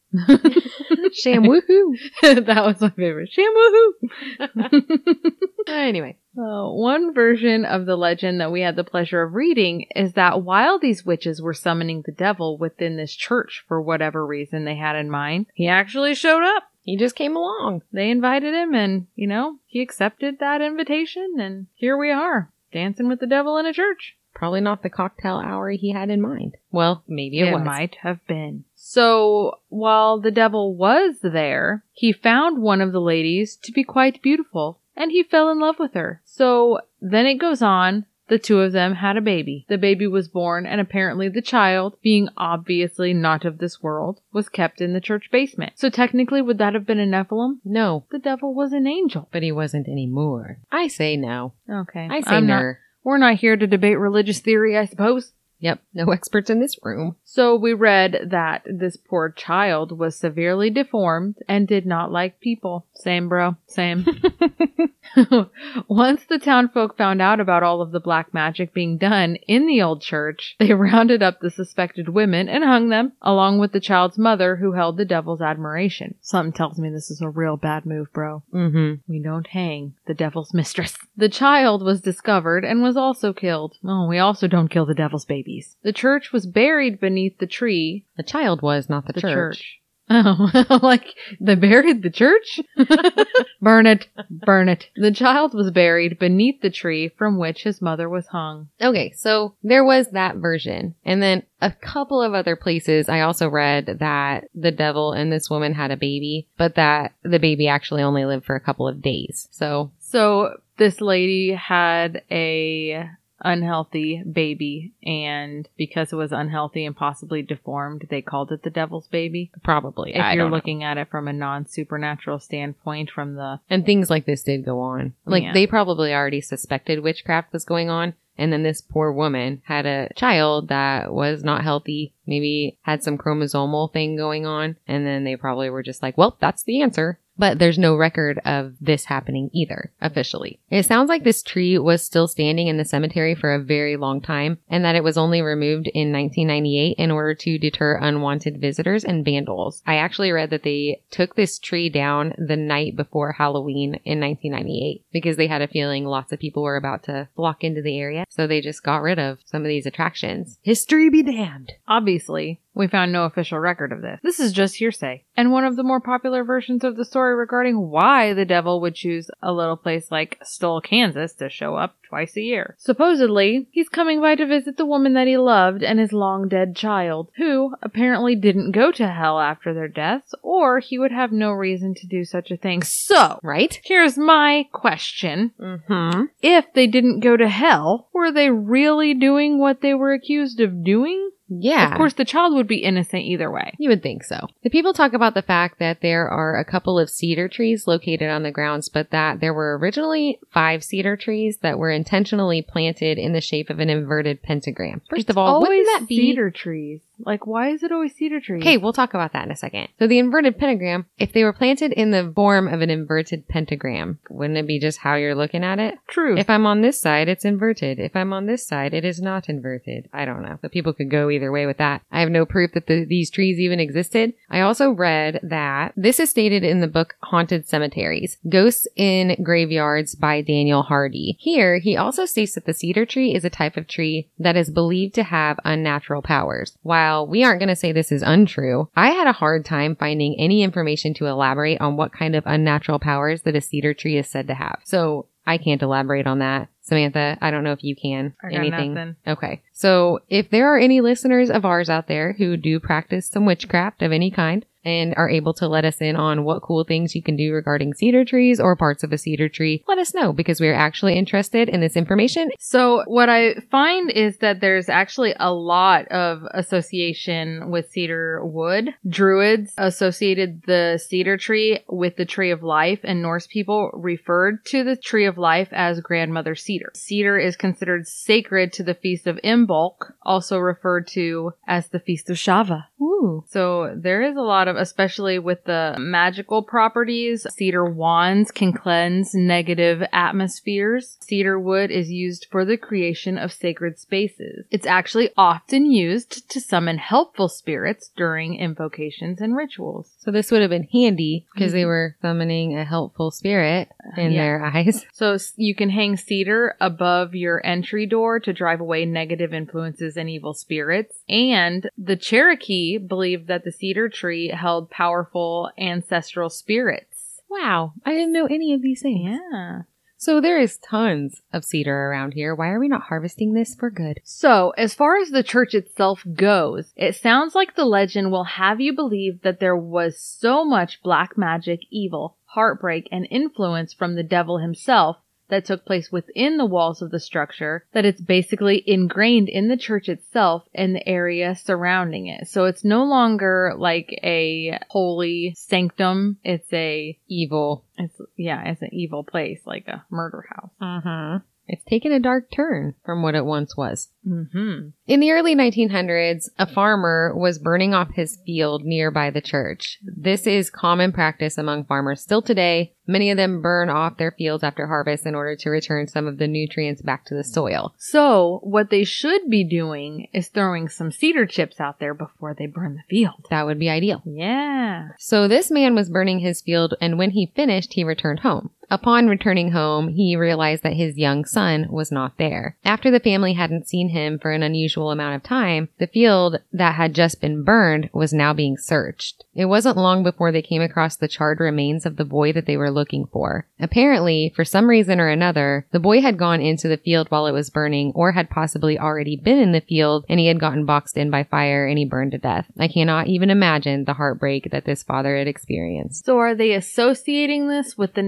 Sham 1.14 1.44
woohoo. 1.44 1.97
that 2.23 2.64
was 2.64 2.80
my 2.80 2.90
favorite. 2.90 3.30
Sham 3.33 3.52
woohoo. 3.54 5.30
Anyway. 5.66 6.16
Uh, 6.37 6.68
one 6.68 7.14
version 7.14 7.64
of 7.64 7.87
the 7.87 7.97
legend 7.97 8.40
that 8.40 8.50
we 8.52 8.61
had 8.61 8.76
the 8.76 8.85
pleasure 8.85 9.23
of 9.23 9.35
reading 9.35 9.87
is 9.94 10.14
that 10.14 10.42
while 10.42 10.78
these 10.78 11.04
witches 11.04 11.40
were 11.40 11.54
summoning 11.54 12.02
the 12.04 12.12
devil 12.12 12.59
within 12.59 12.97
this 12.97 13.14
church 13.14 13.64
for 13.68 13.80
whatever 13.80 14.26
reason 14.26 14.64
they 14.64 14.75
had 14.75 14.97
in 14.97 15.11
mind, 15.11 15.47
he 15.54 15.68
actually 15.68 16.14
showed 16.14 16.42
up. 16.42 16.64
He 16.83 16.97
just 16.97 17.14
came 17.16 17.37
along. 17.37 17.83
They 17.92 18.11
invited 18.11 18.52
him 18.52 18.75
and, 18.75 19.06
you 19.14 19.26
know, 19.26 19.59
he 19.66 19.80
accepted 19.80 20.38
that 20.40 20.61
invitation 20.61 21.37
and 21.38 21.66
here 21.75 21.97
we 21.97 22.11
are, 22.11 22.50
dancing 22.73 23.09
with 23.09 23.21
the 23.21 23.26
devil 23.26 23.56
in 23.56 23.64
a 23.64 23.73
church. 23.73 24.16
Probably 24.35 24.61
not 24.61 24.83
the 24.83 24.90
cocktail 24.90 25.37
hour 25.37 25.71
he 25.71 25.92
had 25.92 26.11
in 26.11 26.21
mind. 26.21 26.56
Well, 26.73 27.04
maybe 27.06 27.38
it, 27.38 27.54
It 27.54 27.59
might 27.61 27.94
have 28.02 28.26
been. 28.26 28.64
So, 28.95 29.59
while 29.71 30.21
the 30.21 30.31
devil 30.31 30.77
was 30.77 31.17
there, 31.21 31.83
he 31.93 32.13
found 32.13 32.63
one 32.63 32.81
of 32.81 32.93
the 32.93 33.01
ladies 33.01 33.57
to 33.65 33.73
be 33.73 33.83
quite 33.83 34.23
beautiful, 34.23 34.79
and 34.97 35.11
he 35.11 35.25
fell 35.25 35.51
in 35.51 35.59
love 35.59 35.81
with 35.81 35.95
her. 35.95 36.21
So, 36.25 36.79
then 37.01 37.27
it 37.27 37.35
goes 37.47 37.61
on. 37.61 38.07
The 38.29 38.39
two 38.39 38.61
of 38.61 38.71
them 38.73 38.95
had 38.95 39.17
a 39.19 39.21
baby. 39.21 39.67
The 39.69 39.77
baby 39.79 40.07
was 40.07 40.29
born, 40.29 40.65
and 40.65 40.81
apparently 40.81 41.29
the 41.29 41.43
child, 41.43 41.97
being 42.03 42.29
obviously 42.39 43.13
not 43.13 43.45
of 43.45 43.59
this 43.59 43.83
world, 43.83 44.21
was 44.33 44.49
kept 44.49 44.81
in 44.81 44.93
the 44.95 45.01
church 45.01 45.29
basement. 45.33 45.73
So, 45.75 45.91
technically, 45.91 46.41
would 46.41 46.59
that 46.59 46.73
have 46.75 46.87
been 46.87 47.01
a 47.01 47.07
Nephilim? 47.07 47.59
No, 47.65 48.05
The 48.13 48.19
devil 48.21 48.55
was 48.55 48.73
an 48.73 48.87
angel. 48.87 49.29
but 49.33 49.43
he 49.43 49.51
wasn't 49.53 49.89
anymore. 49.89 50.59
I 50.71 50.87
say 50.87 51.17
no. 51.17 51.53
Okay. 51.69 52.07
I 52.11 52.21
say 52.21 52.31
I'm 52.37 52.47
no. 52.47 52.57
not- 52.63 52.75
we're 53.03 53.19
not 53.19 53.35
here 53.35 53.57
to 53.57 53.67
debate 53.67 53.99
religious 53.99 54.39
theory, 54.41 54.79
I 54.79 54.87
suppose. 54.87 55.33
Yep, 55.64 55.80
no 55.94 56.04
experts 56.12 56.50
in 56.50 56.61
this 56.61 56.78
room. 56.83 57.16
So 57.25 57.56
we 57.56 57.73
read 57.73 58.28
that 58.30 58.64
this 58.66 58.99
poor 58.99 59.30
child 59.30 59.99
was 59.99 60.14
severely 60.14 60.68
deformed 60.68 61.37
and 61.49 61.66
did 61.66 61.87
not 61.87 62.12
like 62.12 62.38
people. 62.38 62.85
Same, 62.94 63.30
bro. 63.30 63.56
Same. 63.66 64.04
Once 65.88 66.25
the 66.28 66.38
townfolk 66.38 66.97
found 66.97 67.23
out 67.23 67.40
about 67.40 67.62
all 67.62 67.80
of 67.80 67.92
the 67.92 68.00
black 68.00 68.33
magic 68.35 68.73
being 68.73 68.99
done 68.99 69.37
in 69.47 69.66
the 69.66 69.83
old 69.83 70.02
church, 70.02 70.56
they 70.59 70.73
rounded 70.73 71.23
up 71.23 71.40
the 71.40 71.50
suspected 71.50 72.09
women 72.09 72.49
and 72.49 72.64
hung 72.64 72.88
them, 72.88 73.12
along 73.23 73.59
with 73.59 73.73
the 73.73 73.80
child's 73.80 74.18
mother 74.18 74.56
who 74.56 74.73
held 74.73 74.97
the 74.97 75.04
devil's 75.04 75.40
admiration. 75.40 76.14
Something 76.21 76.52
tells 76.52 76.78
me 76.78 76.90
this 76.90 77.11
is 77.11 77.21
a 77.21 77.28
real 77.28 77.56
bad 77.56 77.87
move, 77.87 78.12
bro. 78.12 78.42
Mm-hmm. 78.52 79.11
We 79.11 79.21
don't 79.21 79.47
hang 79.47 79.94
the 80.06 80.14
devil's 80.14 80.54
mistress. 80.54 80.97
The 81.16 81.28
child 81.28 81.83
was 81.83 82.00
discovered 82.00 82.64
and 82.64 82.83
was 82.83 82.97
also 82.97 83.33
killed. 83.33 83.76
Oh, 83.85 84.06
we 84.09 84.18
also 84.18 84.49
don't 84.49 84.68
kill 84.68 84.87
the 84.87 84.94
devil's 84.94 85.25
babies. 85.55 85.77
The 85.83 85.93
church 85.93 86.33
was 86.33 86.47
buried 86.47 87.01
beneath 87.01 87.39
the 87.39 87.47
tree. 87.47 88.05
The 88.17 88.23
child 88.23 88.63
was, 88.63 88.89
not 88.89 89.07
the, 89.07 89.13
The 89.15 89.21
church. 89.21 89.59
church. 89.59 89.81
Oh, 90.11 90.79
like 90.83 91.07
they 91.41 91.55
buried 91.55 92.03
the 92.03 92.11
church? 92.11 92.61
burn 93.63 93.87
it, 93.87 94.07
burn 94.29 94.69
it. 94.69 94.91
The 94.97 95.11
child 95.13 95.55
was 95.55 95.71
buried 95.71 96.19
beneath 96.19 96.61
the 96.61 96.69
tree 96.69 97.09
from 97.17 97.39
which 97.39 97.63
his 97.63 97.81
mother 97.81 98.07
was 98.07 98.27
hung. 98.27 98.69
Okay, 98.83 99.13
so 99.17 99.55
there 99.63 99.83
was 99.83 100.09
that 100.11 100.37
version. 100.37 100.95
And 101.07 101.23
then 101.23 101.45
a 101.63 101.71
couple 101.71 102.21
of 102.21 102.35
other 102.35 102.55
places 102.55 103.09
I 103.09 103.21
also 103.21 103.49
read 103.49 103.97
that 104.01 104.45
the 104.55 104.71
devil 104.73 105.13
and 105.13 105.33
this 105.33 105.49
woman 105.49 105.73
had 105.73 105.91
a 105.91 105.97
baby, 105.97 106.49
but 106.59 106.75
that 106.75 107.15
the 107.23 107.39
baby 107.39 107.67
actually 107.69 108.03
only 108.03 108.27
lived 108.27 108.45
for 108.45 108.57
a 108.57 108.61
couple 108.61 108.87
of 108.87 109.01
days. 109.01 109.49
So, 109.53 109.91
So 110.01 110.59
this 110.77 111.01
lady 111.01 111.53
had 111.53 112.23
a 112.31 113.09
unhealthy 113.45 114.23
baby 114.23 114.93
and 115.05 115.69
because 115.77 116.13
it 116.13 116.17
was 116.17 116.33
unhealthy 116.33 116.85
and 116.87 116.97
possibly 116.97 117.43
deformed, 117.43 118.07
they 118.11 118.23
called 118.23 118.51
it 118.53 118.63
the 118.63 118.71
devil's 118.71 119.07
baby. 119.09 119.51
probably. 119.63 120.15
if 120.15 120.21
I 120.21 120.33
you're 120.33 120.45
don't 120.45 120.51
know. 120.51 120.57
looking 120.57 120.83
at 120.83 120.99
it 120.99 121.09
from 121.11 121.29
a 121.29 121.33
non 121.33 121.67
supernatural 121.67 122.39
standpoint 122.41 123.11
from 123.11 123.35
the 123.35 123.61
And 123.71 123.85
things 123.87 124.11
like 124.11 124.27
this 124.27 124.43
did 124.43 124.65
go 124.65 124.81
on. 124.81 125.15
Like 125.27 125.43
Yeah. 125.45 125.53
they 125.53 125.67
probably 125.67 126.13
already 126.15 126.41
suspected 126.41 127.01
witchcraft 127.01 127.53
was 127.53 127.65
going 127.65 127.91
on. 127.91 128.15
And 128.37 128.53
then 128.53 128.65
this 128.65 128.81
poor 128.81 129.13
woman 129.13 129.63
had 129.67 129.87
a 129.87 130.09
child 130.17 130.67
that 130.69 131.13
was 131.13 131.45
not 131.45 131.63
healthy, 131.63 132.13
maybe 132.27 132.77
had 132.83 133.05
some 133.05 133.17
chromosomal 133.17 133.93
thing 133.93 134.17
going 134.17 134.45
on. 134.45 134.77
And 134.89 135.07
then 135.07 135.23
they 135.23 135.37
probably 135.37 135.71
were 135.71 135.85
just 135.85 136.03
like, 136.03 136.19
well, 136.19 136.37
that's 136.41 136.65
the 136.65 136.83
answer. 136.83 137.21
But 137.37 137.59
there's 137.59 137.79
no 137.79 137.97
record 137.97 138.41
of 138.45 138.75
this 138.81 139.07
happening 139.07 139.50
either, 139.53 139.93
officially. 140.00 140.61
It 140.71 140.85
sounds 140.85 141.09
like 141.09 141.25
this 141.25 141.43
tree 141.43 141.79
was 141.79 142.03
still 142.03 142.29
standing 142.29 142.69
in 142.69 142.76
the 142.76 142.85
cemetery 142.85 143.35
for 143.35 143.53
a 143.53 143.62
very 143.62 143.97
long 143.97 144.21
time 144.21 144.59
and 144.69 144.85
that 144.85 144.95
it 144.95 145.05
was 145.05 145.19
only 145.19 145.43
removed 145.43 145.88
in 145.88 146.12
1998 146.12 146.97
in 146.97 147.11
order 147.11 147.35
to 147.35 147.59
deter 147.59 147.97
unwanted 147.97 148.61
visitors 148.61 149.05
and 149.05 149.25
vandals. 149.25 149.83
I 149.87 149.97
actually 149.97 150.31
read 150.33 150.50
that 150.50 150.62
they 150.62 151.03
took 151.11 151.35
this 151.35 151.59
tree 151.59 151.88
down 151.88 152.35
the 152.38 152.57
night 152.57 152.97
before 152.97 153.33
Halloween 153.33 153.95
in 154.05 154.21
1998 154.21 155.05
because 155.12 155.37
they 155.37 155.47
had 155.47 155.62
a 155.62 155.69
feeling 155.69 156.05
lots 156.05 156.33
of 156.33 156.38
people 156.38 156.62
were 156.62 156.76
about 156.76 157.03
to 157.05 157.29
flock 157.35 157.64
into 157.64 157.83
the 157.83 157.99
area. 157.99 158.25
So 158.29 158.47
they 158.47 158.61
just 158.61 158.83
got 158.83 159.03
rid 159.03 159.19
of 159.19 159.38
some 159.45 159.62
of 159.62 159.69
these 159.69 159.87
attractions. 159.87 160.59
History 160.62 161.11
be 161.11 161.23
damned. 161.23 161.73
Obviously, 161.88 162.61
we 162.75 162.88
found 162.88 163.12
no 163.12 163.25
official 163.25 163.59
record 163.59 163.93
of 163.93 164.02
this. 164.02 164.21
This 164.23 164.40
is 164.40 164.52
just 164.52 164.76
hearsay. 164.76 165.25
And 165.37 165.52
one 165.52 165.64
of 165.64 165.76
the 165.76 165.83
more 165.83 166.00
popular 166.00 166.45
versions 166.45 166.85
of 166.85 166.97
the 166.97 167.04
story 167.04 167.35
regarding 167.35 167.88
why 167.90 168.33
the 168.35 168.45
devil 168.45 168.81
would 168.81 168.95
choose 168.95 169.31
a 169.43 169.52
little 169.52 169.76
place 169.76 170.11
like 170.11 170.38
Stull, 170.43 170.81
Kansas 170.81 171.35
to 171.35 171.49
show 171.49 171.76
up 171.76 171.97
twice 172.09 172.37
a 172.37 172.40
year. 172.43 172.76
Supposedly, 172.78 173.66
he's 173.71 173.88
coming 173.88 174.21
by 174.21 174.35
to 174.37 174.47
visit 174.47 174.76
the 174.76 174.87
woman 174.87 175.14
that 175.14 175.26
he 175.26 175.37
loved 175.37 175.83
and 175.83 175.99
his 175.99 176.12
long 176.12 176.49
dead 176.49 176.76
child, 176.76 177.31
who 177.37 177.75
apparently 177.83 178.35
didn't 178.37 178.73
go 178.73 178.93
to 178.93 179.09
hell 179.09 179.40
after 179.40 179.73
their 179.75 179.88
deaths, 179.88 180.35
or 180.43 180.78
he 180.81 180.99
would 180.99 181.12
have 181.12 181.33
no 181.33 181.50
reason 181.50 181.95
to 181.95 182.07
do 182.07 182.25
such 182.25 182.50
a 182.50 182.57
thing. 182.57 182.83
So, 182.83 183.38
Right? 183.43 183.81
here's 183.85 184.16
my 184.19 184.66
question. 184.73 185.52
Mm-hmm. 185.61 186.25
If 186.43 186.73
they 186.75 186.87
didn't 186.87 187.21
go 187.21 187.37
to 187.37 187.49
hell, 187.49 188.09
were 188.12 188.33
they 188.33 188.50
really 188.50 189.14
doing 189.14 189.59
what 189.59 189.81
they 189.81 189.95
were 189.95 190.12
accused 190.12 190.61
of 190.61 190.85
doing? 190.85 191.31
Yeah. 191.61 191.93
Of 191.93 191.97
course, 191.97 192.15
the 192.15 192.25
child 192.25 192.55
would 192.55 192.67
be 192.67 192.79
innocent 192.79 193.23
either 193.23 193.51
way. 193.51 193.75
You 193.79 193.89
would 193.89 194.03
think 194.03 194.25
so. 194.25 194.49
The 194.63 194.71
people 194.71 194.93
talk 194.93 195.13
about 195.13 195.35
the 195.35 195.43
fact 195.43 195.79
that 195.79 196.01
there 196.01 196.29
are 196.29 196.59
a 196.59 196.65
couple 196.65 196.99
of 196.99 197.11
cedar 197.11 197.49
trees 197.49 197.87
located 197.87 198.29
on 198.29 198.43
the 198.43 198.51
grounds, 198.51 198.89
but 198.89 199.11
that 199.11 199.41
there 199.41 199.55
were 199.55 199.79
originally 199.79 200.39
five 200.51 200.83
cedar 200.83 201.17
trees 201.17 201.59
that 201.59 201.79
were 201.79 201.91
intentionally 201.91 202.63
planted 202.63 203.19
in 203.19 203.33
the 203.33 203.41
shape 203.41 203.71
of 203.71 203.81
an 203.81 203.91
inverted 203.91 204.43
pentagram. 204.43 205.03
First 205.09 205.31
of 205.31 205.39
all, 205.39 205.61
wouldn't 205.61 205.87
that 205.87 206.09
be 206.09 206.17
cedar 206.17 206.51
trees? 206.51 207.01
Like, 207.18 207.47
why 207.47 207.71
is 207.71 207.83
it 207.83 207.92
always 207.92 208.14
cedar 208.14 208.40
trees? 208.40 208.62
Okay, 208.62 208.76
we'll 208.76 208.92
talk 208.92 209.14
about 209.14 209.33
that 209.33 209.44
in 209.44 209.50
a 209.50 209.56
second. 209.56 209.88
So 209.99 210.06
the 210.06 210.18
inverted 210.18 210.59
pentagram, 210.59 211.06
if 211.18 211.33
they 211.33 211.44
were 211.44 211.52
planted 211.52 211.92
in 211.92 212.11
the 212.11 212.33
form 212.35 212.68
of 212.68 212.80
an 212.80 212.90
inverted 212.90 213.49
pentagram, 213.49 214.18
wouldn't 214.30 214.59
it 214.59 214.66
be 214.66 214.78
just 214.78 214.99
how 214.99 215.14
you're 215.14 215.35
looking 215.35 215.64
at 215.64 215.78
it? 215.78 215.99
true. 216.09 216.37
If 216.37 216.49
I'm 216.49 216.66
on 216.66 216.80
this 216.80 217.00
side, 217.00 217.28
it's 217.28 217.44
inverted. 217.44 217.99
If 217.99 218.14
I'm 218.14 218.33
on 218.33 218.47
this 218.47 218.66
side, 218.66 218.94
it 218.94 219.04
is 219.04 219.21
not 219.21 219.49
inverted. 219.49 220.09
I 220.12 220.25
don't 220.25 220.42
know. 220.42 220.59
But 220.62 220.73
people 220.73 220.92
could 220.92 221.11
go 221.11 221.28
either 221.28 221.50
way 221.50 221.66
with 221.66 221.78
that. 221.78 222.02
I 222.12 222.21
have 222.21 222.30
no 222.30 222.47
proof 222.47 222.73
that 222.73 222.87
the, 222.87 223.04
these 223.04 223.30
trees 223.30 223.59
even 223.59 223.80
existed. 223.80 224.35
I 224.50 224.61
also 224.61 224.90
read 224.90 225.40
that 225.42 225.92
this 225.97 226.21
is 226.21 226.30
stated 226.30 226.62
in 226.62 226.80
the 226.80 226.87
book 226.87 227.16
Haunted 227.25 227.66
Cemeteries, 227.66 228.38
Ghosts 228.49 228.87
in 228.97 229.42
Graveyards 229.42 230.14
by 230.14 230.40
Daniel 230.40 230.83
Hardy. 230.83 231.37
Here, 231.40 231.78
he 231.78 231.97
also 231.97 232.25
states 232.25 232.54
that 232.54 232.66
the 232.66 232.75
cedar 232.75 233.04
tree 233.04 233.35
is 233.35 233.44
a 233.44 233.50
type 233.50 233.76
of 233.76 233.88
tree 233.88 234.28
that 234.38 234.56
is 234.56 234.71
believed 234.71 235.14
to 235.16 235.25
have 235.25 235.59
unnatural 235.64 236.23
powers. 236.23 236.76
While 236.83 237.04
we 237.29 237.45
aren't 237.45 237.61
going 237.61 237.69
to 237.69 237.77
say 237.77 237.93
this 237.93 238.13
is 238.13 238.23
untrue, 238.23 238.89
I 238.97 239.11
had 239.11 239.27
a 239.27 239.33
hard 239.33 239.65
time 239.65 239.97
finding 239.97 240.37
any 240.39 240.63
information 240.63 241.15
to 241.15 241.27
elaborate 241.27 241.81
on 241.81 241.97
what 241.97 242.13
kind 242.13 242.35
of 242.35 242.45
unnatural 242.47 242.99
powers 242.99 243.43
that 243.43 243.57
a 243.57 243.61
cedar 243.61 243.95
tree 243.95 244.17
is 244.17 244.29
said 244.29 244.47
to 244.49 244.55
have. 244.55 244.81
So 244.85 245.27
I 245.47 245.59
can't 245.59 245.83
elaborate 245.83 246.27
on 246.27 246.39
that. 246.39 246.69
Samantha, 246.81 247.39
I 247.41 247.51
don't 247.51 247.65
know 247.65 247.73
if 247.73 247.83
you 247.83 247.97
can. 247.97 248.35
Anything? 248.45 248.95
nothing. 248.95 249.17
Okay. 249.27 249.63
So 249.73 250.21
if 250.29 250.51
there 250.51 250.75
are 250.75 250.79
any 250.79 251.01
listeners 251.01 251.51
of 251.51 251.65
ours 251.65 251.89
out 251.89 252.09
there 252.09 252.35
who 252.35 252.57
do 252.57 252.79
practice 252.79 253.27
some 253.27 253.47
witchcraft 253.47 254.03
of 254.03 254.13
any 254.13 254.31
kind 254.31 254.65
and 254.85 255.14
are 255.17 255.29
able 255.29 255.55
to 255.55 255.69
let 255.69 255.85
us 255.85 256.00
in 256.00 256.17
on 256.17 256.45
what 256.45 256.62
cool 256.62 256.85
things 256.85 257.14
you 257.14 257.23
can 257.23 257.37
do 257.37 257.53
regarding 257.53 257.95
cedar 257.95 258.25
trees 258.25 258.61
or 258.61 258.76
parts 258.76 259.03
of 259.03 259.12
a 259.12 259.19
cedar 259.19 259.49
tree, 259.49 259.83
let 259.88 259.99
us 259.99 260.14
know 260.14 260.33
because 260.33 260.61
we're 260.61 260.75
actually 260.75 261.17
interested 261.17 261.69
in 261.69 261.81
this 261.81 261.97
information. 261.97 262.50
So 262.59 263.03
what 263.07 263.29
I 263.29 263.55
find 263.71 264.11
is 264.11 264.38
that 264.38 264.61
there's 264.61 264.88
actually 264.88 265.35
a 265.38 265.53
lot 265.53 266.07
of 266.09 266.43
association 266.53 267.71
with 267.71 267.91
cedar 267.91 268.45
wood. 268.45 268.91
Druids 269.09 269.73
associated 269.79 270.62
the 270.67 271.00
cedar 271.05 271.37
tree 271.37 271.81
with 271.88 272.17
the 272.17 272.25
tree 272.25 272.50
of 272.50 272.62
life 272.62 273.00
and 273.05 273.23
Norse 273.23 273.47
people 273.47 273.91
referred 273.95 274.64
to 274.67 274.85
the 274.85 274.97
tree 274.97 275.26
of 275.26 275.38
life 275.38 275.69
as 275.73 276.00
grandmother 276.00 276.55
cedar. 276.55 276.91
Cedar 276.95 277.38
is 277.38 277.57
considered 277.57 278.07
sacred 278.07 278.73
to 278.75 278.83
the 278.83 278.95
feast 278.95 279.26
of 279.26 279.38
Imbolc, 279.45 280.12
also 280.23 280.59
referred 280.59 281.07
to 281.09 281.53
as 281.67 281.88
the 281.88 282.00
feast 282.00 282.31
of 282.31 282.37
Shava. 282.37 282.85
Ooh. 283.00 283.45
So 283.49 283.95
there 283.97 284.23
is 284.23 284.37
a 284.37 284.41
lot 284.41 284.69
of, 284.69 284.74
especially 284.76 285.38
with 285.38 285.64
the 285.64 285.97
magical 285.99 286.62
properties, 286.62 287.47
cedar 287.54 287.85
wands 287.85 288.50
can 288.50 288.73
cleanse 288.73 289.35
negative 289.35 290.02
atmospheres. 290.12 291.16
Cedar 291.21 291.59
wood 291.59 291.90
is 291.90 292.11
used 292.11 292.47
for 292.50 292.64
the 292.64 292.76
creation 292.76 293.38
of 293.38 293.52
sacred 293.52 293.99
spaces. 293.99 294.66
It's 294.71 294.87
actually 294.87 295.31
often 295.37 295.90
used 295.90 296.49
to 296.50 296.61
summon 296.61 296.99
helpful 296.99 297.49
spirits 297.49 298.11
during 298.16 298.57
invocations 298.57 299.40
and 299.40 299.57
rituals. 299.57 300.11
So 300.19 300.31
this 300.31 300.50
would 300.50 300.61
have 300.61 300.71
been 300.71 300.88
handy 300.93 301.47
because 301.54 301.73
they 301.73 301.81
mm-hmm. 301.81 301.88
were 301.88 302.16
summoning 302.23 302.76
a 302.76 302.85
helpful 302.85 303.31
spirit 303.31 303.88
uh, 304.04 304.21
in 304.21 304.33
Yeah. 304.33 304.43
their 304.43 304.64
eyes. 304.64 305.07
So 305.14 305.37
you 305.57 305.75
can 305.75 305.90
hang 305.90 306.16
cedar 306.16 306.76
above 306.81 307.35
your 307.35 307.64
entry 307.64 308.07
door 308.07 308.40
to 308.40 308.52
drive 308.52 308.81
away 308.81 309.07
negative 309.07 309.54
influences 309.54 310.16
and 310.16 310.28
evil 310.28 310.54
spirits. 310.54 311.14
And 311.28 311.88
the 311.97 312.16
Cherokee 312.16 312.99
believed 312.99 313.47
that 313.49 313.64
the 313.64 313.73
cedar 313.73 314.09
tree 314.09 314.49
held 314.64 314.88
powerful 314.88 315.71
ancestral 315.76 316.49
spirits. 316.49 317.42
Wow. 317.50 317.92
I 318.06 318.12
didn't 318.12 318.33
know 318.33 318.47
any 318.47 318.73
of 318.73 318.80
these 318.80 319.02
things. 319.02 319.38
Yeah. 319.52 319.83
So 320.16 320.40
there 320.40 320.59
is 320.59 320.78
tons 320.78 321.42
of 321.52 321.66
cedar 321.66 322.09
around 322.09 322.33
here. 322.33 322.54
Why 322.54 322.68
are 322.68 322.80
we 322.80 322.88
not 322.88 323.02
harvesting 323.02 323.52
this 323.52 323.75
for 323.75 323.90
good? 323.90 324.21
So, 324.25 324.71
as 324.78 324.94
far 324.94 325.18
as 325.18 325.28
the 325.28 325.42
church 325.42 325.75
itself 325.75 326.25
goes, 326.33 326.94
it 326.97 327.14
sounds 327.14 327.54
like 327.54 327.76
the 327.76 327.85
legend 327.85 328.33
will 328.33 328.44
have 328.44 328.80
you 328.80 328.94
believe 328.94 329.42
that 329.42 329.61
there 329.61 329.77
was 329.77 330.18
so 330.18 330.64
much 330.64 331.03
black 331.03 331.37
magic, 331.37 331.81
evil, 331.90 332.38
heartbreak, 332.46 333.07
and 333.12 333.29
influence 333.31 333.92
from 333.92 334.14
the 334.14 334.22
devil 334.22 334.59
himself 334.59 335.18
that 335.55 335.64
took 335.64 335.85
place 335.85 336.11
within 336.11 336.57
the 336.57 336.67
walls 336.67 337.01
of 337.01 337.11
the 337.11 337.21
structure 337.21 337.85
that 337.93 338.05
it's 338.05 338.21
basically 338.21 338.83
ingrained 338.87 339.49
in 339.49 339.69
the 339.69 339.77
church 339.77 340.09
itself 340.09 340.64
and 340.75 340.95
the 340.95 341.09
area 341.09 341.55
surrounding 341.55 342.27
it. 342.27 342.49
So 342.49 342.64
it's 342.64 342.85
no 342.85 343.05
longer 343.05 343.75
like 343.77 344.09
a 344.25 344.79
holy 344.90 345.55
sanctum. 345.57 346.38
It's 346.43 346.73
a, 346.73 347.17
Evil. 347.29 347.85
it's, 347.97 348.21
yeah, 348.37 348.62
it's 348.69 348.83
an 348.83 348.93
evil 348.93 349.23
place, 349.23 349.61
like 349.64 349.87
a 349.87 350.05
murder 350.11 350.45
house. 350.49 350.71
Uh-huh. 350.81 351.38
It's 351.66 351.85
taken 351.85 352.12
a 352.12 352.20
dark 352.20 352.50
turn 352.50 352.94
from 353.05 353.22
what 353.22 353.35
it 353.35 353.44
once 353.44 353.77
was. 353.77 354.09
Mm-hmm. 354.27 354.88
In 355.07 355.20
the 355.20 355.33
early 355.33 355.55
1900s, 355.55 356.48
a 356.59 356.66
farmer 356.66 357.35
was 357.35 357.59
burning 357.59 357.94
off 357.94 358.12
his 358.14 358.38
field 358.46 358.85
nearby 358.85 359.31
the 359.31 359.40
church. 359.40 359.98
This 360.03 360.46
is 360.46 360.70
common 360.70 361.12
practice 361.12 361.59
among 361.59 361.85
farmers 361.85 362.20
still 362.20 362.42
today. 362.42 362.92
Many 363.07 363.31
of 363.31 363.37
them 363.37 363.61
burn 363.61 363.90
off 363.90 364.16
their 364.16 364.31
fields 364.31 364.64
after 364.64 364.87
harvest 364.87 365.27
in 365.27 365.35
order 365.35 365.57
to 365.57 365.70
return 365.70 366.07
some 366.07 366.27
of 366.27 366.38
the 366.38 366.48
nutrients 366.48 367.03
back 367.03 367.27
to 367.27 367.35
the 367.35 367.44
soil. 367.44 367.94
So, 367.98 368.61
what 368.62 368.88
they 368.88 369.05
should 369.05 369.50
be 369.50 369.62
doing 369.62 370.29
is 370.33 370.48
throwing 370.48 370.88
some 370.88 371.12
cedar 371.12 371.44
chips 371.44 371.81
out 371.81 371.98
there 371.98 372.14
before 372.14 372.55
they 372.55 372.66
burn 372.66 372.94
the 372.94 373.03
field. 373.11 373.46
That 373.50 373.66
would 373.66 373.79
be 373.79 373.90
ideal. 373.90 374.22
Yeah. 374.24 375.09
So 375.18 375.48
this 375.48 375.70
man 375.70 375.94
was 375.94 376.09
burning 376.09 376.38
his 376.38 376.62
field 376.62 376.94
and 377.00 377.18
when 377.18 377.31
he 377.31 377.53
finished, 377.55 377.92
he 377.92 378.05
returned 378.05 378.40
home. 378.40 378.70
Upon 378.90 379.29
returning 379.29 379.73
home, 379.73 380.09
he 380.09 380.37
realized 380.37 380.83
that 380.83 380.94
his 380.94 381.16
young 381.18 381.44
son 381.44 381.87
was 381.90 382.12
not 382.12 382.38
there. 382.38 382.77
After 382.85 383.11
the 383.11 383.20
family 383.20 383.55
hadn't 383.55 383.88
seen 383.88 384.11
him 384.11 384.38
for 384.38 384.51
an 384.51 384.62
unusual 384.62 385.11
amount 385.11 385.37
of 385.37 385.42
time, 385.42 385.88
the 385.99 386.07
field 386.07 386.59
that 386.73 386.94
had 386.94 387.14
just 387.14 387.40
been 387.40 387.64
burned 387.64 388.11
was 388.12 388.33
now 388.33 388.53
being 388.53 388.77
searched. 388.77 389.44
It 389.55 389.66
wasn't 389.66 389.97
long 389.97 390.23
before 390.23 390.53
they 390.53 390.62
came 390.62 390.83
across 390.83 391.16
the 391.16 391.29
charred 391.29 391.61
remains 391.61 392.07
of 392.07 392.16
the 392.16 392.25
boy 392.25 392.53
that 392.53 392.66
they 392.66 392.77
were 392.77 392.90
looking 392.90 393.27
for. 393.27 393.66
Apparently, 393.81 394.53
for 394.55 394.64
some 394.64 394.88
reason 394.88 395.20
or 395.20 395.29
another, 395.29 395.87
the 395.92 396.01
boy 396.01 396.20
had 396.20 396.38
gone 396.38 396.61
into 396.61 396.88
the 396.88 396.97
field 396.97 397.31
while 397.31 397.47
it 397.47 397.53
was 397.53 397.70
burning 397.70 398.12
or 398.14 398.33
had 398.33 398.51
possibly 398.51 398.99
already 398.99 399.37
been 399.37 399.59
in 399.59 399.73
the 399.73 399.81
field 399.81 400.25
and 400.29 400.40
he 400.40 400.47
had 400.47 400.61
gotten 400.61 400.85
boxed 400.85 401.16
in 401.16 401.31
by 401.31 401.44
fire 401.44 401.87
and 401.87 401.99
he 401.99 402.05
burned 402.05 402.33
to 402.33 402.38
death. 402.38 402.66
I 402.79 402.88
cannot 402.88 403.29
even 403.29 403.51
imagine 403.51 404.05
the 404.05 404.14
heartbreak 404.14 404.70
that 404.70 404.85
this 404.85 405.03
father 405.03 405.37
had 405.37 405.49
experienced. 405.49 406.25
So, 406.25 406.38
are 406.38 406.55
they 406.55 406.73
associating 406.73 407.68
this 407.68 407.97
with 407.97 408.14
the 408.14 408.23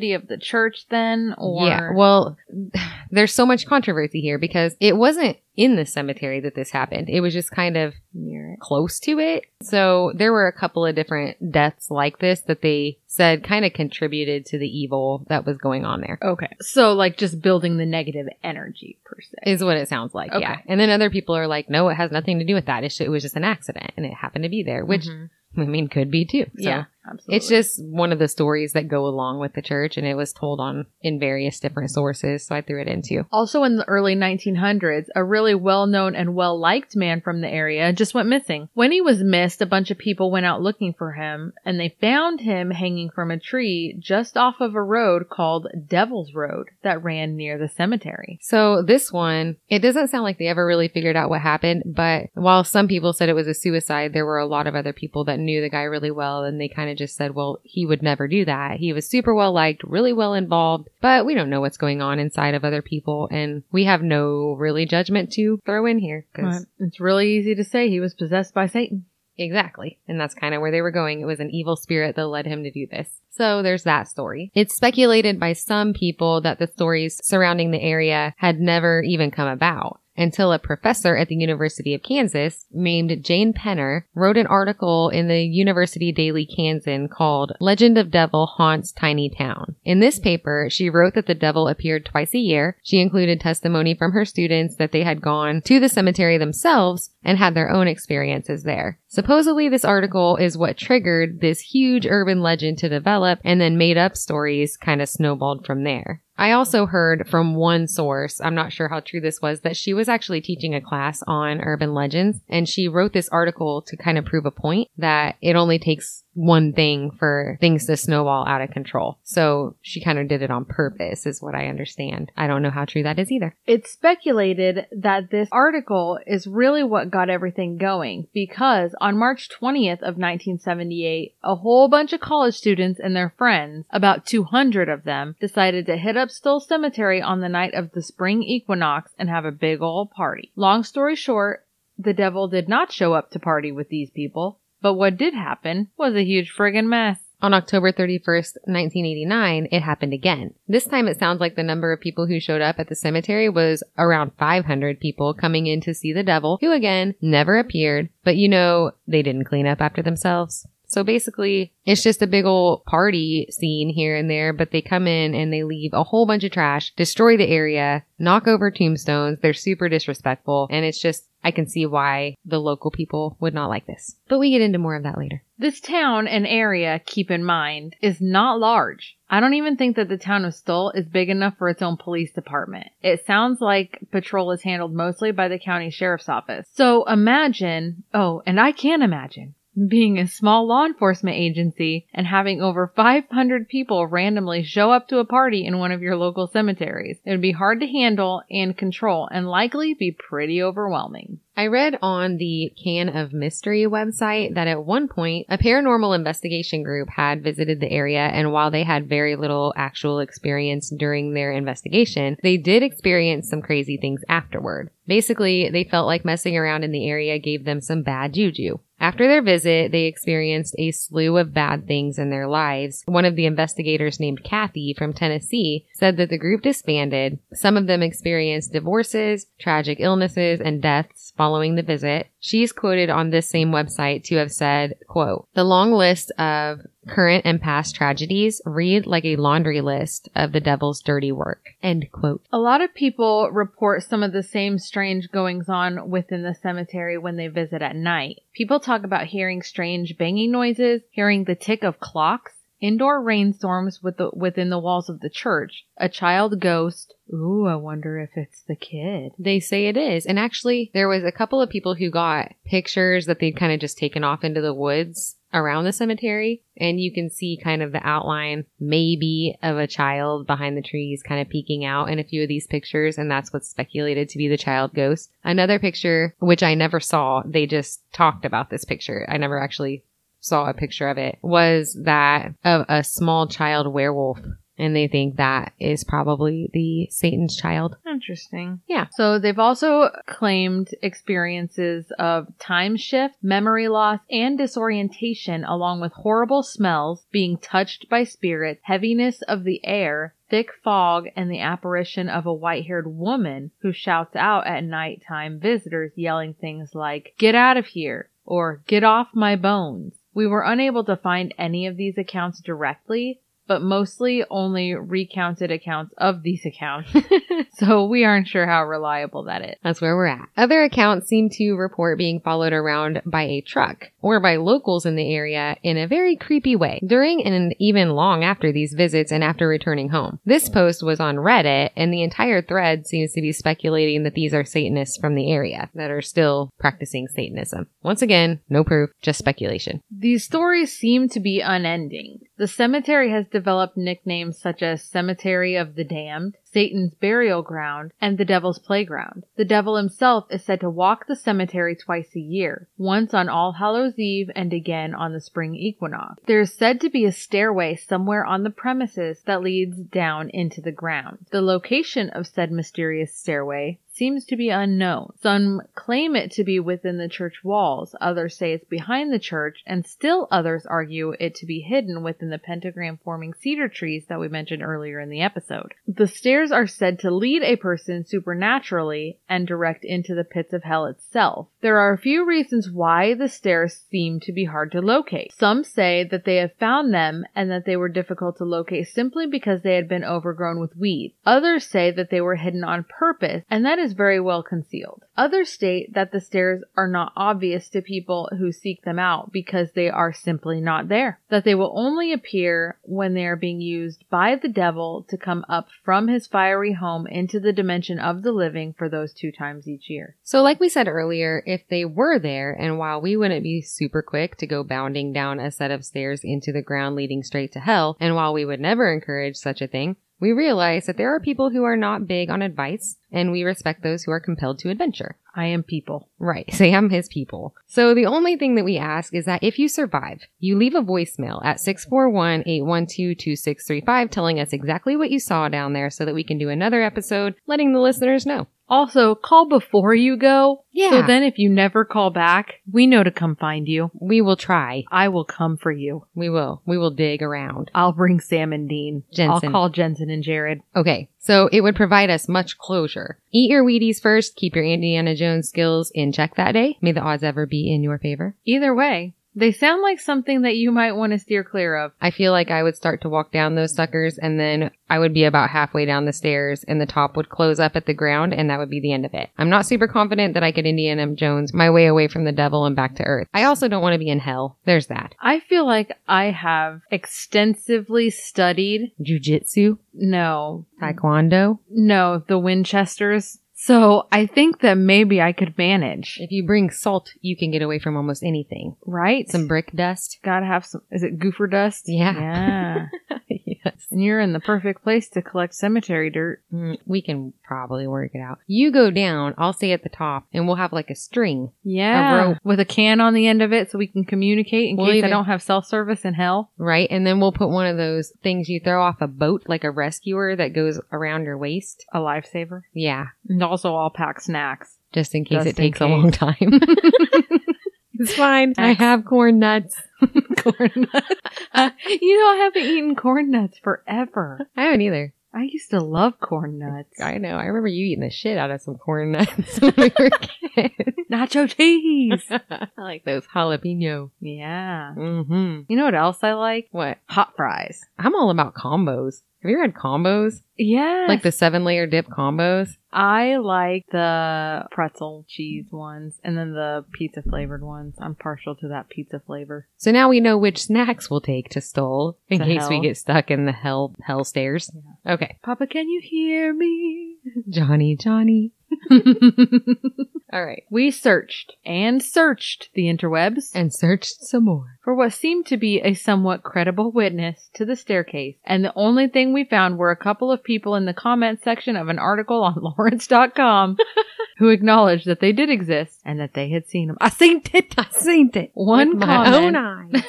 negativity 0.00 0.14
of 0.16 0.28
the 0.28 0.38
church 0.38 0.86
then? 0.90 1.34
Or 1.38 1.66
Yeah, 1.66 1.90
well, 1.94 2.36
there's 3.10 3.34
so 3.34 3.46
much 3.46 3.66
controversy 3.66 4.20
here 4.20 4.38
because 4.38 4.74
it 4.80 4.96
wasn't 4.96 5.36
in 5.56 5.76
the 5.76 5.86
cemetery 5.86 6.38
that 6.40 6.54
this 6.54 6.70
happened. 6.70 7.08
It 7.08 7.20
was 7.20 7.32
just 7.32 7.50
kind 7.50 7.76
of 7.78 7.94
near 8.12 8.52
it. 8.52 8.60
close 8.60 9.00
to 9.00 9.18
it. 9.18 9.44
So 9.62 10.12
there 10.14 10.32
were 10.32 10.46
a 10.48 10.52
couple 10.52 10.84
of 10.84 10.94
different 10.94 11.50
deaths 11.50 11.90
like 11.90 12.18
this 12.18 12.42
that 12.42 12.60
they 12.60 12.98
said 13.06 13.42
kind 13.42 13.64
of 13.64 13.72
contributed 13.72 14.44
to 14.46 14.58
the 14.58 14.66
evil 14.68 15.24
that 15.28 15.46
was 15.46 15.56
going 15.56 15.86
on 15.86 16.02
there. 16.02 16.18
Okay. 16.22 16.54
So, 16.60 16.92
like 16.92 17.16
just 17.16 17.40
building 17.40 17.78
the 17.78 17.86
negative 17.86 18.26
energy 18.44 18.98
per 19.04 19.16
se. 19.22 19.50
Is 19.50 19.64
what 19.64 19.78
it 19.78 19.88
sounds 19.88 20.14
like, 20.14 20.32
Okay. 20.32 20.40
yeah. 20.42 20.58
And 20.66 20.78
then 20.78 20.90
other 20.90 21.08
people 21.08 21.34
are 21.34 21.46
like, 21.46 21.70
no, 21.70 21.88
it 21.88 21.94
has 21.94 22.10
nothing 22.10 22.38
to 22.40 22.44
do 22.44 22.52
with 22.54 22.66
that. 22.66 22.84
It's, 22.84 23.00
it 23.00 23.08
was 23.10 23.22
just 23.22 23.36
an 23.36 23.44
accident 23.44 23.92
and 23.96 24.04
it 24.04 24.12
happened 24.12 24.42
to 24.44 24.50
be 24.50 24.62
there, 24.62 24.84
which 24.84 25.06
Mhm. 25.06 25.30
I 25.56 25.64
mean 25.64 25.88
could 25.88 26.10
be 26.10 26.26
too. 26.26 26.44
So 26.58 26.68
yeah, 26.68 26.84
absolutely. 27.08 27.36
It's 27.36 27.48
just 27.48 27.82
one 27.84 28.12
of 28.12 28.18
the 28.18 28.28
stories 28.28 28.72
that 28.72 28.88
go 28.88 29.06
along 29.06 29.40
with 29.40 29.54
the 29.54 29.62
church, 29.62 29.96
and 29.96 30.06
it 30.06 30.14
was 30.14 30.32
told 30.32 30.60
on 30.60 30.86
in 31.02 31.18
various 31.18 31.60
different 31.60 31.90
sources. 31.90 32.46
So 32.46 32.54
I 32.54 32.62
threw 32.62 32.80
it 32.80 32.88
into. 32.88 33.26
Also, 33.32 33.64
in 33.64 33.76
the 33.76 33.88
early 33.88 34.14
1900s, 34.14 35.06
a 35.14 35.24
really 35.24 35.54
well 35.54 35.86
known 35.86 36.14
and 36.14 36.34
well 36.34 36.58
liked 36.58 36.96
man 36.96 37.20
from 37.20 37.40
the 37.40 37.48
area 37.48 37.92
just 37.92 38.14
went 38.14 38.28
missing. 38.28 38.68
When 38.74 38.92
he 38.92 39.00
was 39.00 39.22
missed, 39.22 39.62
a 39.62 39.66
bunch 39.66 39.90
of 39.90 39.98
people 39.98 40.30
went 40.30 40.46
out 40.46 40.62
looking 40.62 40.94
for 40.96 41.12
him, 41.12 41.52
and 41.64 41.78
they 41.78 41.96
found 42.00 42.40
him 42.40 42.70
hanging 42.70 43.10
from 43.10 43.30
a 43.30 43.38
tree 43.38 43.96
just 43.98 44.36
off 44.36 44.56
of 44.60 44.74
a 44.74 44.82
road 44.82 45.28
called 45.28 45.68
Devil's 45.86 46.34
Road 46.34 46.68
that 46.82 47.02
ran 47.02 47.36
near 47.36 47.58
the 47.58 47.68
cemetery. 47.68 48.38
So 48.42 48.82
this 48.82 49.12
one, 49.12 49.56
it 49.68 49.80
doesn't 49.80 50.08
sound 50.08 50.24
like 50.24 50.38
they 50.38 50.46
ever 50.46 50.66
really 50.66 50.88
figured 50.88 51.16
out 51.16 51.30
what 51.30 51.40
happened. 51.40 51.82
But 51.86 52.30
while 52.34 52.64
some 52.64 52.88
people 52.88 53.12
said 53.12 53.28
it 53.28 53.34
was 53.34 53.46
a 53.46 53.54
suicide, 53.54 54.12
there 54.12 54.26
were 54.26 54.38
a 54.38 54.46
lot 54.46 54.66
of 54.66 54.74
other 54.74 54.92
people 54.92 55.24
that 55.24 55.38
knew 55.38 55.60
the 55.60 55.70
guy 55.70 55.82
really 55.82 56.10
well, 56.10 56.44
and 56.44 56.60
they 56.60 56.68
kind 56.68 56.90
of 56.90 56.95
just 56.96 57.16
said, 57.16 57.34
"Well, 57.34 57.60
he 57.62 57.86
would 57.86 58.02
never 58.02 58.26
do 58.28 58.44
that. 58.44 58.78
He 58.78 58.92
was 58.92 59.08
super 59.08 59.34
well 59.34 59.52
liked, 59.52 59.84
really 59.84 60.12
well 60.12 60.34
involved, 60.34 60.88
but 61.00 61.24
we 61.26 61.34
don't 61.34 61.50
know 61.50 61.60
what's 61.60 61.76
going 61.76 62.02
on 62.02 62.18
inside 62.18 62.54
of 62.54 62.64
other 62.64 62.82
people, 62.82 63.28
and 63.30 63.62
we 63.72 63.84
have 63.84 64.02
no 64.02 64.54
really 64.58 64.86
judgment 64.86 65.32
to 65.32 65.60
throw 65.64 65.86
in 65.86 65.98
here." 65.98 66.24
'cause- 66.34 66.66
But 66.78 66.86
it's 66.86 67.00
really 67.00 67.30
easy 67.36 67.54
to 67.54 67.64
say 67.64 67.88
he 67.88 68.00
was 68.00 68.14
possessed 68.14 68.54
by 68.54 68.66
Satan. 68.66 69.04
Exactly. 69.38 69.98
And 70.08 70.18
that's 70.18 70.34
kind 70.34 70.54
of 70.54 70.62
where 70.62 70.70
they 70.70 70.80
were 70.80 70.90
going. 70.90 71.20
It 71.20 71.26
was 71.26 71.40
an 71.40 71.50
evil 71.50 71.76
spirit 71.76 72.16
that 72.16 72.26
led 72.26 72.46
him 72.46 72.64
to 72.64 72.70
do 72.70 72.86
this. 72.86 73.20
So 73.30 73.60
there's 73.62 73.84
that 73.84 74.08
story. 74.08 74.50
It's 74.54 74.74
speculated 74.74 75.38
by 75.38 75.52
some 75.52 75.92
people 75.92 76.40
that 76.40 76.58
the 76.58 76.66
stories 76.66 77.20
surrounding 77.22 77.70
the 77.70 77.82
area 77.82 78.34
had 78.38 78.60
never 78.60 79.02
even 79.02 79.30
come 79.30 79.48
about. 79.48 80.00
Until 80.16 80.52
a 80.52 80.58
professor 80.58 81.16
at 81.16 81.28
the 81.28 81.36
University 81.36 81.94
of 81.94 82.02
Kansas 82.02 82.66
named 82.72 83.24
Jane 83.24 83.52
Penner 83.52 84.02
wrote 84.14 84.36
an 84.36 84.46
article 84.46 85.08
in 85.08 85.28
the 85.28 85.42
University 85.42 86.12
Daily 86.12 86.46
Kansan 86.46 87.08
called 87.08 87.52
Legend 87.60 87.98
of 87.98 88.10
Devil 88.10 88.46
Haunts 88.46 88.92
Tiny 88.92 89.28
Town. 89.28 89.76
In 89.84 90.00
this 90.00 90.18
paper, 90.18 90.68
she 90.70 90.90
wrote 90.90 91.14
that 91.14 91.26
the 91.26 91.34
devil 91.34 91.68
appeared 91.68 92.04
twice 92.04 92.34
a 92.34 92.38
year. 92.38 92.76
She 92.82 93.00
included 93.00 93.40
testimony 93.40 93.94
from 93.94 94.12
her 94.12 94.24
students 94.24 94.76
that 94.76 94.92
they 94.92 95.02
had 95.02 95.20
gone 95.20 95.62
to 95.62 95.80
the 95.80 95.88
cemetery 95.88 96.38
themselves 96.38 97.10
and 97.22 97.38
had 97.38 97.54
their 97.54 97.70
own 97.70 97.88
experiences 97.88 98.62
there. 98.62 98.98
Supposedly, 99.08 99.68
this 99.68 99.84
article 99.84 100.36
is 100.36 100.58
what 100.58 100.76
triggered 100.76 101.40
this 101.40 101.60
huge 101.60 102.06
urban 102.06 102.40
legend 102.40 102.78
to 102.78 102.88
develop 102.88 103.40
and 103.44 103.60
then 103.60 103.78
made 103.78 103.96
up 103.96 104.16
stories 104.16 104.76
kind 104.76 105.00
of 105.00 105.08
snowballed 105.08 105.66
from 105.66 105.84
there. 105.84 106.22
I 106.38 106.52
also 106.52 106.86
heard 106.86 107.28
from 107.28 107.54
one 107.54 107.86
source, 107.86 108.40
I'm 108.40 108.54
not 108.54 108.72
sure 108.72 108.88
how 108.88 109.00
true 109.00 109.20
this 109.20 109.40
was, 109.40 109.60
that 109.60 109.76
she 109.76 109.94
was 109.94 110.08
actually 110.08 110.42
teaching 110.42 110.74
a 110.74 110.80
class 110.80 111.22
on 111.26 111.62
urban 111.62 111.94
legends. 111.94 112.40
And 112.48 112.68
she 112.68 112.88
wrote 112.88 113.14
this 113.14 113.28
article 113.30 113.82
to 113.82 113.96
kind 113.96 114.18
of 114.18 114.26
prove 114.26 114.44
a 114.44 114.50
point 114.50 114.88
that 114.98 115.36
it 115.40 115.56
only 115.56 115.78
takes 115.78 116.24
one 116.36 116.72
thing 116.72 117.10
for 117.10 117.56
things 117.60 117.86
to 117.86 117.96
snowball 117.96 118.46
out 118.46 118.60
of 118.60 118.70
control. 118.70 119.18
So 119.24 119.74
she 119.80 120.02
kind 120.02 120.18
of 120.18 120.28
did 120.28 120.42
it 120.42 120.50
on 120.50 120.64
purpose 120.64 121.26
is 121.26 121.42
what 121.42 121.54
I 121.54 121.66
understand. 121.66 122.30
I 122.36 122.46
don't 122.46 122.62
know 122.62 122.70
how 122.70 122.84
true 122.84 123.02
that 123.02 123.18
is 123.18 123.32
either. 123.32 123.56
It's 123.66 123.90
speculated 123.90 124.86
that 124.92 125.30
this 125.30 125.48
article 125.50 126.18
is 126.26 126.46
really 126.46 126.84
what 126.84 127.10
got 127.10 127.30
everything 127.30 127.78
going 127.78 128.28
because 128.34 128.94
on 129.00 129.18
March 129.18 129.48
20th 129.48 130.00
of 130.00 130.16
1978, 130.18 131.34
a 131.42 131.56
whole 131.56 131.88
bunch 131.88 132.12
of 132.12 132.20
college 132.20 132.54
students 132.54 133.00
and 133.00 133.16
their 133.16 133.34
friends, 133.38 133.86
about 133.90 134.26
200 134.26 134.88
of 134.88 135.04
them, 135.04 135.34
decided 135.40 135.86
to 135.86 135.96
hit 135.96 136.16
up 136.16 136.30
Stull 136.30 136.60
Cemetery 136.60 137.22
on 137.22 137.40
the 137.40 137.48
night 137.48 137.74
of 137.74 137.92
the 137.92 138.02
spring 138.02 138.42
equinox 138.42 139.12
and 139.18 139.30
have 139.30 139.44
a 139.44 139.50
big 139.50 139.80
old 139.80 140.10
party. 140.10 140.52
Long 140.54 140.84
story 140.84 141.16
short, 141.16 141.64
the 141.98 142.12
devil 142.12 142.46
did 142.48 142.68
not 142.68 142.92
show 142.92 143.14
up 143.14 143.30
to 143.30 143.38
party 143.38 143.72
with 143.72 143.88
these 143.88 144.10
people, 144.10 144.58
but 144.86 144.94
what 144.94 145.16
did 145.16 145.34
happen 145.34 145.88
was 145.96 146.14
a 146.14 146.24
huge 146.24 146.54
friggin' 146.56 146.86
mess. 146.86 147.18
On 147.42 147.52
October 147.52 147.90
31st, 147.90 148.54
1989, 148.66 149.66
it 149.72 149.82
happened 149.82 150.12
again. 150.12 150.54
This 150.68 150.86
time 150.86 151.08
it 151.08 151.18
sounds 151.18 151.40
like 151.40 151.56
the 151.56 151.64
number 151.64 151.92
of 151.92 152.00
people 152.00 152.28
who 152.28 152.38
showed 152.38 152.62
up 152.62 152.78
at 152.78 152.88
the 152.88 152.94
cemetery 152.94 153.48
was 153.48 153.82
around 153.98 154.30
500 154.38 155.00
people 155.00 155.34
coming 155.34 155.66
in 155.66 155.80
to 155.80 155.92
see 155.92 156.12
the 156.12 156.22
devil, 156.22 156.58
who 156.60 156.70
again 156.70 157.16
never 157.20 157.58
appeared, 157.58 158.10
but 158.22 158.36
you 158.36 158.48
know, 158.48 158.92
they 159.08 159.22
didn't 159.22 159.46
clean 159.46 159.66
up 159.66 159.80
after 159.80 160.02
themselves. 160.02 160.68
So 160.86 161.02
basically, 161.02 161.72
it's 161.84 162.02
just 162.02 162.22
a 162.22 162.26
big 162.26 162.44
old 162.44 162.84
party 162.84 163.48
scene 163.50 163.88
here 163.88 164.16
and 164.16 164.30
there, 164.30 164.52
but 164.52 164.70
they 164.70 164.82
come 164.82 165.06
in 165.06 165.34
and 165.34 165.52
they 165.52 165.64
leave 165.64 165.92
a 165.92 166.04
whole 166.04 166.26
bunch 166.26 166.44
of 166.44 166.52
trash, 166.52 166.92
destroy 166.96 167.36
the 167.36 167.48
area, 167.48 168.04
knock 168.18 168.46
over 168.46 168.70
tombstones. 168.70 169.38
They're 169.40 169.52
super 169.52 169.88
disrespectful. 169.88 170.68
And 170.70 170.84
it's 170.84 171.00
just, 171.00 171.26
I 171.42 171.50
can 171.50 171.68
see 171.68 171.86
why 171.86 172.36
the 172.44 172.60
local 172.60 172.90
people 172.90 173.36
would 173.40 173.54
not 173.54 173.68
like 173.68 173.86
this. 173.86 174.16
But 174.28 174.38
we 174.38 174.50
get 174.50 174.62
into 174.62 174.78
more 174.78 174.94
of 174.94 175.02
that 175.02 175.18
later. 175.18 175.42
This 175.58 175.80
town 175.80 176.28
and 176.28 176.46
area, 176.46 177.00
keep 177.04 177.30
in 177.30 177.44
mind, 177.44 177.96
is 178.00 178.20
not 178.20 178.60
large. 178.60 179.16
I 179.28 179.40
don't 179.40 179.54
even 179.54 179.76
think 179.76 179.96
that 179.96 180.08
the 180.08 180.18
town 180.18 180.44
of 180.44 180.54
Stull 180.54 180.90
is 180.90 181.06
big 181.06 181.30
enough 181.30 181.56
for 181.56 181.68
its 181.68 181.82
own 181.82 181.96
police 181.96 182.32
department. 182.32 182.88
It 183.02 183.26
sounds 183.26 183.60
like 183.60 183.98
patrol 184.12 184.52
is 184.52 184.62
handled 184.62 184.92
mostly 184.92 185.32
by 185.32 185.48
the 185.48 185.58
county 185.58 185.90
sheriff's 185.90 186.28
office. 186.28 186.68
So 186.74 187.04
imagine, 187.04 188.04
oh, 188.14 188.42
and 188.46 188.60
I 188.60 188.72
can 188.72 189.02
imagine, 189.02 189.54
being 189.88 190.18
a 190.18 190.26
small 190.26 190.66
law 190.66 190.86
enforcement 190.86 191.36
agency 191.36 192.06
and 192.14 192.26
having 192.26 192.62
over 192.62 192.92
500 192.96 193.68
people 193.68 194.06
randomly 194.06 194.62
show 194.62 194.90
up 194.90 195.08
to 195.08 195.18
a 195.18 195.24
party 195.24 195.66
in 195.66 195.78
one 195.78 195.92
of 195.92 196.00
your 196.02 196.16
local 196.16 196.46
cemeteries. 196.46 197.18
It 197.24 197.30
would 197.30 197.42
be 197.42 197.52
hard 197.52 197.80
to 197.80 197.86
handle 197.86 198.42
and 198.50 198.76
control 198.76 199.28
and 199.30 199.48
likely 199.48 199.94
be 199.94 200.12
pretty 200.12 200.62
overwhelming. 200.62 201.40
I 201.58 201.68
read 201.68 201.98
on 202.02 202.36
the 202.36 202.72
Can 202.82 203.08
of 203.08 203.32
Mystery 203.32 203.84
website 203.84 204.54
that 204.54 204.68
at 204.68 204.84
one 204.84 205.08
point 205.08 205.46
a 205.48 205.56
paranormal 205.56 206.14
investigation 206.14 206.82
group 206.82 207.08
had 207.08 207.42
visited 207.42 207.80
the 207.80 207.90
area 207.90 208.20
and 208.20 208.52
while 208.52 208.70
they 208.70 208.82
had 208.82 209.08
very 209.08 209.36
little 209.36 209.72
actual 209.76 210.20
experience 210.20 210.90
during 210.90 211.32
their 211.32 211.52
investigation, 211.52 212.36
they 212.42 212.58
did 212.58 212.82
experience 212.82 213.48
some 213.48 213.62
crazy 213.62 213.96
things 213.96 214.22
afterward. 214.28 214.90
Basically, 215.06 215.70
they 215.70 215.84
felt 215.84 216.06
like 216.06 216.24
messing 216.24 216.56
around 216.56 216.84
in 216.84 216.92
the 216.92 217.08
area 217.08 217.38
gave 217.38 217.64
them 217.64 217.80
some 217.80 218.02
bad 218.02 218.34
juju. 218.34 218.78
After 218.98 219.28
their 219.28 219.42
visit, 219.42 219.92
they 219.92 220.04
experienced 220.04 220.74
a 220.78 220.90
slew 220.90 221.36
of 221.36 221.52
bad 221.52 221.86
things 221.86 222.18
in 222.18 222.30
their 222.30 222.48
lives. 222.48 223.02
One 223.06 223.24
of 223.24 223.36
the 223.36 223.46
investigators 223.46 224.18
named 224.18 224.42
Kathy 224.42 224.94
from 224.96 225.12
Tennessee 225.12 225.86
said 225.94 226.16
that 226.16 226.30
the 226.30 226.38
group 226.38 226.62
disbanded. 226.62 227.38
Some 227.52 227.76
of 227.76 227.86
them 227.86 228.02
experienced 228.02 228.72
divorces, 228.72 229.46
tragic 229.58 229.98
illnesses, 230.00 230.60
and 230.60 230.80
deaths 230.80 231.32
following 231.36 231.74
the 231.74 231.82
visit. 231.82 232.28
She's 232.46 232.70
quoted 232.70 233.10
on 233.10 233.30
this 233.30 233.50
same 233.50 233.72
website 233.72 234.22
to 234.26 234.36
have 234.36 234.52
said, 234.52 234.94
quote, 235.08 235.48
the 235.54 235.64
long 235.64 235.92
list 235.92 236.30
of 236.38 236.78
current 237.08 237.44
and 237.44 237.60
past 237.60 237.96
tragedies 237.96 238.62
read 238.64 239.04
like 239.04 239.24
a 239.24 239.34
laundry 239.34 239.80
list 239.80 240.28
of 240.36 240.52
the 240.52 240.60
devil's 240.60 241.02
dirty 241.02 241.32
work. 241.32 241.66
End 241.82 242.06
quote. 242.12 242.46
A 242.52 242.58
lot 242.58 242.82
of 242.82 242.94
people 242.94 243.50
report 243.50 244.04
some 244.04 244.22
of 244.22 244.32
the 244.32 244.44
same 244.44 244.78
strange 244.78 245.28
goings 245.32 245.68
on 245.68 246.08
within 246.08 246.44
the 246.44 246.54
cemetery 246.54 247.18
when 247.18 247.36
they 247.36 247.48
visit 247.48 247.82
at 247.82 247.96
night. 247.96 248.42
People 248.54 248.78
talk 248.78 249.02
about 249.02 249.26
hearing 249.26 249.60
strange 249.60 250.16
banging 250.16 250.52
noises, 250.52 251.02
hearing 251.10 251.42
the 251.42 251.56
tick 251.56 251.82
of 251.82 251.98
clocks, 251.98 252.52
indoor 252.80 253.22
rainstorms 253.22 254.02
with 254.02 254.16
the, 254.16 254.30
within 254.32 254.70
the 254.70 254.78
walls 254.78 255.08
of 255.08 255.20
the 255.20 255.30
church, 255.30 255.86
a 255.96 256.08
child 256.08 256.60
ghost. 256.60 257.14
Ooh, 257.32 257.66
I 257.66 257.76
wonder 257.76 258.18
if 258.18 258.30
it's 258.36 258.62
the 258.62 258.76
kid. 258.76 259.32
They 259.38 259.58
say 259.58 259.86
it 259.86 259.96
is. 259.96 260.26
And 260.26 260.38
actually, 260.38 260.90
there 260.94 261.08
was 261.08 261.24
a 261.24 261.32
couple 261.32 261.60
of 261.60 261.70
people 261.70 261.94
who 261.94 262.10
got 262.10 262.54
pictures 262.64 263.26
that 263.26 263.40
they'd 263.40 263.56
kind 263.56 263.72
of 263.72 263.80
just 263.80 263.98
taken 263.98 264.22
off 264.22 264.44
into 264.44 264.60
the 264.60 264.74
woods 264.74 265.36
around 265.52 265.84
the 265.84 265.92
cemetery. 265.92 266.62
And 266.76 267.00
you 267.00 267.12
can 267.12 267.30
see 267.30 267.58
kind 267.62 267.82
of 267.82 267.92
the 267.92 268.06
outline, 268.06 268.66
maybe, 268.78 269.56
of 269.62 269.78
a 269.78 269.86
child 269.86 270.46
behind 270.46 270.76
the 270.76 270.82
trees 270.82 271.22
kind 271.22 271.40
of 271.40 271.48
peeking 271.48 271.84
out 271.84 272.10
in 272.10 272.18
a 272.18 272.24
few 272.24 272.42
of 272.42 272.48
these 272.48 272.66
pictures. 272.66 273.18
And 273.18 273.30
that's 273.30 273.52
what's 273.52 273.68
speculated 273.68 274.28
to 274.28 274.38
be 274.38 274.48
the 274.48 274.56
child 274.56 274.94
ghost. 274.94 275.30
Another 275.42 275.78
picture, 275.78 276.34
which 276.38 276.62
I 276.62 276.74
never 276.74 277.00
saw, 277.00 277.42
they 277.44 277.66
just 277.66 278.00
talked 278.12 278.44
about 278.44 278.70
this 278.70 278.84
picture. 278.84 279.26
I 279.28 279.38
never 279.38 279.58
actually 279.58 280.04
saw 280.46 280.68
a 280.68 280.74
picture 280.74 281.08
of 281.08 281.18
it, 281.18 281.38
was 281.42 281.98
that 282.04 282.54
of 282.64 282.86
a 282.88 283.02
small 283.04 283.46
child 283.46 283.92
werewolf 283.92 284.40
and 284.78 284.94
they 284.94 285.08
think 285.08 285.36
that 285.36 285.72
is 285.78 286.04
probably 286.04 286.70
the 286.72 287.08
Satan's 287.10 287.56
child. 287.56 287.96
Interesting. 288.06 288.80
Yeah. 288.86 289.06
So 289.12 289.38
they've 289.38 289.58
also 289.58 290.10
claimed 290.26 290.88
experiences 291.02 292.12
of 292.18 292.48
time 292.58 292.96
shift, 292.96 293.36
memory 293.42 293.88
loss, 293.88 294.20
and 294.30 294.58
disorientation, 294.58 295.64
along 295.64 296.00
with 296.00 296.12
horrible 296.12 296.62
smells, 296.62 297.24
being 297.30 297.58
touched 297.58 298.08
by 298.08 298.24
spirits, 298.24 298.80
heaviness 298.84 299.42
of 299.42 299.64
the 299.64 299.80
air, 299.84 300.34
thick 300.50 300.70
fog, 300.84 301.28
and 301.34 301.50
the 301.50 301.60
apparition 301.60 302.28
of 302.28 302.46
a 302.46 302.54
white 302.54 302.86
haired 302.86 303.06
woman 303.06 303.70
who 303.80 303.92
shouts 303.92 304.36
out 304.36 304.66
at 304.66 304.84
nighttime 304.84 305.58
visitors, 305.58 306.12
yelling 306.16 306.54
things 306.54 306.94
like, 306.94 307.34
Get 307.38 307.54
out 307.54 307.76
of 307.76 307.86
here! 307.86 308.28
or 308.44 308.80
Get 308.86 309.02
off 309.02 309.28
my 309.34 309.56
bones. 309.56 310.14
We 310.36 310.46
were 310.46 310.64
unable 310.64 311.02
to 311.04 311.16
find 311.16 311.54
any 311.56 311.86
of 311.86 311.96
these 311.96 312.18
accounts 312.18 312.60
directly, 312.60 313.40
but 313.66 313.82
mostly 313.82 314.44
only 314.50 314.94
recounted 314.94 315.70
accounts 315.70 316.14
of 316.18 316.42
these 316.42 316.64
accounts. 316.64 317.10
so 317.74 318.04
we 318.04 318.24
aren't 318.24 318.48
sure 318.48 318.66
how 318.66 318.84
reliable 318.84 319.44
that 319.44 319.62
is. 319.62 319.76
That's 319.82 320.00
where 320.00 320.16
we're 320.16 320.26
at. 320.26 320.48
Other 320.56 320.82
accounts 320.82 321.28
seem 321.28 321.48
to 321.50 321.74
report 321.74 322.18
being 322.18 322.40
followed 322.40 322.72
around 322.72 323.22
by 323.24 323.42
a 323.42 323.60
truck 323.60 324.10
or 324.20 324.40
by 324.40 324.56
locals 324.56 325.06
in 325.06 325.16
the 325.16 325.34
area 325.34 325.76
in 325.82 325.96
a 325.96 326.06
very 326.06 326.36
creepy 326.36 326.76
way 326.76 327.00
during 327.06 327.44
and 327.44 327.74
even 327.78 328.10
long 328.10 328.44
after 328.44 328.72
these 328.72 328.94
visits 328.94 329.32
and 329.32 329.42
after 329.42 329.68
returning 329.68 330.08
home. 330.08 330.38
This 330.44 330.68
post 330.68 331.02
was 331.02 331.20
on 331.20 331.36
Reddit 331.36 331.90
and 331.96 332.12
the 332.12 332.22
entire 332.22 332.62
thread 332.62 333.06
seems 333.06 333.32
to 333.32 333.40
be 333.40 333.52
speculating 333.52 334.22
that 334.24 334.34
these 334.34 334.54
are 334.54 334.64
Satanists 334.64 335.18
from 335.18 335.34
the 335.34 335.50
area 335.50 335.90
that 335.94 336.10
are 336.10 336.22
still 336.22 336.72
practicing 336.78 337.28
Satanism. 337.28 337.86
Once 338.02 338.22
again, 338.22 338.60
no 338.68 338.84
proof, 338.84 339.10
just 339.22 339.38
speculation. 339.38 340.02
These 340.10 340.44
stories 340.44 340.96
seem 340.96 341.28
to 341.30 341.40
be 341.40 341.60
unending. 341.60 342.40
The 342.58 342.66
cemetery 342.66 343.30
has 343.32 343.46
developed 343.48 343.98
nicknames 343.98 344.58
such 344.58 344.82
as 344.82 345.02
Cemetery 345.02 345.76
of 345.76 345.94
the 345.94 346.04
Damned, 346.04 346.56
Satan's 346.76 347.14
Burial 347.14 347.62
Ground, 347.62 348.12
and 348.20 348.36
the 348.36 348.44
Devil's 348.44 348.78
Playground. 348.78 349.46
The 349.56 349.64
devil 349.64 349.96
himself 349.96 350.44
is 350.50 350.62
said 350.62 350.80
to 350.80 350.90
walk 350.90 351.26
the 351.26 351.34
cemetery 351.34 351.96
twice 351.96 352.36
a 352.36 352.38
year, 352.38 352.86
once 352.98 353.32
on 353.32 353.48
All 353.48 353.72
Hallows 353.72 354.18
Eve 354.18 354.50
and 354.54 354.74
again 354.74 355.14
on 355.14 355.32
the 355.32 355.40
spring 355.40 355.74
equinox. 355.74 356.42
There 356.44 356.60
is 356.60 356.74
said 356.74 357.00
to 357.00 357.08
be 357.08 357.24
a 357.24 357.32
stairway 357.32 357.96
somewhere 357.96 358.44
on 358.44 358.62
the 358.62 358.68
premises 358.68 359.40
that 359.46 359.62
leads 359.62 359.96
down 359.96 360.50
into 360.50 360.82
the 360.82 360.92
ground. 360.92 361.46
The 361.50 361.62
location 361.62 362.28
of 362.28 362.46
said 362.46 362.70
mysterious 362.70 363.34
stairway 363.34 363.98
seems 364.16 364.46
to 364.46 364.56
be 364.56 364.70
unknown. 364.70 365.30
Some 365.42 365.82
claim 365.94 366.34
it 366.34 366.50
to 366.52 366.64
be 366.64 366.80
within 366.80 367.18
the 367.18 367.28
church 367.28 367.62
walls, 367.62 368.14
others 368.20 368.56
say 368.56 368.72
it's 368.72 368.84
behind 368.86 369.30
the 369.30 369.38
church, 369.38 369.82
and 369.86 370.06
still 370.06 370.48
others 370.50 370.86
argue 370.86 371.34
it 371.38 371.54
to 371.56 371.66
be 371.66 371.80
hidden 371.80 372.22
within 372.22 372.48
the 372.48 372.58
pentagram 372.58 373.18
forming 373.22 373.52
cedar 373.52 373.88
trees 373.88 374.24
that 374.28 374.40
we 374.40 374.48
mentioned 374.48 374.82
earlier 374.82 375.20
in 375.20 375.28
the 375.28 375.42
episode. 375.42 375.92
The 376.08 376.26
stairs 376.26 376.65
are 376.72 376.86
said 376.86 377.18
to 377.20 377.30
lead 377.30 377.62
a 377.62 377.76
person 377.76 378.24
supernaturally 378.24 379.38
and 379.48 379.66
direct 379.66 380.04
into 380.04 380.34
the 380.34 380.44
pits 380.44 380.72
of 380.72 380.82
hell 380.82 381.06
itself. 381.06 381.68
There 381.80 381.98
are 381.98 382.12
a 382.12 382.18
few 382.18 382.46
reasons 382.46 382.90
why 382.90 383.34
the 383.34 383.48
stairs 383.48 384.04
seem 384.10 384.40
to 384.40 384.52
be 384.52 384.64
hard 384.64 384.92
to 384.92 385.00
locate. 385.00 385.52
Some 385.52 385.84
say 385.84 386.24
that 386.30 386.44
they 386.44 386.56
have 386.56 386.74
found 386.74 387.12
them 387.12 387.44
and 387.54 387.70
that 387.70 387.84
they 387.84 387.96
were 387.96 388.08
difficult 388.08 388.56
to 388.58 388.64
locate 388.64 389.08
simply 389.08 389.46
because 389.46 389.82
they 389.82 389.94
had 389.94 390.08
been 390.08 390.24
overgrown 390.24 390.80
with 390.80 390.96
weeds. 390.96 391.34
Others 391.44 391.86
say 391.86 392.10
that 392.10 392.30
they 392.30 392.40
were 392.40 392.56
hidden 392.56 392.84
on 392.84 393.04
purpose 393.04 393.64
and 393.70 393.84
that 393.84 393.98
is 393.98 394.12
very 394.12 394.40
well 394.40 394.62
concealed. 394.62 395.24
Others 395.36 395.70
state 395.70 396.14
that 396.14 396.32
the 396.32 396.40
stairs 396.40 396.82
are 396.96 397.08
not 397.08 397.32
obvious 397.36 397.88
to 397.90 398.00
people 398.00 398.48
who 398.58 398.72
seek 398.72 399.02
them 399.02 399.18
out 399.18 399.52
because 399.52 399.92
they 399.92 400.08
are 400.08 400.32
simply 400.32 400.80
not 400.80 401.08
there. 401.08 401.40
That 401.50 401.64
they 401.64 401.74
will 401.74 401.92
only 401.94 402.32
appear 402.32 402.98
when 403.02 403.34
they 403.34 403.46
are 403.46 403.56
being 403.56 403.80
used 403.80 404.24
by 404.30 404.56
the 404.56 404.68
devil 404.68 405.26
to 405.28 405.36
come 405.36 405.64
up 405.68 405.88
from 406.04 406.28
his 406.28 406.45
fiery 406.46 406.92
home 406.92 407.26
into 407.26 407.60
the 407.60 407.72
dimension 407.72 408.18
of 408.18 408.42
the 408.42 408.52
living 408.52 408.92
for 408.92 409.08
those 409.08 409.32
two 409.32 409.52
times 409.52 409.88
each 409.88 410.08
year. 410.08 410.36
So, 410.42 410.62
like 410.62 410.80
we 410.80 410.88
said 410.88 411.08
earlier, 411.08 411.62
if 411.66 411.86
they 411.88 412.04
were 412.04 412.38
there, 412.38 412.72
and 412.72 412.98
while 412.98 413.20
we 413.20 413.36
wouldn't 413.36 413.62
be 413.62 413.82
super 413.82 414.22
quick 414.22 414.56
to 414.56 414.66
go 414.66 414.84
bounding 414.84 415.32
down 415.32 415.60
a 415.60 415.70
set 415.70 415.90
of 415.90 416.04
stairs 416.04 416.40
into 416.42 416.72
the 416.72 416.82
ground 416.82 417.16
leading 417.16 417.42
straight 417.42 417.72
to 417.72 417.80
hell, 417.80 418.16
and 418.20 418.34
while 418.34 418.52
we 418.52 418.64
would 418.64 418.80
never 418.80 419.12
encourage 419.12 419.56
such 419.56 419.80
a 419.80 419.86
thing, 419.86 420.16
we 420.38 420.52
realize 420.52 421.06
that 421.06 421.16
there 421.16 421.34
are 421.34 421.40
people 421.40 421.70
who 421.70 421.84
are 421.84 421.96
not 421.96 422.26
big 422.26 422.50
on 422.50 422.60
advice, 422.60 423.16
and 423.32 423.50
we 423.50 423.62
respect 423.62 424.02
those 424.02 424.24
who 424.24 424.30
are 424.30 424.40
compelled 424.40 424.78
to 424.80 424.90
adventure. 424.90 425.36
I 425.54 425.64
am 425.66 425.82
people. 425.82 426.28
Right. 426.38 426.66
Sam 426.72 427.08
his 427.08 427.26
people. 427.28 427.74
So 427.86 428.12
the 428.14 428.26
only 428.26 428.56
thing 428.56 428.74
that 428.74 428.84
we 428.84 428.98
ask 428.98 429.32
is 429.34 429.46
that 429.46 429.62
if 429.62 429.78
you 429.78 429.88
survive, 429.88 430.42
you 430.60 430.76
leave 430.76 430.94
a 430.94 431.00
voicemail 431.00 431.64
at 431.64 431.78
641-812-2635 431.78 434.30
telling 434.30 434.60
us 434.60 434.74
exactly 434.74 435.16
what 435.16 435.30
you 435.30 435.40
saw 435.40 435.70
down 435.70 435.94
there 435.94 436.10
so 436.10 436.26
that 436.26 436.34
we 436.34 436.44
can 436.44 436.58
do 436.58 436.68
another 436.68 437.02
episode 437.02 437.54
letting 437.66 437.94
the 437.94 438.00
listeners 438.00 438.44
know. 438.44 438.66
Also, 438.88 439.34
call 439.34 439.68
before 439.68 440.14
you 440.14 440.36
go. 440.36 440.84
Yeah. 440.92 441.10
So 441.10 441.22
then 441.22 441.42
if 441.42 441.58
you 441.58 441.68
never 441.68 442.04
call 442.04 442.30
back, 442.30 442.80
we 442.90 443.06
know 443.06 443.22
to 443.22 443.30
come 443.30 443.56
find 443.56 443.88
you. 443.88 444.10
We 444.18 444.40
will 444.40 444.56
try. 444.56 445.04
I 445.10 445.28
will 445.28 445.44
come 445.44 445.76
for 445.76 445.90
you. 445.90 446.26
We 446.34 446.48
will. 446.48 446.82
We 446.86 446.96
will 446.96 447.10
dig 447.10 447.42
around. 447.42 447.90
I'll 447.94 448.12
bring 448.12 448.40
Sam 448.40 448.72
and 448.72 448.88
Dean. 448.88 449.24
Jensen. 449.32 449.68
I'll 449.68 449.72
call 449.72 449.88
Jensen 449.90 450.30
and 450.30 450.42
Jared. 450.42 450.82
Okay, 450.94 451.28
so 451.38 451.68
it 451.72 451.80
would 451.80 451.96
provide 451.96 452.30
us 452.30 452.48
much 452.48 452.78
closure. 452.78 453.38
Eat 453.52 453.70
your 453.70 453.84
Wheaties 453.84 454.20
first, 454.20 454.56
keep 454.56 454.74
your 454.76 454.84
Indiana 454.84 455.34
Jones 455.34 455.68
skills 455.68 456.10
in 456.14 456.32
check 456.32 456.54
that 456.54 456.72
day. 456.72 456.96
May 457.00 457.12
the 457.12 457.20
odds 457.20 457.42
ever 457.42 457.66
be 457.66 457.92
in 457.92 458.02
your 458.02 458.18
favor. 458.18 458.54
Either 458.64 458.94
way, 458.94 459.34
they 459.56 459.72
sound 459.72 460.02
like 460.02 460.20
something 460.20 460.62
that 460.62 460.76
you 460.76 460.92
might 460.92 461.12
want 461.12 461.32
to 461.32 461.38
steer 461.38 461.64
clear 461.64 461.96
of. 461.96 462.12
I 462.20 462.30
feel 462.30 462.52
like 462.52 462.70
I 462.70 462.82
would 462.82 462.94
start 462.94 463.22
to 463.22 463.28
walk 463.28 463.50
down 463.50 463.74
those 463.74 463.94
suckers 463.94 464.36
and 464.36 464.60
then 464.60 464.90
I 465.08 465.18
would 465.18 465.32
be 465.32 465.44
about 465.44 465.70
halfway 465.70 466.04
down 466.04 466.26
the 466.26 466.32
stairs 466.32 466.84
and 466.84 467.00
the 467.00 467.06
top 467.06 467.36
would 467.36 467.48
close 467.48 467.80
up 467.80 467.96
at 467.96 468.04
the 468.04 468.12
ground 468.14 468.52
and 468.52 468.68
that 468.68 468.78
would 468.78 468.90
be 468.90 469.00
the 469.00 469.12
end 469.12 469.24
of 469.24 469.32
it. 469.32 469.48
I'm 469.56 469.70
not 469.70 469.86
super 469.86 470.06
confident 470.06 470.54
that 470.54 470.62
I 470.62 470.72
could 470.72 470.84
Indiana 470.84 471.26
Jones 471.34 471.72
my 471.72 471.90
way 471.90 472.06
away 472.06 472.28
from 472.28 472.44
the 472.44 472.52
devil 472.52 472.84
and 472.84 472.94
back 472.94 473.16
to 473.16 473.24
earth. 473.24 473.48
I 473.54 473.64
also 473.64 473.88
don't 473.88 474.02
want 474.02 474.12
to 474.12 474.18
be 474.18 474.28
in 474.28 474.40
hell. 474.40 474.76
There's 474.84 475.06
that. 475.06 475.34
I 475.40 475.60
feel 475.60 475.86
like 475.86 476.12
I 476.28 476.50
have 476.50 477.00
extensively 477.10 478.28
studied, 478.30 479.12
Jujitsu, 479.20 479.98
no, 480.12 480.84
Taekwondo. 481.00 481.78
no, 481.90 482.42
the 482.46 482.58
Winchesters. 482.58 483.58
So 483.78 484.26
I 484.32 484.46
think 484.46 484.80
that 484.80 484.94
maybe 484.96 485.40
I 485.40 485.52
could 485.52 485.76
manage, 485.76 486.38
If 486.40 486.50
you 486.50 486.64
bring 486.66 486.90
salt, 486.90 487.30
you 487.42 487.56
can 487.56 487.70
get 487.70 487.82
away 487.82 487.98
from 487.98 488.16
almost 488.16 488.42
anything. 488.42 488.96
right? 489.04 489.48
Some 489.50 489.68
brick 489.68 489.92
dust. 489.94 490.38
gotta 490.42 490.64
have 490.66 490.86
some, 490.86 491.02
is 491.10 491.22
it 491.22 491.38
goofer 491.38 491.70
dust? 491.70 492.04
Yeah. 492.06 493.06
Yeah. 493.30 493.38
yes. 493.48 494.06
and 494.10 494.22
you're 494.22 494.40
in 494.40 494.54
the 494.54 494.60
perfect 494.60 495.02
place 495.04 495.28
to 495.30 495.42
collect 495.42 495.74
cemetery 495.74 496.30
dirt. 496.30 496.62
Mm, 496.72 496.96
we 497.04 497.20
can 497.20 497.52
probably 497.62 498.06
work 498.06 498.30
it 498.34 498.40
out. 498.40 498.58
You 498.66 498.90
go 498.90 499.10
down, 499.10 499.54
I'll 499.58 499.74
stay 499.74 499.92
at 499.92 500.02
the 500.02 500.08
top, 500.08 500.46
and 500.54 500.66
we'll 500.66 500.76
have 500.76 500.92
like 500.94 501.10
a 501.10 501.14
string. 501.14 501.70
Yeah. 501.84 502.34
rope. 502.42 502.58
With 502.64 502.80
a 502.80 502.84
can 502.86 503.20
on 503.20 503.34
the 503.34 503.46
end 503.46 503.60
of 503.60 503.72
it 503.74 503.90
so 503.90 503.98
we 503.98 504.06
can 504.06 504.24
communicate 504.24 504.88
in 504.90 504.96
We'll 504.96 505.06
case 505.06 505.22
I 505.22 505.28
don't 505.28 505.44
have 505.44 505.62
cell 505.62 505.82
service 505.82 506.24
in 506.24 506.32
hell. 506.34 506.70
Right? 506.78 507.08
And 507.10 507.26
then 507.26 507.40
we'll 507.40 507.52
put 507.52 507.68
one 507.68 507.86
of 507.86 507.98
those 507.98 508.32
things 508.42 508.68
you 508.70 508.80
throw 508.80 509.02
off 509.02 509.20
a 509.20 509.28
boat, 509.28 509.64
like 509.66 509.84
a 509.84 509.90
rescuer 509.90 510.56
that 510.56 510.72
goes 510.72 510.98
around 511.12 511.44
your 511.44 511.58
waist. 511.58 512.04
A 512.14 512.18
lifesaver. 512.20 512.82
Yeah. 512.94 513.26
Also 513.66 513.94
I'll 513.94 514.10
pack 514.10 514.40
snacks. 514.40 514.96
Just 515.12 515.34
in 515.34 515.44
case 515.44 515.56
Just 515.56 515.66
it 515.66 515.70
in 515.70 515.74
takes 515.76 516.00
a 516.00 516.06
long 516.06 516.30
time. 516.30 516.56
it's 518.14 518.34
fine. 518.34 518.74
I 518.76 518.92
have 518.92 519.24
corn 519.24 519.58
nuts. 519.58 519.96
corn 520.58 520.90
nuts. 520.94 521.36
you 522.20 522.38
know, 522.38 522.46
I 522.50 522.60
haven't 522.64 522.82
eaten 522.82 523.16
corn 523.16 523.50
nuts 523.50 523.78
forever. 523.78 524.60
I 524.76 524.84
haven't 524.84 525.02
either. 525.02 525.32
I 525.54 525.62
used 525.62 525.88
to 525.90 526.00
love 526.00 526.38
corn 526.38 526.78
nuts. 526.78 527.18
I 527.18 527.38
know. 527.38 527.56
I 527.56 527.64
remember 527.64 527.88
you 527.88 528.04
eating 528.04 528.22
the 528.22 528.30
shit 528.30 528.58
out 528.58 528.70
of 528.70 528.82
some 528.82 528.96
corn 528.96 529.32
nuts 529.32 529.80
when 529.80 529.94
we 529.96 530.12
were 530.18 530.30
kids. 530.30 530.94
Nacho 531.32 531.66
cheese. 531.74 532.44
I 532.50 532.88
like 532.98 533.24
those 533.24 533.46
jalapeno. 533.46 534.30
yeah. 534.40 535.14
Mm-hmm. 535.16 535.82
You 535.88 535.96
know 535.96 536.04
what 536.04 536.14
else 536.14 536.40
I 536.42 536.52
like? 536.52 536.88
What? 536.90 537.18
Hot 537.30 537.54
fries. 537.56 538.04
I'm 538.18 538.34
all 538.34 538.50
about 538.50 538.74
combos. 538.74 539.40
Have 539.66 539.70
you 539.72 539.80
had 539.80 539.94
combos? 539.94 540.60
Yeah. 540.76 541.26
Like 541.28 541.42
the 541.42 541.50
seven 541.50 541.82
layer 541.82 542.06
dip 542.06 542.28
combos? 542.28 542.96
I 543.12 543.56
like 543.56 544.04
the 544.12 544.86
pretzel 544.92 545.44
cheese 545.48 545.86
ones 545.90 546.38
and 546.44 546.56
then 546.56 546.72
the 546.72 547.04
pizza 547.12 547.42
flavored 547.42 547.82
ones. 547.82 548.14
I'm 548.20 548.36
partial 548.36 548.76
to 548.76 548.88
that 548.88 549.08
pizza 549.08 549.40
flavor. 549.44 549.88
So 549.96 550.12
now 550.12 550.28
we 550.28 550.38
know 550.38 550.56
which 550.56 550.84
snacks 550.84 551.28
we'll 551.28 551.40
take 551.40 551.68
to 551.70 551.80
Stull 551.80 552.38
in 552.48 552.60
To 552.60 552.64
case 552.64 552.88
we 552.88 553.00
get 553.00 553.16
stuck 553.16 553.50
in 553.50 553.64
the 553.64 553.72
hell 553.72 554.14
hell 554.22 554.44
stairs. 554.44 554.88
Okay. 555.26 555.58
Papa, 555.64 555.88
can 555.88 556.08
you 556.08 556.20
hear 556.22 556.72
me? 556.72 557.38
Johnny, 557.68 558.14
Johnny. 558.14 558.70
All 560.52 560.64
right. 560.64 560.84
we 560.90 561.10
searched 561.10 561.74
and 561.84 562.22
searched 562.22 562.90
the 562.94 563.04
interwebs 563.04 563.70
And 563.74 563.92
searched 563.92 564.36
some 564.44 564.64
more. 564.64 564.98
for 565.02 565.14
what 565.14 565.32
seemed 565.32 565.66
to 565.66 565.76
be 565.76 566.00
a 566.00 566.14
somewhat 566.14 566.62
credible 566.62 567.10
witness 567.12 567.68
to 567.74 567.84
the 567.84 567.96
staircase, 567.96 568.56
and 568.64 568.84
the 568.84 568.92
only 568.96 569.28
thing 569.28 569.52
we 569.52 569.64
found 569.64 569.98
were 569.98 570.10
a 570.10 570.16
couple 570.16 570.50
of 570.52 570.62
people 570.64 570.94
in 570.94 571.04
the 571.04 571.14
comment 571.14 571.62
section 571.62 571.96
of 571.96 572.08
an 572.08 572.18
article 572.18 572.62
on 572.62 572.76
Lawrence.com 572.80 573.96
who 574.58 574.68
acknowledged 574.68 575.26
that 575.26 575.40
they 575.40 575.52
did 575.52 575.68
exist 575.70 576.20
and 576.24 576.40
that 576.40 576.54
they 576.54 576.70
had 576.70 576.86
seen 576.88 577.08
them. 577.08 577.16
I 577.20 577.28
seen 577.30 577.62
it. 577.72 577.94
I 577.98 578.06
seen 578.10 578.50
it. 578.54 578.70
One 578.74 579.18
with 579.18 579.20
comment. 579.28 579.52
my 579.52 579.56
own 579.58 579.76
eyes. 579.76 580.24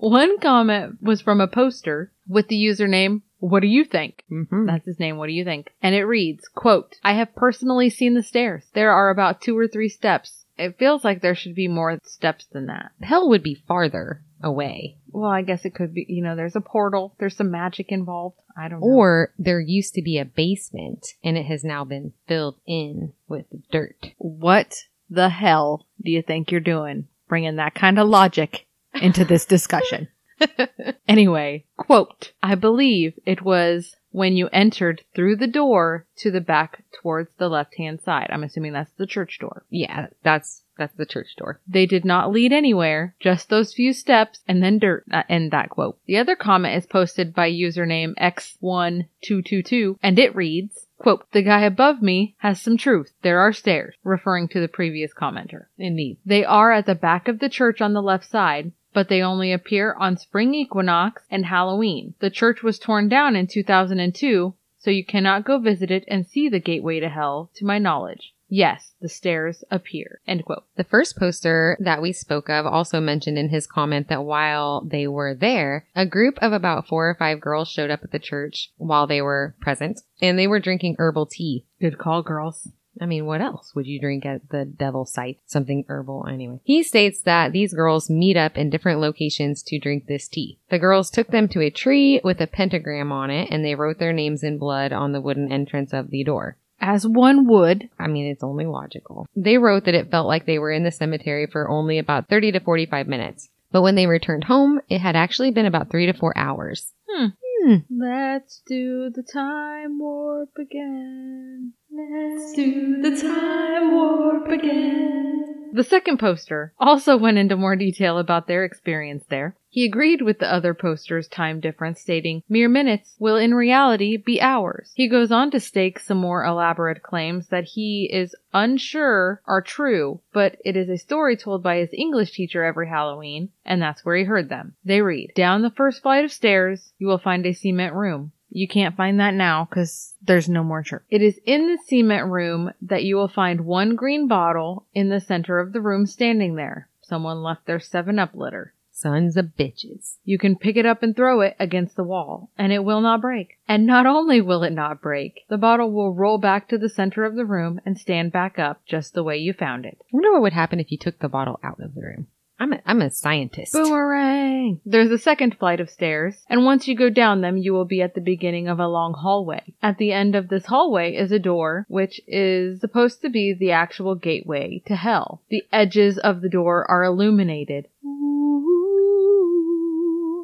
One 0.00 0.38
comment 0.38 0.98
was 1.00 1.20
from 1.20 1.40
a 1.40 1.48
poster 1.48 2.12
with 2.28 2.48
the 2.48 2.56
username, 2.62 3.22
What 3.38 3.60
do 3.60 3.68
you 3.68 3.84
think? 3.84 4.24
mm-hmm. 4.30 4.66
That's 4.66 4.86
his 4.86 4.98
name. 4.98 5.16
What 5.16 5.28
do 5.28 5.32
you 5.32 5.44
think? 5.44 5.70
And 5.82 5.94
it 5.94 6.04
reads, 6.04 6.48
quote, 6.48 6.96
I 7.04 7.14
have 7.14 7.34
personally 7.34 7.90
seen 7.90 8.14
the 8.14 8.22
stairs. 8.22 8.64
There 8.74 8.92
are 8.92 9.10
about 9.10 9.40
two 9.40 9.56
or 9.56 9.68
three 9.68 9.88
steps. 9.88 10.44
It 10.56 10.78
feels 10.78 11.04
like 11.04 11.20
there 11.20 11.36
should 11.36 11.54
be 11.54 11.68
more 11.68 11.98
steps 12.04 12.46
than 12.46 12.66
that. 12.66 12.90
Hell 13.00 13.28
would 13.28 13.44
be 13.44 13.54
farther 13.54 14.22
away. 14.42 14.96
Well, 15.10 15.30
I 15.30 15.42
guess 15.42 15.64
it 15.64 15.74
could 15.74 15.94
be, 15.94 16.04
you 16.08 16.22
know, 16.22 16.34
there's 16.34 16.56
a 16.56 16.60
portal. 16.60 17.14
There's 17.18 17.36
some 17.36 17.50
magic 17.50 17.90
involved. 17.90 18.40
I 18.56 18.68
don't 18.68 18.80
know. 18.80 18.86
Or 18.86 19.32
there 19.38 19.60
used 19.60 19.94
to 19.94 20.02
be 20.02 20.18
a 20.18 20.24
basement 20.24 21.14
and 21.22 21.36
it 21.36 21.46
has 21.46 21.62
now 21.62 21.84
been 21.84 22.12
filled 22.26 22.56
in 22.66 23.12
with 23.28 23.46
dirt. 23.70 24.08
what 24.18 24.74
the 25.08 25.28
hell 25.28 25.86
do 26.02 26.10
you 26.10 26.22
think 26.22 26.50
you're 26.50 26.60
doing? 26.60 27.06
Bringing 27.28 27.56
that 27.56 27.74
kind 27.74 27.98
of 27.98 28.08
logic 28.08 28.66
into 28.94 29.24
this 29.24 29.44
discussion. 29.44 30.08
anyway, 31.08 31.64
quote, 31.76 32.32
I 32.42 32.54
believe 32.54 33.18
it 33.24 33.42
was 33.42 33.96
when 34.10 34.36
you 34.36 34.48
entered 34.52 35.02
through 35.14 35.36
the 35.36 35.46
door 35.46 36.06
to 36.16 36.30
the 36.30 36.40
back 36.40 36.82
towards 37.02 37.30
the 37.38 37.48
left 37.48 37.76
hand 37.76 38.00
side. 38.00 38.28
I'm 38.30 38.42
assuming 38.42 38.72
that's 38.72 38.92
the 38.92 39.06
church 39.06 39.38
door. 39.38 39.64
Yeah, 39.70 40.08
that's 40.22 40.62
that's 40.78 40.94
the 40.94 41.06
church 41.06 41.34
door. 41.36 41.60
They 41.66 41.86
did 41.86 42.04
not 42.04 42.30
lead 42.30 42.52
anywhere, 42.52 43.16
just 43.20 43.48
those 43.48 43.74
few 43.74 43.92
steps 43.92 44.40
and 44.46 44.62
then 44.62 44.78
dirt. 44.78 45.04
Uh, 45.12 45.24
end 45.28 45.50
that 45.50 45.70
quote. 45.70 45.98
The 46.06 46.16
other 46.16 46.36
comment 46.36 46.76
is 46.76 46.86
posted 46.86 47.34
by 47.34 47.50
username 47.50 48.14
X1222 48.14 49.96
and 50.02 50.18
it 50.18 50.34
reads, 50.36 50.86
quote, 50.98 51.30
the 51.32 51.42
guy 51.42 51.62
above 51.62 52.00
me 52.00 52.36
has 52.38 52.60
some 52.60 52.76
truth. 52.76 53.12
There 53.22 53.40
are 53.40 53.52
stairs, 53.52 53.96
referring 54.04 54.48
to 54.48 54.60
the 54.60 54.68
previous 54.68 55.12
commenter. 55.12 55.66
Indeed. 55.76 56.18
They 56.24 56.44
are 56.44 56.72
at 56.72 56.86
the 56.86 56.94
back 56.94 57.28
of 57.28 57.40
the 57.40 57.48
church 57.48 57.80
on 57.80 57.92
the 57.92 58.02
left 58.02 58.28
side, 58.28 58.72
but 58.98 59.08
they 59.08 59.22
only 59.22 59.52
appear 59.52 59.94
on 60.00 60.16
spring 60.16 60.52
equinox 60.56 61.22
and 61.30 61.46
Halloween. 61.46 62.14
The 62.18 62.30
church 62.30 62.64
was 62.64 62.80
torn 62.80 63.08
down 63.08 63.36
in 63.36 63.46
2002, 63.46 64.54
so 64.76 64.90
you 64.90 65.04
cannot 65.04 65.44
go 65.44 65.60
visit 65.60 65.92
it 65.92 66.02
and 66.08 66.26
see 66.26 66.48
the 66.48 66.58
gateway 66.58 66.98
to 66.98 67.08
hell, 67.08 67.48
to 67.54 67.64
my 67.64 67.78
knowledge. 67.78 68.34
Yes, 68.48 68.94
the 69.00 69.08
stairs 69.08 69.62
appear. 69.70 70.20
End 70.26 70.44
quote. 70.44 70.64
The 70.74 70.82
first 70.82 71.16
poster 71.16 71.76
that 71.78 72.02
we 72.02 72.12
spoke 72.12 72.50
of 72.50 72.66
also 72.66 72.98
mentioned 73.00 73.38
in 73.38 73.50
his 73.50 73.68
comment 73.68 74.08
that 74.08 74.24
while 74.24 74.80
they 74.80 75.06
were 75.06 75.32
there, 75.32 75.86
a 75.94 76.04
group 76.04 76.36
of 76.42 76.52
about 76.52 76.88
four 76.88 77.08
or 77.08 77.14
five 77.14 77.40
girls 77.40 77.68
showed 77.68 77.92
up 77.92 78.02
at 78.02 78.10
the 78.10 78.18
church 78.18 78.72
while 78.78 79.06
they 79.06 79.22
were 79.22 79.54
present 79.60 80.00
and 80.20 80.36
they 80.36 80.48
were 80.48 80.58
drinking 80.58 80.96
herbal 80.98 81.26
tea. 81.26 81.66
Good 81.80 81.98
call, 81.98 82.24
girls. 82.24 82.66
I 83.00 83.06
mean, 83.06 83.26
what 83.26 83.40
else 83.40 83.74
would 83.74 83.86
you 83.86 84.00
drink 84.00 84.26
at 84.26 84.48
the 84.50 84.64
devil's 84.64 85.12
site? 85.12 85.38
Something 85.46 85.84
herbal 85.88 86.26
anyway. 86.28 86.60
He 86.64 86.82
states 86.82 87.20
that 87.22 87.52
these 87.52 87.74
girls 87.74 88.10
meet 88.10 88.36
up 88.36 88.56
in 88.56 88.70
different 88.70 89.00
locations 89.00 89.62
to 89.64 89.78
drink 89.78 90.06
this 90.06 90.28
tea. 90.28 90.58
The 90.70 90.78
girls 90.78 91.10
took 91.10 91.28
them 91.28 91.48
to 91.48 91.62
a 91.62 91.70
tree 91.70 92.20
with 92.22 92.40
a 92.40 92.46
pentagram 92.46 93.12
on 93.12 93.30
it 93.30 93.48
and 93.50 93.64
they 93.64 93.74
wrote 93.74 93.98
their 93.98 94.12
names 94.12 94.42
in 94.42 94.58
blood 94.58 94.92
on 94.92 95.12
the 95.12 95.20
wooden 95.20 95.52
entrance 95.52 95.92
of 95.92 96.10
the 96.10 96.24
door. 96.24 96.56
As 96.80 97.06
one 97.06 97.48
would. 97.48 97.88
I 97.98 98.06
mean, 98.06 98.26
it's 98.26 98.44
only 98.44 98.64
logical. 98.64 99.26
They 99.34 99.58
wrote 99.58 99.84
that 99.84 99.94
it 99.94 100.10
felt 100.10 100.28
like 100.28 100.46
they 100.46 100.58
were 100.58 100.70
in 100.70 100.84
the 100.84 100.92
cemetery 100.92 101.46
for 101.46 101.68
only 101.68 101.98
about 101.98 102.28
30 102.28 102.52
to 102.52 102.60
45 102.60 103.08
minutes. 103.08 103.48
But 103.70 103.82
when 103.82 103.96
they 103.96 104.06
returned 104.06 104.44
home, 104.44 104.80
it 104.88 105.00
had 105.00 105.16
actually 105.16 105.50
been 105.50 105.66
about 105.66 105.90
three 105.90 106.06
to 106.06 106.12
four 106.12 106.36
hours. 106.36 106.92
Hmm. 107.08 107.26
Hmm. 107.62 107.76
Let's 107.90 108.62
do 108.66 109.10
the 109.10 109.22
time 109.22 109.98
warp 109.98 110.56
again. 110.58 111.74
Let's 111.98 112.52
do 112.52 113.02
the 113.02 113.20
time 113.20 113.92
warp 113.92 114.46
again. 114.46 115.70
The 115.72 115.82
second 115.82 116.18
poster 116.18 116.72
also 116.78 117.16
went 117.16 117.38
into 117.38 117.56
more 117.56 117.74
detail 117.74 118.18
about 118.18 118.46
their 118.46 118.64
experience 118.64 119.24
there. 119.28 119.56
He 119.68 119.84
agreed 119.84 120.22
with 120.22 120.38
the 120.38 120.52
other 120.52 120.74
poster's 120.74 121.26
time 121.26 121.58
difference, 121.58 122.00
stating, 122.00 122.44
mere 122.48 122.68
minutes 122.68 123.16
will 123.18 123.34
in 123.34 123.52
reality 123.52 124.16
be 124.16 124.40
hours. 124.40 124.92
He 124.94 125.08
goes 125.08 125.32
on 125.32 125.50
to 125.50 125.58
stake 125.58 125.98
some 125.98 126.18
more 126.18 126.44
elaborate 126.44 127.02
claims 127.02 127.48
that 127.48 127.64
he 127.64 128.08
is 128.12 128.36
unsure 128.54 129.42
are 129.44 129.60
true, 129.60 130.20
but 130.32 130.56
it 130.64 130.76
is 130.76 130.88
a 130.88 130.98
story 130.98 131.36
told 131.36 131.64
by 131.64 131.78
his 131.78 131.92
English 131.92 132.30
teacher 132.30 132.62
every 132.62 132.88
Halloween, 132.88 133.48
and 133.64 133.82
that's 133.82 134.04
where 134.04 134.16
he 134.16 134.22
heard 134.22 134.48
them. 134.48 134.74
They 134.84 135.02
read, 135.02 135.32
Down 135.34 135.62
the 135.62 135.70
first 135.70 136.02
flight 136.02 136.24
of 136.24 136.30
stairs, 136.30 136.92
you 136.98 137.08
will 137.08 137.18
find 137.18 137.44
a 137.44 137.52
cement 137.52 137.94
room. 137.94 138.30
You 138.50 138.66
can't 138.66 138.96
find 138.96 139.20
that 139.20 139.34
now 139.34 139.66
because 139.68 140.14
there's 140.22 140.48
no 140.48 140.64
more 140.64 140.82
church. 140.82 141.04
It 141.10 141.22
is 141.22 141.38
in 141.44 141.66
the 141.68 141.78
cement 141.86 142.26
room 142.26 142.72
that 142.82 143.04
you 143.04 143.16
will 143.16 143.28
find 143.28 143.62
one 143.62 143.94
green 143.94 144.26
bottle 144.26 144.86
in 144.94 145.10
the 145.10 145.20
center 145.20 145.58
of 145.58 145.72
the 145.72 145.80
room 145.80 146.06
standing 146.06 146.54
there. 146.54 146.88
Someone 147.02 147.42
left 147.42 147.66
their 147.66 147.80
7 147.80 148.18
Up 148.18 148.34
litter. 148.34 148.74
Sons 148.90 149.36
of 149.36 149.56
bitches. 149.56 150.16
You 150.24 150.38
can 150.38 150.56
pick 150.56 150.76
it 150.76 150.84
up 150.84 151.04
and 151.04 151.14
throw 151.14 151.40
it 151.40 151.54
against 151.60 151.94
the 151.94 152.02
wall, 152.02 152.50
and 152.58 152.72
it 152.72 152.82
will 152.82 153.00
not 153.00 153.20
break. 153.20 153.58
And 153.68 153.86
not 153.86 154.06
only 154.06 154.40
will 154.40 154.64
it 154.64 154.72
not 154.72 155.00
break, 155.00 155.44
the 155.48 155.56
bottle 155.56 155.92
will 155.92 156.12
roll 156.12 156.38
back 156.38 156.66
to 156.68 156.78
the 156.78 156.88
center 156.88 157.24
of 157.24 157.36
the 157.36 157.44
room 157.44 157.80
and 157.86 157.96
stand 157.96 158.32
back 158.32 158.58
up 158.58 158.84
just 158.86 159.14
the 159.14 159.22
way 159.22 159.36
you 159.36 159.52
found 159.52 159.86
it. 159.86 159.98
I 160.00 160.08
wonder 160.10 160.32
what 160.32 160.42
would 160.42 160.52
happen 160.52 160.80
if 160.80 160.90
you 160.90 160.98
took 160.98 161.20
the 161.20 161.28
bottle 161.28 161.60
out 161.62 161.78
of 161.80 161.94
the 161.94 162.00
room. 162.00 162.26
I'm 162.60 162.72
a, 162.72 162.80
I'm 162.84 163.00
a 163.02 163.10
scientist. 163.10 163.72
Boomerang! 163.72 164.80
There's 164.84 165.12
a 165.12 165.18
second 165.18 165.56
flight 165.58 165.78
of 165.80 165.88
stairs, 165.90 166.34
and 166.48 166.64
once 166.64 166.88
you 166.88 166.96
go 166.96 167.08
down 167.08 167.40
them, 167.40 167.56
you 167.56 167.72
will 167.72 167.84
be 167.84 168.02
at 168.02 168.14
the 168.14 168.20
beginning 168.20 168.66
of 168.66 168.80
a 168.80 168.88
long 168.88 169.14
hallway. 169.14 169.74
At 169.82 169.98
the 169.98 170.12
end 170.12 170.34
of 170.34 170.48
this 170.48 170.66
hallway 170.66 171.14
is 171.14 171.30
a 171.30 171.38
door, 171.38 171.86
which 171.88 172.20
is 172.26 172.80
supposed 172.80 173.22
to 173.22 173.30
be 173.30 173.54
the 173.54 173.70
actual 173.70 174.16
gateway 174.16 174.82
to 174.86 174.96
hell. 174.96 175.42
The 175.50 175.62
edges 175.72 176.18
of 176.18 176.40
the 176.40 176.48
door 176.48 176.84
are 176.90 177.04
illuminated. 177.04 177.86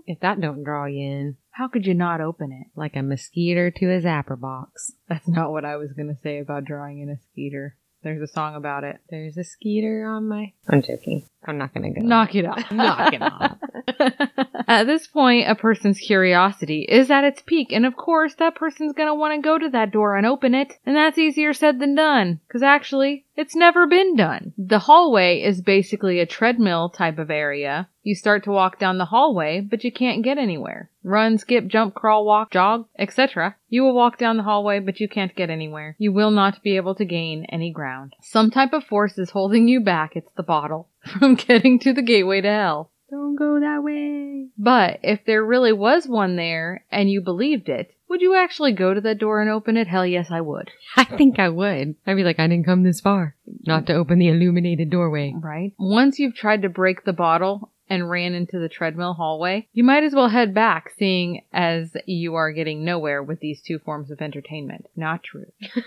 If 0.07 0.21
that 0.21 0.41
don't 0.41 0.63
draw 0.65 0.85
you 0.85 1.01
in, 1.03 1.37
How 1.53 1.67
could 1.69 1.87
you 1.87 1.95
not 1.95 2.21
open 2.21 2.53
it? 2.53 2.67
like 2.79 2.95
a 2.95 3.03
mosquito 3.03 3.71
to 3.77 3.87
a 3.87 4.01
zapper 4.03 4.39
box. 4.39 4.93
That's 5.09 5.27
not 5.27 5.51
what 5.51 5.65
I 5.65 5.77
was 5.77 5.93
gonna 5.93 6.17
say 6.23 6.39
about 6.39 6.65
drawing 6.65 7.01
in 7.01 7.09
a 7.09 7.17
skeeter. 7.17 7.77
There's 8.03 8.21
a 8.21 8.27
song 8.33 8.55
about 8.55 8.85
it. 8.85 8.99
There's 9.09 9.39
a 9.39 9.45
skeeter 9.45 10.05
on 10.07 10.29
my. 10.29 10.53
I'm 10.69 10.83
joking. 10.83 11.25
I'm 11.47 11.59
not 11.59 11.75
gonna 11.75 11.93
go. 11.93 12.01
Knock 12.01 12.35
it 12.35 12.47
off. 12.47 12.71
Knock 12.71 13.13
it 13.13 13.23
off. 13.23 13.57
at 14.69 14.85
this 14.85 15.07
point, 15.07 15.49
a 15.49 15.55
person's 15.55 15.99
curiosity 15.99 16.87
is 16.89 17.11
at 17.11 17.25
its 17.25 17.43
peak, 17.43 17.73
and 17.73 17.85
of 17.85 17.97
course, 17.97 18.35
that 18.37 18.55
person's 18.55 18.95
gonna 18.95 19.15
want 19.15 19.35
to 19.35 19.43
go 19.43 19.59
to 19.59 19.69
that 19.71 19.91
door 19.91 20.17
and 20.17 20.27
open 20.27 20.55
it, 20.55 20.75
and 20.87 20.97
that's 20.97 21.19
easier 21.19 21.53
said 21.53 21.79
than 21.79 21.95
done, 21.95 22.41
because 22.47 22.63
actually, 22.63 23.25
it's 23.37 23.57
never 23.57 23.87
been 23.87 24.15
done. 24.15 24.53
The 24.57 24.79
hallway 24.79 25.43
is 25.43 25.61
basically 25.61 26.21
a 26.21 26.27
treadmill 26.27 26.89
type 26.89 27.19
of 27.19 27.31
area. 27.31 27.89
You 28.03 28.15
start 28.15 28.45
to 28.45 28.51
walk 28.51 28.79
down 28.79 28.99
the 28.99 29.07
hallway, 29.07 29.61
but 29.61 29.83
you 29.83 29.91
can't 29.91 30.23
get 30.23 30.39
anywhere. 30.39 30.91
Run, 31.03 31.39
skip, 31.39 31.67
jump, 31.67 31.95
crawl, 31.95 32.25
walk, 32.25 32.53
jog, 32.53 32.87
etc. 32.99 33.57
You 33.69 33.83
will 33.83 33.95
walk 33.95 34.19
down 34.19 34.37
the 34.37 34.43
hallway, 34.45 34.79
but 34.79 35.01
you 35.01 35.09
can't 35.09 35.35
get 35.35 35.51
anywhere. 35.51 35.97
You 35.99 36.13
will 36.13 36.31
not 36.31 36.63
be 36.63 36.77
able 36.77 36.95
to 36.95 37.05
gain 37.05 37.47
any 37.49 37.73
ground. 37.73 38.15
Some 38.21 38.51
type 38.51 38.73
of 38.73 38.85
force 38.85 39.19
is 39.19 39.31
holding 39.31 39.69
you 39.69 39.81
back. 39.81 40.17
It's 40.17 40.33
the 40.37 40.43
bottle 40.43 40.89
from 41.19 41.35
getting 41.35 41.79
to 41.81 41.93
the 41.93 42.03
gateway 42.03 42.41
to 42.41 42.49
hell. 42.49 42.91
Don't 43.11 43.37
go 43.37 43.61
that 43.61 43.83
way. 43.83 44.49
But 44.59 45.01
if 45.03 45.25
there 45.25 45.45
really 45.45 45.73
was 45.73 46.07
one 46.07 46.37
there 46.37 46.85
and 46.91 47.11
you 47.11 47.21
believed 47.21 47.69
it, 47.69 47.95
would 48.09 48.21
you 48.21 48.35
actually 48.35 48.73
go 48.73 48.95
to 48.95 49.01
that 49.03 49.19
door 49.19 49.41
and 49.41 49.51
open 49.51 49.77
it? 49.77 49.89
Hell 49.89 50.07
yes, 50.07 50.31
I 50.31 50.41
would. 50.41 50.71
I 50.97 51.05
think 51.05 51.39
I 51.39 51.49
would. 51.49 51.97
I'd 52.07 52.17
be 52.17 52.25
like, 52.25 52.39
I 52.39 52.47
didn't 52.47 52.67
come 52.67 52.83
this 52.83 53.01
far. 53.01 53.37
Not 53.67 53.87
to 53.87 53.95
open 53.95 54.19
the 54.19 54.29
illuminated 54.29 54.91
doorway. 54.91 55.35
Right? 55.37 55.73
Once 55.79 56.19
you've 56.19 56.35
tried 56.35 56.63
to 56.63 56.69
break 56.69 57.05
the 57.05 57.13
bottle 57.13 57.71
and 57.89 58.09
ran 58.09 58.35
into 58.35 58.59
the 58.59 58.69
treadmill 58.69 59.15
hallway, 59.15 59.69
you 59.73 59.85
might 59.85 60.05
as 60.05 60.15
well 60.15 60.29
head 60.29 60.55
back, 60.55 60.93
seeing 60.99 61.43
as 61.53 61.93
you 62.07 62.35
are 62.35 62.53
getting 62.53 62.85
nowhere 62.85 63.23
with 63.23 63.41
these 63.41 63.61
two 63.61 63.79
forms 63.79 64.11
of 64.11 64.21
entertainment. 64.23 64.87
Not 64.97 65.23
true. 65.23 65.53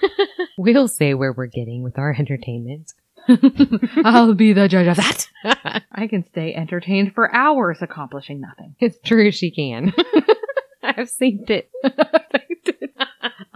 We'll 0.59 0.87
say 0.87 1.13
where 1.13 1.31
we're 1.31 1.45
getting 1.45 1.83
with 1.83 1.99
our 1.99 2.15
entertainment. 2.17 2.93
I'll 4.05 4.33
be 4.33 4.53
the 4.53 4.67
judge 4.67 4.87
of 4.87 4.97
that. 4.97 5.27
I 5.91 6.07
can 6.07 6.25
stay 6.25 6.53
entertained 6.53 7.13
for 7.13 7.33
hours 7.33 7.79
accomplishing 7.81 8.41
nothing. 8.41 8.75
it's 8.79 8.97
true, 9.03 9.31
she 9.31 9.51
can. 9.51 9.93
I've 10.83 11.09
seen 11.09 11.45
it. 11.47 11.69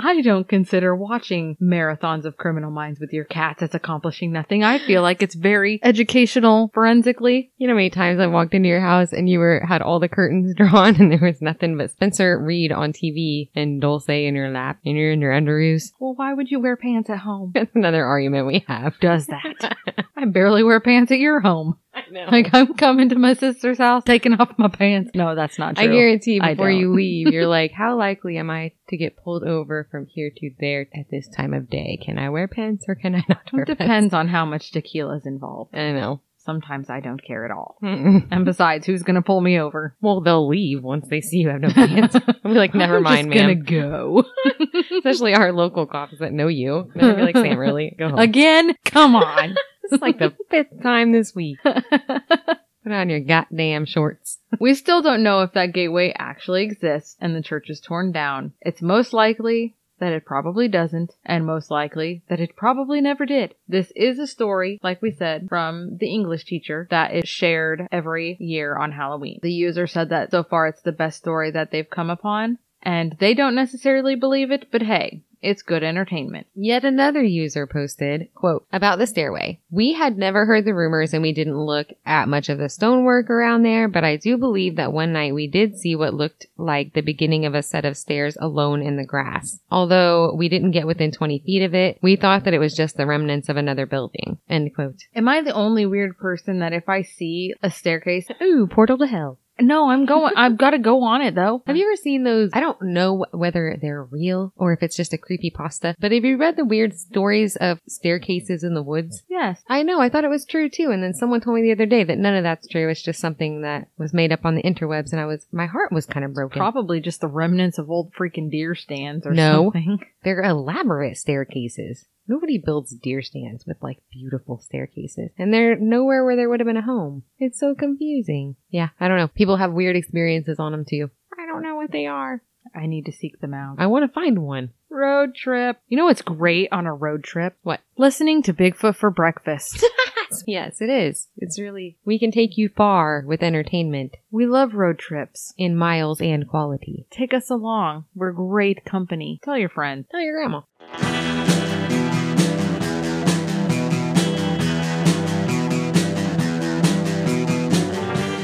I 0.04 0.22
don't 0.22 0.48
consider 0.48 0.96
watching 0.96 1.58
marathons 1.62 2.26
of 2.26 2.38
criminal 2.38 2.72
minds 2.72 3.00
with 3.00 3.14
your 3.14 3.26
cats 3.26 3.62
as 3.62 3.76
accomplishing 3.76 4.32
nothing. 4.32 4.64
I 4.64 4.80
feel 4.80 5.02
like 5.02 5.22
it's 5.22 5.36
very 5.36 5.80
educational 5.84 6.72
forensically. 6.74 7.52
You 7.58 7.68
know 7.68 7.74
how 7.74 7.78
many 7.78 7.90
times 7.90 8.20
I 8.20 8.28
walked 8.28 8.54
into 8.54 8.70
your 8.70 8.82
house 8.82 9.14
and 9.14 9.30
you 9.30 9.40
were 9.40 9.64
had 9.68 9.82
all 9.82 10.00
the 10.00 10.10
curtains 10.10 10.54
drawn 10.58 10.96
and 10.96 11.12
there 11.12 11.20
was 11.22 11.42
nothing 11.42 11.78
but 11.78 11.92
Spencer 11.92 12.40
Reid 12.40 12.72
on 12.72 12.94
TV 12.94 13.50
and 13.56 13.80
Dulce 13.80 14.10
in 14.10 14.36
your 14.36 14.50
lap 14.50 14.80
and 14.86 14.98
you're 14.98 15.12
in 15.12 15.22
your 15.22 15.34
underoos. 15.34 15.92
Well, 16.00 16.16
why 16.16 16.34
would 16.34 16.50
you 16.50 16.60
wear 16.60 16.76
pants 16.76 17.10
at 17.10 17.20
home? 17.20 17.52
That's 17.54 17.76
another 17.76 18.06
argument 18.06 18.48
we 18.48 18.66
have. 18.68 19.00
Does 19.00 19.28
that? 19.28 19.78
I 20.18 20.26
barely 20.26 20.64
wear 20.64 20.80
pants 20.80 21.12
at 21.12 21.20
your 21.20 21.40
home. 21.40 21.78
Like 22.12 22.50
I'm 22.54 22.74
coming 22.74 23.10
to 23.10 23.15
my 23.15 23.34
sister's 23.34 23.78
house, 23.78 24.04
taking 24.06 24.34
off 24.34 24.52
my 24.58 24.67
pants. 24.67 25.12
No, 25.15 25.36
that's 25.36 25.58
not 25.58 25.76
true. 25.76 25.86
I 25.86 25.88
guarantee 25.88 26.39
I 26.41 26.54
before 26.54 26.69
you 26.71 26.93
leave, 26.93 27.28
you're 27.28 27.47
like, 27.60 27.71
how 27.71 27.97
likely 27.97 28.38
am 28.38 28.50
I 28.50 28.71
to 28.89 28.97
get 28.97 29.17
pulled 29.17 29.43
over 29.43 29.88
from 29.91 30.08
here 30.08 30.32
to 30.38 30.52
there 30.60 30.88
at 30.93 31.10
this 31.10 31.28
time 31.28 31.54
of 31.54 31.69
day? 31.69 31.97
Can 32.04 32.17
I 32.17 32.30
wear 32.30 32.47
pants 32.47 32.86
or 32.88 32.95
can 32.95 33.15
I 33.15 33.24
not 33.28 33.52
wear 33.54 33.63
It 33.63 33.67
depends 33.67 34.13
on 34.13 34.28
how 34.28 34.45
much 34.45 34.71
tequila 34.71 35.17
is 35.17 35.26
involved. 35.26 35.76
I 35.76 35.91
know. 35.91 36.21
Sometimes 36.43 36.89
I 36.89 37.02
don't 37.02 37.24
care 37.24 37.45
at 37.45 37.52
all. 37.52 37.78
Mm-mm. 37.84 38.28
And 38.32 38.45
besides, 38.45 38.88
who's 38.88 39.04
gonna 39.04 39.21
pull 39.21 39.41
me 39.41 39.60
over? 39.60 39.95
Well, 40.02 40.21
they'll 40.21 40.47
leave 40.47 40.82
once 40.82 41.06
they 41.08 41.21
see 41.21 41.38
you 41.38 41.50
have 41.50 41.62
no 41.62 41.69
pants. 41.69 42.15
I'll 42.43 42.52
be 42.52 42.58
like, 42.58 42.74
never 42.74 42.97
I'm 42.97 43.04
mind, 43.04 43.32
just 43.32 43.38
gonna 43.39 43.56
man. 43.56 43.63
go 43.63 44.24
Especially 44.97 45.36
our 45.36 45.54
local 45.54 45.86
cops 45.86 46.17
that 46.17 46.34
know 46.34 46.47
you. 46.47 46.91
They'll 46.95 47.15
be 47.15 47.21
like, 47.21 47.36
Sam, 47.36 47.60
really? 47.60 47.95
Go 47.97 48.10
home. 48.10 48.17
again. 48.17 48.74
Come 48.86 49.15
on. 49.15 49.56
Is 49.91 50.01
like 50.01 50.19
the 50.19 50.36
fifth 50.49 50.82
time 50.82 51.12
this 51.12 51.36
week. 51.36 51.60
Put 51.63 52.91
on 52.91 53.10
your 53.10 53.19
goddamn 53.19 53.86
shorts. 53.86 54.39
we 54.60 54.73
still 54.73 55.01
don't 55.01 55.21
know 55.21 55.41
if 55.41 55.54
that 55.54 55.73
gateway 55.73 56.13
actually 56.17 56.63
exists 56.63 57.15
and 57.19 57.36
the 57.36 57.43
church 57.43 57.69
is 57.69 57.80
torn 57.80 58.12
down. 58.12 58.54
It's 58.62 58.82
most 58.82 59.13
likely 59.13 59.75
that 60.01 60.12
it 60.12 60.25
probably 60.25 60.67
doesn't, 60.67 61.13
and 61.23 61.45
most 61.45 61.69
likely 61.69 62.23
that 62.27 62.39
it 62.39 62.56
probably 62.56 62.99
never 62.99 63.23
did. 63.25 63.54
This 63.67 63.93
is 63.95 64.17
a 64.17 64.25
story, 64.25 64.80
like 64.82 64.99
we 64.99 65.12
said, 65.12 65.47
from 65.47 65.97
the 65.97 66.10
English 66.10 66.45
teacher 66.45 66.88
that 66.89 67.13
is 67.13 67.30
shared 67.30 67.88
every 67.91 68.36
year 68.39 68.75
on 68.75 68.91
Halloween. 68.91 69.39
The 69.43 69.51
user 69.51 69.86
said 69.86 70.10
that 70.10 70.32
so 70.32 70.43
far 70.43 70.67
it's 70.67 70.82
the 70.82 70.91
best 70.91 71.19
story 71.19 71.51
that 71.51 71.69
they've 71.69 71.89
come 71.89 72.10
upon, 72.10 72.58
and 72.82 73.15
they 73.19 73.36
don't 73.36 73.54
necessarily 73.54 74.15
believe 74.15 74.49
it, 74.49 74.71
but 74.71 74.82
hey, 74.82 75.21
it's 75.41 75.62
good 75.62 75.84
entertainment. 75.84 76.47
Yet 76.56 76.84
another 76.84 77.23
user 77.23 77.65
posted, 77.67 78.30
quote, 78.34 78.65
about 78.71 78.99
the 78.99 79.08
stairway. 79.08 79.60
We 79.69 79.93
had 79.93 80.17
never 80.17 80.45
heard 80.45 80.65
the 80.65 80.73
rumors 80.73 81.13
and 81.13 81.21
we 81.21 81.34
didn't 81.34 81.58
look 81.58 81.88
at 82.06 82.30
much 82.30 82.49
of 82.49 82.58
the 82.58 82.69
stonework 82.69 83.30
around 83.30 83.63
there, 83.63 83.88
but 83.88 84.04
I 84.04 84.17
do 84.17 84.38
believe 84.38 84.75
that 84.75 84.93
one 84.93 85.13
night 85.13 85.34
we 85.34 85.47
did 85.47 85.77
see 85.77 85.95
what 85.95 86.13
looked 86.13 86.47
like 86.58 86.93
the 86.93 87.01
beginning 87.01 87.45
of 87.45 87.56
a 87.56 87.63
set 87.63 87.86
of 87.86 87.97
stairs 87.97 88.38
alone 88.39 88.82
in 88.82 88.97
the 88.97 89.06
grass. 89.06 89.60
Although 89.69 90.34
we 90.36 90.49
didn't 90.49 90.71
get 90.71 90.88
within 90.88 91.12
20 91.12 91.39
feet 91.39 91.63
of 91.63 91.73
it, 91.73 91.97
we 92.01 92.15
thought 92.15 92.43
that 92.43 92.54
it 92.54 92.60
was 92.60 92.75
just 92.75 92.97
the 92.97 93.06
remnants 93.06 93.49
of 93.49 93.58
another 93.58 93.86
building. 93.86 94.38
End 94.49 94.73
quote. 94.75 95.04
Am 95.15 95.27
I 95.27 95.41
the 95.41 95.54
only 95.54 95.86
weird 95.86 96.17
person 96.17 96.60
that 96.60 96.73
if 96.73 96.88
I 96.88 97.01
see 97.01 97.54
a 97.63 97.71
staircase, 97.71 98.27
Ooh, 98.41 98.67
portal 98.67 98.97
to 98.99 99.08
hell. 99.08 99.39
No, 99.62 99.89
I'm 99.89 100.06
going, 100.06 100.34
I've 100.38 100.58
got 100.58 100.71
to 100.71 100.80
go 100.80 101.04
on 101.04 101.21
it 101.21 101.36
though. 101.36 101.63
Have 101.67 101.76
you 101.78 101.86
ever 101.88 101.95
seen 101.95 102.24
those? 102.24 102.50
I 102.54 102.60
don't 102.60 102.82
know 102.82 103.26
whether 103.32 103.78
they're 103.82 104.03
real 104.03 104.53
or 104.55 104.74
if 104.74 104.84
it's 104.84 104.95
just 104.95 105.14
a 105.14 105.18
creepy 105.18 105.49
pasta, 105.49 105.95
but 105.99 106.12
have 106.12 106.26
you 106.26 106.38
read 106.38 106.55
the 106.57 106.66
weird 106.66 106.97
stories 106.97 107.55
of 107.57 107.80
staircases 107.88 108.64
in 108.64 108.74
the 108.74 108.84
woods? 108.84 109.24
Yes. 109.30 109.62
I 109.68 109.84
know, 109.84 110.01
I 110.01 110.09
thought 110.09 110.24
it 110.24 110.30
was 110.30 110.45
true 110.45 110.70
too, 110.70 110.89
and 110.91 111.03
then 111.03 111.14
someone 111.14 111.41
told 111.41 111.55
me 111.55 111.62
the 111.62 111.72
other 111.72 111.86
day 111.86 112.03
that 112.03 112.18
none 112.18 112.36
of 112.36 112.43
that's 112.43 112.68
true. 112.68 112.89
It's 112.89 113.01
just 113.01 113.20
something 113.20 113.62
that 113.62 113.88
was 113.97 114.14
made 114.14 114.32
up 114.32 114.45
on 114.45 114.55
the 114.55 114.64
interwebs, 114.64 115.12
and 115.12 115.22
I 115.22 115.26
was, 115.26 115.45
my 115.51 115.66
heart 115.68 115.91
was 115.91 116.05
kind 116.05 116.26
of 116.26 116.34
broken. 116.34 116.59
Probably 116.59 116.99
just 116.99 117.22
the 117.22 117.28
remnants 117.28 117.78
of 117.78 117.89
old 117.89 118.14
freaking 118.14 118.49
deer 118.51 118.76
stands 118.76 119.26
or 119.26 119.34
No. 119.34 119.72
something. 119.74 119.99
They're 120.24 120.41
elaborate 120.43 121.18
staircases. 121.18 122.05
Nobody 122.32 122.57
builds 122.57 122.95
deer 122.95 123.21
stands 123.21 123.65
with 123.65 123.75
like 123.84 123.97
beautiful 124.09 124.57
staircases. 124.57 125.32
And 125.38 125.53
they're 125.53 125.75
nowhere 125.75 126.23
where 126.23 126.38
there 126.38 126.47
would 126.47 126.61
have 126.61 126.67
been 126.67 126.77
a 126.77 126.82
home. 126.82 127.23
It's 127.38 127.59
so 127.59 127.75
confusing. 127.75 128.55
Yeah, 128.69 128.88
I 129.01 129.09
don't 129.09 129.17
know. 129.17 129.27
People 129.27 129.57
have 129.57 129.73
weird 129.73 129.97
experiences 129.97 130.57
on 130.57 130.71
them 130.71 130.86
too. 130.88 131.11
I 131.38 131.45
don't 131.45 131.61
know 131.61 131.75
what 131.75 131.91
they 131.91 132.05
are. 132.05 132.41
I 132.73 132.86
need 132.86 133.05
to 133.07 133.11
seek 133.11 133.41
them 133.41 133.53
out. 133.53 133.75
I 133.79 133.88
want 133.88 134.05
to 134.05 134.13
find 134.13 134.43
one. 134.43 134.69
Road 134.89 135.36
trip. 135.36 135.82
You 135.89 135.97
know 135.97 136.05
what's 136.05 136.21
great 136.21 136.69
on 136.71 136.86
a 136.86 136.93
road 136.93 137.25
trip? 137.25 137.57
What? 137.63 137.82
Listening 137.97 138.41
to 138.43 138.53
Bigfoot 138.53 138.95
for 138.95 139.09
breakfast. 139.09 139.86
yes, 140.47 140.79
it 140.79 140.89
is. 140.89 141.27
It's 141.36 141.59
really, 141.59 141.97
we 142.05 142.17
can 142.17 142.32
take 142.32 142.57
you 142.57 142.69
far 142.69 143.25
with 143.27 143.43
entertainment 143.43 144.15
we 144.32 144.45
love 144.45 144.73
road 144.73 144.99
trips. 144.99 145.53
in 145.57 145.75
miles 145.75 146.21
and 146.21 146.47
quality. 146.47 147.07
Take 147.11 147.34
us 147.34 147.49
along. 147.49 148.05
We're 148.15 148.32
great 148.32 148.86
company. 148.86 149.41
Tell 149.43 149.57
your 149.57 149.67
friends. 149.67 150.07
Tell 150.09 150.21
your 150.21 150.38
grandma. 150.38 150.61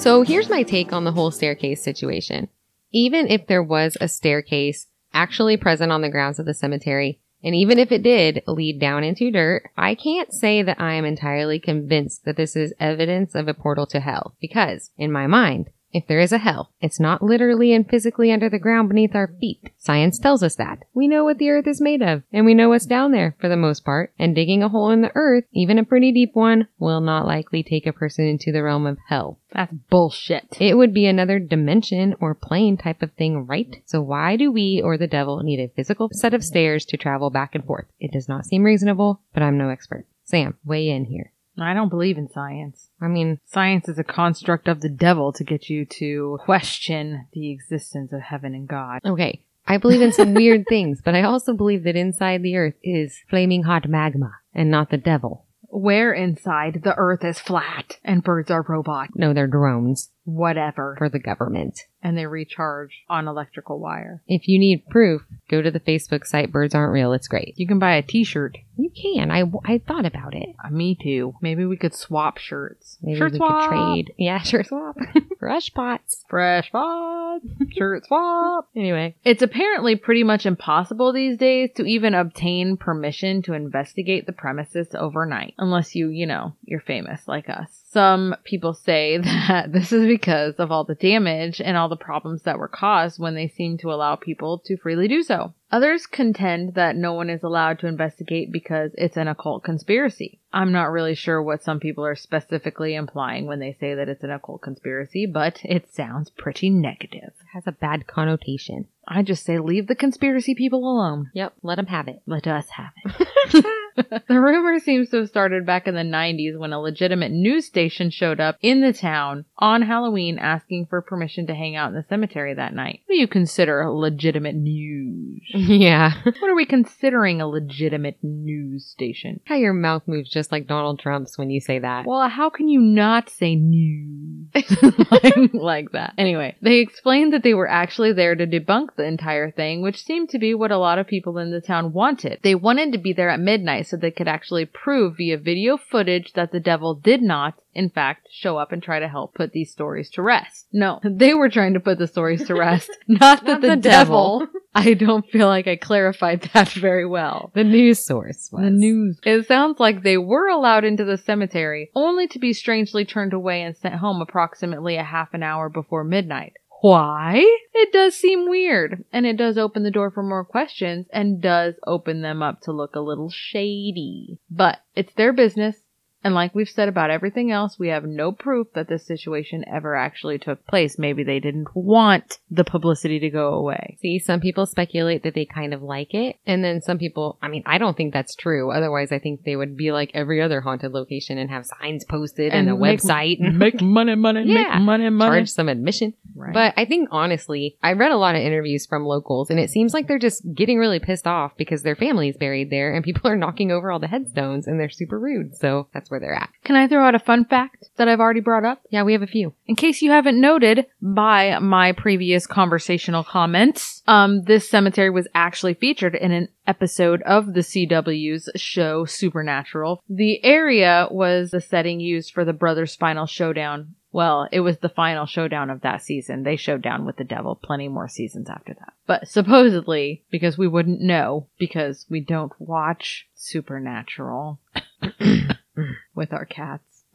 So 0.00 0.22
here's 0.22 0.48
my 0.48 0.62
take 0.62 0.94
on 0.94 1.04
the 1.04 1.12
whole 1.12 1.30
staircase 1.30 1.84
situation. 1.84 2.48
Even 2.90 3.26
if 3.26 3.46
there 3.46 3.62
was 3.62 3.98
a 4.00 4.08
staircase 4.08 4.86
actually 5.12 5.58
present 5.58 5.92
on 5.92 6.00
the 6.00 6.08
grounds 6.08 6.38
of 6.38 6.46
the 6.46 6.54
cemetery, 6.54 7.20
and 7.44 7.54
even 7.54 7.78
if 7.78 7.92
it 7.92 8.02
did 8.02 8.42
lead 8.46 8.80
down 8.80 9.04
into 9.04 9.30
dirt, 9.30 9.64
I 9.76 9.94
can't 9.94 10.32
say 10.32 10.62
that 10.62 10.80
I 10.80 10.94
am 10.94 11.04
entirely 11.04 11.60
convinced 11.60 12.24
that 12.24 12.38
this 12.38 12.56
is 12.56 12.72
evidence 12.80 13.34
of 13.34 13.46
a 13.46 13.52
portal 13.52 13.84
to 13.88 14.00
hell, 14.00 14.36
because, 14.40 14.90
in 14.96 15.12
my 15.12 15.26
mind, 15.26 15.68
if 15.92 16.06
there 16.06 16.20
is 16.20 16.32
a 16.32 16.38
hell, 16.38 16.70
it's 16.80 17.00
not 17.00 17.22
literally 17.22 17.72
and 17.72 17.88
physically 17.88 18.30
under 18.30 18.48
the 18.48 18.58
ground 18.58 18.88
beneath 18.88 19.14
our 19.14 19.34
feet. 19.40 19.70
Science 19.78 20.18
tells 20.18 20.42
us 20.42 20.54
that. 20.56 20.84
We 20.94 21.08
know 21.08 21.24
what 21.24 21.38
the 21.38 21.50
earth 21.50 21.66
is 21.66 21.80
made 21.80 22.02
of, 22.02 22.22
and 22.32 22.46
we 22.46 22.54
know 22.54 22.68
what's 22.68 22.86
down 22.86 23.12
there 23.12 23.34
for 23.40 23.48
the 23.48 23.56
most 23.56 23.84
part, 23.84 24.12
and 24.18 24.34
digging 24.34 24.62
a 24.62 24.68
hole 24.68 24.90
in 24.90 25.02
the 25.02 25.12
earth, 25.14 25.44
even 25.52 25.78
a 25.78 25.84
pretty 25.84 26.12
deep 26.12 26.34
one, 26.34 26.68
will 26.78 27.00
not 27.00 27.26
likely 27.26 27.62
take 27.62 27.86
a 27.86 27.92
person 27.92 28.26
into 28.26 28.52
the 28.52 28.62
realm 28.62 28.86
of 28.86 28.98
hell. 29.08 29.38
That's 29.52 29.72
bullshit. 29.90 30.56
It 30.60 30.76
would 30.76 30.94
be 30.94 31.06
another 31.06 31.38
dimension 31.38 32.14
or 32.20 32.34
plane 32.34 32.76
type 32.76 33.02
of 33.02 33.12
thing, 33.12 33.46
right? 33.46 33.82
So 33.84 34.00
why 34.00 34.36
do 34.36 34.52
we 34.52 34.80
or 34.84 34.96
the 34.96 35.06
devil 35.06 35.42
need 35.42 35.60
a 35.60 35.72
physical 35.74 36.08
set 36.12 36.34
of 36.34 36.44
stairs 36.44 36.84
to 36.86 36.96
travel 36.96 37.30
back 37.30 37.54
and 37.54 37.64
forth? 37.64 37.86
It 37.98 38.12
does 38.12 38.28
not 38.28 38.46
seem 38.46 38.62
reasonable, 38.62 39.22
but 39.34 39.42
I'm 39.42 39.58
no 39.58 39.70
expert. 39.70 40.06
Sam, 40.24 40.56
weigh 40.64 40.88
in 40.88 41.06
here. 41.06 41.32
I 41.58 41.74
don't 41.74 41.88
believe 41.88 42.16
in 42.18 42.30
science. 42.30 42.88
I 43.00 43.08
mean, 43.08 43.38
Science 43.44 43.88
is 43.88 43.98
a 43.98 44.04
construct 44.04 44.68
of 44.68 44.80
the 44.80 44.88
devil 44.88 45.32
to 45.32 45.44
get 45.44 45.68
you 45.68 45.84
to 45.98 46.38
question 46.44 47.26
the 47.32 47.50
existence 47.50 48.12
of 48.12 48.20
heaven 48.20 48.54
and 48.54 48.68
God. 48.68 49.00
okay, 49.04 49.44
I 49.66 49.76
believe 49.76 50.00
in 50.02 50.12
some 50.12 50.34
weird 50.34 50.64
things, 50.68 51.00
but 51.04 51.14
I 51.14 51.22
also 51.22 51.52
believe 51.54 51.84
that 51.84 51.96
inside 51.96 52.42
the 52.42 52.56
earth 52.56 52.74
is 52.82 53.18
flaming 53.28 53.64
hot 53.64 53.88
magma 53.88 54.32
and 54.54 54.70
not 54.70 54.90
the 54.90 54.96
devil. 54.96 55.46
Where 55.72 56.12
inside 56.12 56.80
the 56.82 56.96
earth 56.96 57.24
is 57.24 57.38
flat 57.38 57.98
and 58.02 58.24
birds 58.24 58.50
are 58.50 58.64
robots. 58.68 59.12
No, 59.14 59.32
they're 59.32 59.46
drones 59.46 60.10
Whatever. 60.24 60.96
for 60.98 61.08
the 61.08 61.20
government. 61.20 61.80
And 62.02 62.16
they 62.16 62.26
recharge 62.26 63.02
on 63.10 63.28
electrical 63.28 63.78
wire. 63.78 64.22
If 64.26 64.48
you 64.48 64.58
need 64.58 64.88
proof, 64.88 65.22
go 65.50 65.60
to 65.60 65.70
the 65.70 65.80
Facebook 65.80 66.26
site 66.26 66.50
Birds 66.50 66.74
Aren't 66.74 66.92
Real. 66.92 67.12
It's 67.12 67.28
great. 67.28 67.54
You 67.56 67.66
can 67.66 67.78
buy 67.78 67.96
a 67.96 68.02
t-shirt. 68.02 68.56
You 68.78 68.90
can. 68.90 69.30
I, 69.30 69.44
I 69.66 69.78
thought 69.78 70.06
about 70.06 70.34
it. 70.34 70.48
Uh, 70.64 70.70
me 70.70 70.94
too. 71.00 71.34
Maybe 71.42 71.66
we 71.66 71.76
could 71.76 71.94
swap 71.94 72.38
shirts. 72.38 72.96
Maybe 73.02 73.18
shirt 73.18 73.32
we 73.32 73.36
swap. 73.38 73.68
could 73.68 73.76
trade. 73.76 74.14
Yeah, 74.16 74.38
shirt 74.40 74.68
swap. 74.68 74.96
Fresh 75.38 75.74
pots. 75.74 76.24
Fresh 76.30 76.72
pots. 76.72 77.44
shirt 77.76 78.06
swap. 78.06 78.68
Anyway, 78.74 79.14
It's 79.24 79.42
apparently 79.42 79.96
pretty 79.96 80.24
much 80.24 80.46
impossible 80.46 81.12
these 81.12 81.36
days 81.36 81.70
to 81.76 81.84
even 81.84 82.14
obtain 82.14 82.78
permission 82.78 83.42
to 83.42 83.52
investigate 83.52 84.24
the 84.24 84.32
premises 84.32 84.88
overnight, 84.94 85.52
unless 85.58 85.94
you, 85.94 86.08
you 86.08 86.24
know, 86.26 86.54
you're 86.64 86.80
famous 86.80 87.28
like 87.28 87.50
us. 87.50 87.79
Some 87.92 88.36
people 88.44 88.72
say 88.72 89.18
that 89.18 89.72
this 89.72 89.92
is 89.92 90.06
because 90.06 90.54
of 90.56 90.70
all 90.70 90.84
the 90.84 90.94
damage 90.94 91.60
and 91.60 91.76
all 91.76 91.88
the 91.88 91.96
problems 91.96 92.42
that 92.42 92.58
were 92.58 92.68
caused 92.68 93.18
when 93.18 93.34
they 93.34 93.48
seem 93.48 93.78
to 93.78 93.92
allow 93.92 94.14
people 94.14 94.58
to 94.66 94.76
freely 94.76 95.08
do 95.08 95.24
so. 95.24 95.54
Others 95.72 96.06
contend 96.06 96.74
that 96.74 96.96
no 96.96 97.14
one 97.14 97.28
is 97.30 97.42
allowed 97.42 97.80
to 97.80 97.88
investigate 97.88 98.52
because 98.52 98.92
it's 98.96 99.16
an 99.16 99.28
occult 99.28 99.64
conspiracy. 99.64 100.38
I'm 100.52 100.72
not 100.72 100.90
really 100.90 101.14
sure 101.14 101.42
what 101.42 101.62
some 101.62 101.80
people 101.80 102.04
are 102.04 102.16
specifically 102.16 102.94
implying 102.94 103.46
when 103.46 103.58
they 103.58 103.72
say 103.72 103.94
that 103.94 104.08
it's 104.08 104.24
an 104.24 104.30
occult 104.30 104.62
conspiracy, 104.62 105.26
but 105.26 105.60
it 105.64 105.92
sounds 105.92 106.30
pretty 106.30 106.70
negative. 106.70 107.32
it 107.40 107.46
has 107.54 107.66
a 107.66 107.72
bad 107.72 108.06
connotation. 108.06 108.86
I 109.10 109.22
just 109.22 109.44
say 109.44 109.58
leave 109.58 109.88
the 109.88 109.96
conspiracy 109.96 110.54
people 110.54 110.88
alone. 110.88 111.30
Yep, 111.34 111.54
let 111.62 111.76
them 111.76 111.86
have 111.86 112.06
it. 112.06 112.22
Let 112.26 112.46
us 112.46 112.68
have 112.70 112.92
it. 113.04 113.64
the 114.28 114.40
rumor 114.40 114.78
seems 114.78 115.10
to 115.10 115.18
have 115.18 115.28
started 115.28 115.66
back 115.66 115.86
in 115.86 115.94
the 115.94 116.00
90s 116.02 116.56
when 116.56 116.72
a 116.72 116.80
legitimate 116.80 117.32
news 117.32 117.66
station 117.66 118.10
showed 118.10 118.40
up 118.40 118.56
in 118.62 118.80
the 118.80 118.92
town 118.92 119.44
on 119.58 119.82
Halloween 119.82 120.38
asking 120.38 120.86
for 120.86 121.02
permission 121.02 121.46
to 121.48 121.54
hang 121.54 121.76
out 121.76 121.88
in 121.88 121.94
the 121.94 122.04
cemetery 122.08 122.54
that 122.54 122.72
night. 122.72 123.00
What 123.06 123.14
do 123.14 123.20
you 123.20 123.28
consider 123.28 123.80
a 123.80 123.92
legitimate 123.92 124.54
news? 124.54 125.42
yeah. 125.52 126.12
what 126.24 126.50
are 126.50 126.54
we 126.54 126.66
considering 126.66 127.40
a 127.40 127.48
legitimate 127.48 128.18
news 128.22 128.86
station? 128.86 129.40
How 129.44 129.56
your 129.56 129.72
mouth 129.72 130.02
moves 130.06 130.30
just 130.30 130.52
like 130.52 130.66
Donald 130.66 131.00
Trump's 131.00 131.36
when 131.36 131.50
you 131.50 131.60
say 131.60 131.80
that. 131.80 132.06
Well, 132.06 132.28
how 132.28 132.50
can 132.50 132.68
you 132.68 132.80
not 132.80 133.28
say 133.28 133.56
news 133.56 134.54
like, 135.10 135.52
like 135.52 135.92
that? 135.92 136.14
Anyway, 136.16 136.56
they 136.62 136.76
explained 136.76 137.32
that 137.32 137.42
they 137.42 137.54
were 137.54 137.68
actually 137.68 138.12
there 138.12 138.34
to 138.34 138.46
debunk 138.46 138.94
the 139.00 139.06
entire 139.06 139.50
thing, 139.50 139.82
which 139.82 140.04
seemed 140.04 140.28
to 140.30 140.38
be 140.38 140.54
what 140.54 140.70
a 140.70 140.78
lot 140.78 140.98
of 140.98 141.06
people 141.06 141.38
in 141.38 141.50
the 141.50 141.60
town 141.60 141.92
wanted. 141.92 142.38
They 142.42 142.54
wanted 142.54 142.92
to 142.92 142.98
be 142.98 143.12
there 143.12 143.30
at 143.30 143.40
midnight 143.40 143.86
so 143.86 143.96
they 143.96 144.10
could 144.10 144.28
actually 144.28 144.66
prove 144.66 145.16
via 145.16 145.38
video 145.38 145.76
footage 145.76 146.32
that 146.34 146.52
the 146.52 146.60
devil 146.60 146.94
did 146.94 147.22
not, 147.22 147.54
in 147.74 147.88
fact, 147.90 148.28
show 148.30 148.56
up 148.58 148.72
and 148.72 148.82
try 148.82 148.98
to 149.00 149.08
help 149.08 149.34
put 149.34 149.52
these 149.52 149.70
stories 149.70 150.10
to 150.10 150.22
rest. 150.22 150.66
No, 150.72 151.00
they 151.04 151.34
were 151.34 151.48
trying 151.48 151.74
to 151.74 151.80
put 151.80 151.98
the 151.98 152.06
stories 152.06 152.46
to 152.46 152.54
rest, 152.54 152.90
not 153.08 153.44
that 153.44 153.52
Not 153.52 153.60
the, 153.62 153.68
the 153.68 153.76
devil. 153.76 154.40
devil. 154.40 154.48
I 154.74 154.94
don't 154.94 155.26
feel 155.28 155.48
like 155.48 155.66
I 155.66 155.76
clarified 155.76 156.42
that 156.54 156.68
very 156.68 157.06
well. 157.06 157.50
the 157.54 157.64
news 157.64 158.04
source 158.04 158.50
was. 158.52 158.62
The 158.62 158.70
news. 158.70 159.18
It 159.24 159.46
sounds 159.48 159.80
like 159.80 160.02
they 160.02 160.16
were 160.18 160.48
allowed 160.48 160.84
into 160.84 161.04
the 161.04 161.18
cemetery, 161.18 161.90
only 161.96 162.28
to 162.28 162.38
be 162.38 162.52
strangely 162.52 163.04
turned 163.04 163.32
away 163.32 163.62
and 163.62 163.76
sent 163.76 163.96
home 163.96 164.20
approximately 164.20 164.96
a 164.96 165.02
half 165.02 165.34
an 165.34 165.42
hour 165.42 165.68
before 165.68 166.04
midnight. 166.04 166.52
Why? 166.80 167.44
It 167.74 167.92
does 167.92 168.14
seem 168.14 168.48
weird, 168.48 169.04
and 169.12 169.26
it 169.26 169.36
does 169.36 169.58
open 169.58 169.82
the 169.82 169.90
door 169.90 170.10
for 170.10 170.22
more 170.22 170.44
questions 170.44 171.06
and 171.12 171.40
does 171.40 171.74
open 171.86 172.22
them 172.22 172.42
up 172.42 172.60
to 172.62 172.72
look 172.72 172.94
a 172.94 173.00
little 173.00 173.30
shady. 173.30 174.38
But 174.50 174.80
it's 174.96 175.12
their 175.14 175.32
business, 175.32 175.76
and 176.22 176.34
like 176.34 176.54
we've 176.54 176.68
said 176.68 176.88
about 176.88 177.10
everything 177.10 177.50
else, 177.50 177.78
we 177.78 177.88
have 177.88 178.04
no 178.04 178.32
proof 178.32 178.68
that 178.74 178.88
this 178.88 179.06
situation 179.06 179.64
ever 179.72 179.94
actually 179.96 180.38
took 180.38 180.66
place. 180.66 180.98
Maybe 180.98 181.22
they 181.24 181.40
didn't 181.40 181.68
want 181.74 182.38
the 182.50 182.64
publicity 182.64 183.18
to 183.20 183.30
go 183.30 183.54
away. 183.54 183.96
See, 184.00 184.18
some 184.18 184.40
people 184.40 184.66
speculate 184.66 185.22
that 185.22 185.34
they 185.34 185.44
kind 185.46 185.72
of 185.74 185.82
like 185.82 186.12
it. 186.14 186.36
And 186.46 186.62
then 186.64 186.80
some 186.82 186.98
people, 186.98 187.38
I 187.42 187.48
mean, 187.48 187.62
I 187.66 187.78
don't 187.78 187.96
think 187.96 188.12
that's 188.12 188.34
true. 188.34 188.70
Otherwise, 188.70 189.12
I 189.12 189.18
think 189.18 189.44
they 189.44 189.56
would 189.56 189.76
be 189.76 189.92
like 189.92 190.10
every 190.14 190.40
other 190.42 190.60
haunted 190.60 190.92
location 190.92 191.38
and 191.38 191.50
have 191.50 191.64
signs 191.66 192.04
posted 192.04 192.52
and, 192.52 192.68
a 192.68 192.76
make- 192.76 193.00
website 193.00 193.36
and 193.40 193.58
Make 193.58 193.80
money, 193.82 194.14
money, 194.14 194.44
Yeah. 194.46 194.64
make 194.78 194.82
money, 194.82 195.10
money. 195.10 195.30
charge 195.38 195.48
some 195.48 195.68
admission. 195.68 196.14
Right. 196.34 196.52
But 196.54 196.74
I 196.76 196.84
think 196.84 197.08
honestly, 197.10 197.76
I 197.82 197.92
read 197.92 198.12
a 198.12 198.16
lot 198.16 198.34
of 198.34 198.42
interviews 198.42 198.86
from 198.86 199.04
locals 199.04 199.50
and 199.50 199.58
it 199.58 199.70
seems 199.70 199.92
like 199.94 200.06
they're 200.08 200.18
just 200.18 200.42
getting 200.54 200.78
really 200.78 200.98
pissed 201.00 201.26
off 201.26 201.52
because 201.56 201.82
their 201.82 201.96
family's 201.96 202.36
buried 202.36 202.70
there 202.70 202.92
and 202.94 203.04
people 203.04 203.30
are 203.30 203.36
knocking 203.36 203.70
over 203.70 203.90
all 203.90 203.98
the 203.98 204.06
headstones 204.06 204.66
and 204.66 204.78
they're 204.78 204.88
super 204.90 205.18
rude. 205.18 205.56
So 205.56 205.88
that's 205.92 206.09
where 206.10 206.20
they're 206.20 206.34
at. 206.34 206.50
Can 206.64 206.76
I 206.76 206.88
throw 206.88 207.04
out 207.04 207.14
a 207.14 207.20
fun 207.20 207.44
fact 207.44 207.84
that 207.96 208.08
I've 208.08 208.20
already 208.20 208.40
brought 208.40 208.64
up? 208.64 208.82
Yeah, 208.90 209.02
we 209.02 209.12
have 209.12 209.22
a 209.22 209.26
few. 209.26 209.54
In 209.66 209.76
case 209.76 210.02
you 210.02 210.10
haven't 210.10 210.40
noted 210.40 210.86
by 211.00 211.58
my 211.58 211.92
previous 211.92 212.46
conversational 212.46 213.24
comments, 213.24 214.02
um, 214.06 214.42
this 214.42 214.68
cemetery 214.68 215.10
was 215.10 215.28
actually 215.34 215.74
featured 215.74 216.14
in 216.14 216.32
an 216.32 216.48
episode 216.66 217.22
of 217.22 217.54
the 217.54 217.60
CW's 217.60 218.48
show 218.56 219.04
Supernatural. 219.04 220.02
The 220.08 220.44
area 220.44 221.08
was 221.10 221.50
the 221.50 221.60
setting 221.60 222.00
used 222.00 222.32
for 222.32 222.44
the 222.44 222.52
brothers' 222.52 222.94
final 222.94 223.26
showdown 223.26 223.94
Well, 224.12 224.48
it 224.50 224.60
was 224.60 224.78
the 224.78 224.88
final 224.88 225.26
showdown 225.26 225.70
of 225.70 225.82
that 225.82 226.02
season. 226.02 226.42
They 226.42 226.56
showed 226.56 226.82
down 226.82 227.04
with 227.06 227.16
the 227.16 227.24
devil 227.24 227.54
plenty 227.54 227.86
more 227.88 228.08
seasons 228.08 228.50
after 228.50 228.74
that. 228.74 228.92
But 229.06 229.28
supposedly, 229.28 230.24
because 230.30 230.58
we 230.58 230.66
wouldn't 230.66 231.00
know, 231.00 231.46
because 231.58 232.06
we 232.10 232.20
don't 232.20 232.52
watch 232.58 233.28
Supernatural 233.34 234.58
with 236.14 236.32
our 236.32 236.44
cats. 236.44 237.04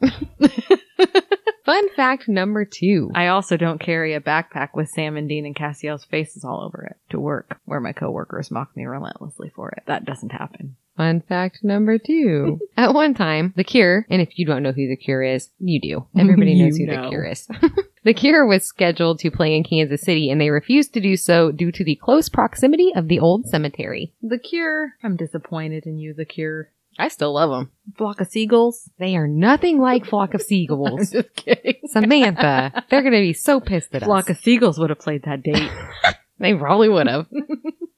Fun 1.66 1.88
fact 1.96 2.28
number 2.28 2.64
two. 2.64 3.10
I 3.12 3.26
also 3.26 3.56
don't 3.56 3.80
carry 3.80 4.14
a 4.14 4.20
backpack 4.20 4.68
with 4.74 4.88
Sam 4.88 5.16
and 5.16 5.28
Dean 5.28 5.44
and 5.44 5.56
Castiel's 5.56 6.04
faces 6.04 6.44
all 6.44 6.62
over 6.62 6.84
it 6.84 6.96
to 7.10 7.18
work, 7.18 7.58
where 7.64 7.80
my 7.80 7.92
coworkers 7.92 8.52
mock 8.52 8.76
me 8.76 8.84
relentlessly 8.84 9.50
for 9.54 9.70
it. 9.70 9.82
That 9.86 10.04
doesn't 10.04 10.30
happen. 10.30 10.76
Fun 10.96 11.22
fact 11.28 11.58
number 11.62 11.98
two. 11.98 12.60
At 12.76 12.94
one 12.94 13.14
time, 13.14 13.52
The 13.56 13.64
Cure, 13.64 14.06
and 14.08 14.22
if 14.22 14.38
you 14.38 14.46
don't 14.46 14.62
know 14.62 14.72
who 14.72 14.88
The 14.88 14.96
Cure 14.96 15.22
is, 15.24 15.50
you 15.58 15.80
do. 15.80 16.06
Everybody 16.16 16.54
knows 16.54 16.76
who 16.76 16.86
know. 16.86 17.02
The 17.02 17.08
Cure 17.08 17.24
is. 17.24 17.48
the 18.04 18.14
Cure 18.14 18.46
was 18.46 18.64
scheduled 18.64 19.18
to 19.18 19.30
play 19.30 19.56
in 19.56 19.64
Kansas 19.64 20.02
City, 20.02 20.30
and 20.30 20.40
they 20.40 20.50
refused 20.50 20.94
to 20.94 21.00
do 21.00 21.16
so 21.16 21.50
due 21.50 21.72
to 21.72 21.84
the 21.84 21.96
close 21.96 22.28
proximity 22.28 22.92
of 22.94 23.08
the 23.08 23.18
old 23.18 23.46
cemetery. 23.46 24.14
The 24.22 24.38
Cure. 24.38 24.92
I'm 25.02 25.16
disappointed 25.16 25.84
in 25.84 25.98
you, 25.98 26.14
The 26.14 26.24
Cure. 26.24 26.70
I 26.98 27.08
still 27.08 27.32
love 27.34 27.50
them. 27.50 27.70
Flock 27.98 28.20
of 28.20 28.28
seagulls. 28.28 28.90
They 28.98 29.16
are 29.16 29.26
nothing 29.26 29.80
like 29.80 30.06
Flock 30.10 30.34
of 30.34 30.40
I'm 30.40 30.46
Seagulls. 30.46 31.10
just 31.10 31.34
kidding. 31.36 31.74
Samantha, 31.86 32.84
they're 32.90 33.02
going 33.02 33.12
to 33.12 33.20
be 33.20 33.32
so 33.34 33.60
pissed 33.60 33.94
at 33.94 34.02
Flock 34.02 34.20
us. 34.20 34.26
Flock 34.26 34.36
of 34.38 34.42
seagulls 34.42 34.78
would 34.78 34.90
have 34.90 34.98
played 34.98 35.22
that 35.24 35.42
date. 35.42 35.70
They 36.38 36.52
probably 36.54 36.90
would 36.90 37.06
have. 37.06 37.26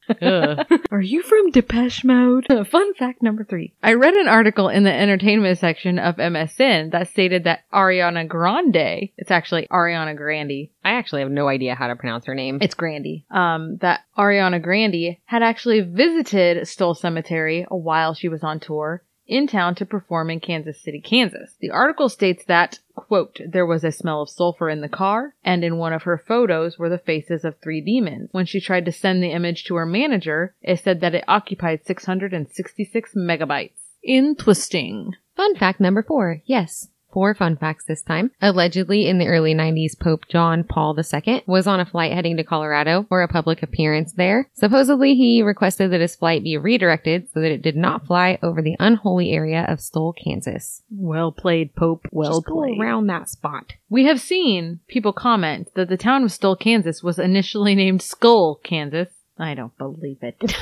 Are 0.91 1.01
you 1.01 1.23
from 1.23 1.51
Depeche 1.51 2.05
Mode? 2.05 2.47
Fun 2.71 2.95
fact 2.95 3.23
number 3.23 3.45
three. 3.45 3.75
I 3.83 3.95
read 3.95 4.15
an 4.15 4.29
article 4.29 4.69
in 4.69 4.85
the 4.85 4.93
entertainment 4.93 5.59
section 5.59 5.99
of 5.99 6.17
MSN 6.17 6.93
that 6.93 7.09
stated 7.09 7.45
that 7.45 7.61
Ariana 7.73 8.27
Grande, 8.27 9.11
it's 9.17 9.31
actually 9.31 9.67
Ariana 9.71 10.17
Grande, 10.17 10.69
I 10.85 10.93
actually 10.93 11.23
have 11.23 11.31
no 11.31 11.49
idea 11.49 11.75
how 11.75 11.89
to 11.89 11.97
pronounce 11.97 12.27
her 12.27 12.35
name. 12.35 12.59
it's 12.63 12.75
Grande, 12.75 13.23
um, 13.31 13.77
that 13.79 14.01
Ariana 14.17 14.63
Grande 14.63 15.17
had 15.25 15.43
actually 15.43 15.81
visited 15.81 16.67
Stull 16.67 16.95
Cemetery 16.95 17.67
while 17.69 18.15
she 18.15 18.29
was 18.29 18.43
on 18.43 18.61
tour 18.61 19.03
in 19.29 19.47
town 19.47 19.75
to 19.77 19.87
perform 19.87 20.31
in 20.31 20.41
Kansas 20.41 20.81
City, 20.81 21.01
Kansas. 21.01 21.55
The 21.61 21.71
article 21.71 22.09
states 22.09 22.45
that, 22.47 22.81
quote, 22.97 23.39
there 23.47 23.67
was 23.67 23.85
a 23.85 23.93
smell 23.93 24.23
of 24.23 24.31
sulfur 24.31 24.71
in 24.71 24.81
the 24.81 24.89
car, 24.89 25.35
and 25.45 25.63
in 25.63 25.77
one 25.77 25.93
of 25.93 26.03
her 26.03 26.19
photos 26.27 26.79
were 26.79 26.89
the 26.89 26.99
faces 26.99 27.45
of 27.45 27.59
three 27.59 27.83
demons. 27.83 28.31
When 28.33 28.47
she 28.47 28.61
tried 28.61 28.87
to 28.87 28.93
send 28.93 29.23
the 29.23 29.33
image 29.33 29.65
to 29.65 29.75
her 29.77 29.87
manager, 29.87 30.55
it 30.63 30.81
said 30.81 31.01
that 31.03 31.15
it 31.15 31.25
occupied 31.29 31.85
666 31.85 33.15
megabytes. 33.15 33.73
Interesting. 34.03 35.15
Fun 35.37 35.55
fact 35.57 35.79
number 35.79 36.03
four. 36.03 36.41
Yes. 36.47 36.89
Four 37.13 37.35
fun 37.35 37.57
facts 37.57 37.85
this 37.85 38.03
time. 38.03 38.31
Allegedly, 38.43 39.07
in 39.07 39.19
the 39.19 39.27
early 39.27 39.55
90s, 39.55 39.99
Pope 39.99 40.29
John 40.29 40.63
Paul 40.63 40.97
II 40.99 41.43
was 41.47 41.67
on 41.67 41.81
a 41.81 41.87
flight 41.87 42.13
heading 42.13 42.37
to 42.37 42.45
Colorado 42.45 43.07
for 43.09 43.23
a 43.23 43.29
public 43.29 43.63
appearance 43.63 44.13
there. 44.13 44.51
Supposedly, 44.53 45.15
he 45.15 45.43
requested 45.43 45.91
that 45.91 46.01
his 46.03 46.17
flight 46.17 46.45
be 46.45 46.57
redirected 46.59 47.29
so 47.33 47.41
that 47.41 47.51
it 47.51 47.63
did 47.63 47.77
not 47.77 48.07
fly 48.07 48.39
over 48.43 48.61
the 48.61 48.77
unholy 48.79 49.33
area 49.33 49.65
of 49.69 49.81
Stull, 49.81 50.13
Kansas. 50.13 50.83
Well 50.91 51.33
played, 51.33 51.75
Pope. 51.75 52.07
Well 52.13 52.41
Just 52.41 52.47
go 52.47 52.61
played. 52.63 52.79
around 52.79 53.07
that 53.07 53.29
spot. 53.29 53.73
We 53.89 54.05
have 54.05 54.21
seen 54.21 54.81
people 54.87 55.13
comment 55.15 55.71
that 55.75 55.89
the 55.89 55.97
town 55.97 56.25
of 56.25 56.33
Stull, 56.33 56.57
Kansas 56.57 57.03
was 57.03 57.19
initially 57.19 57.75
named 57.75 58.03
Skull, 58.03 58.61
Kansas. 58.63 59.09
I 59.39 59.55
don't 59.55 59.77
believe 59.79 60.19
it. 60.23 60.39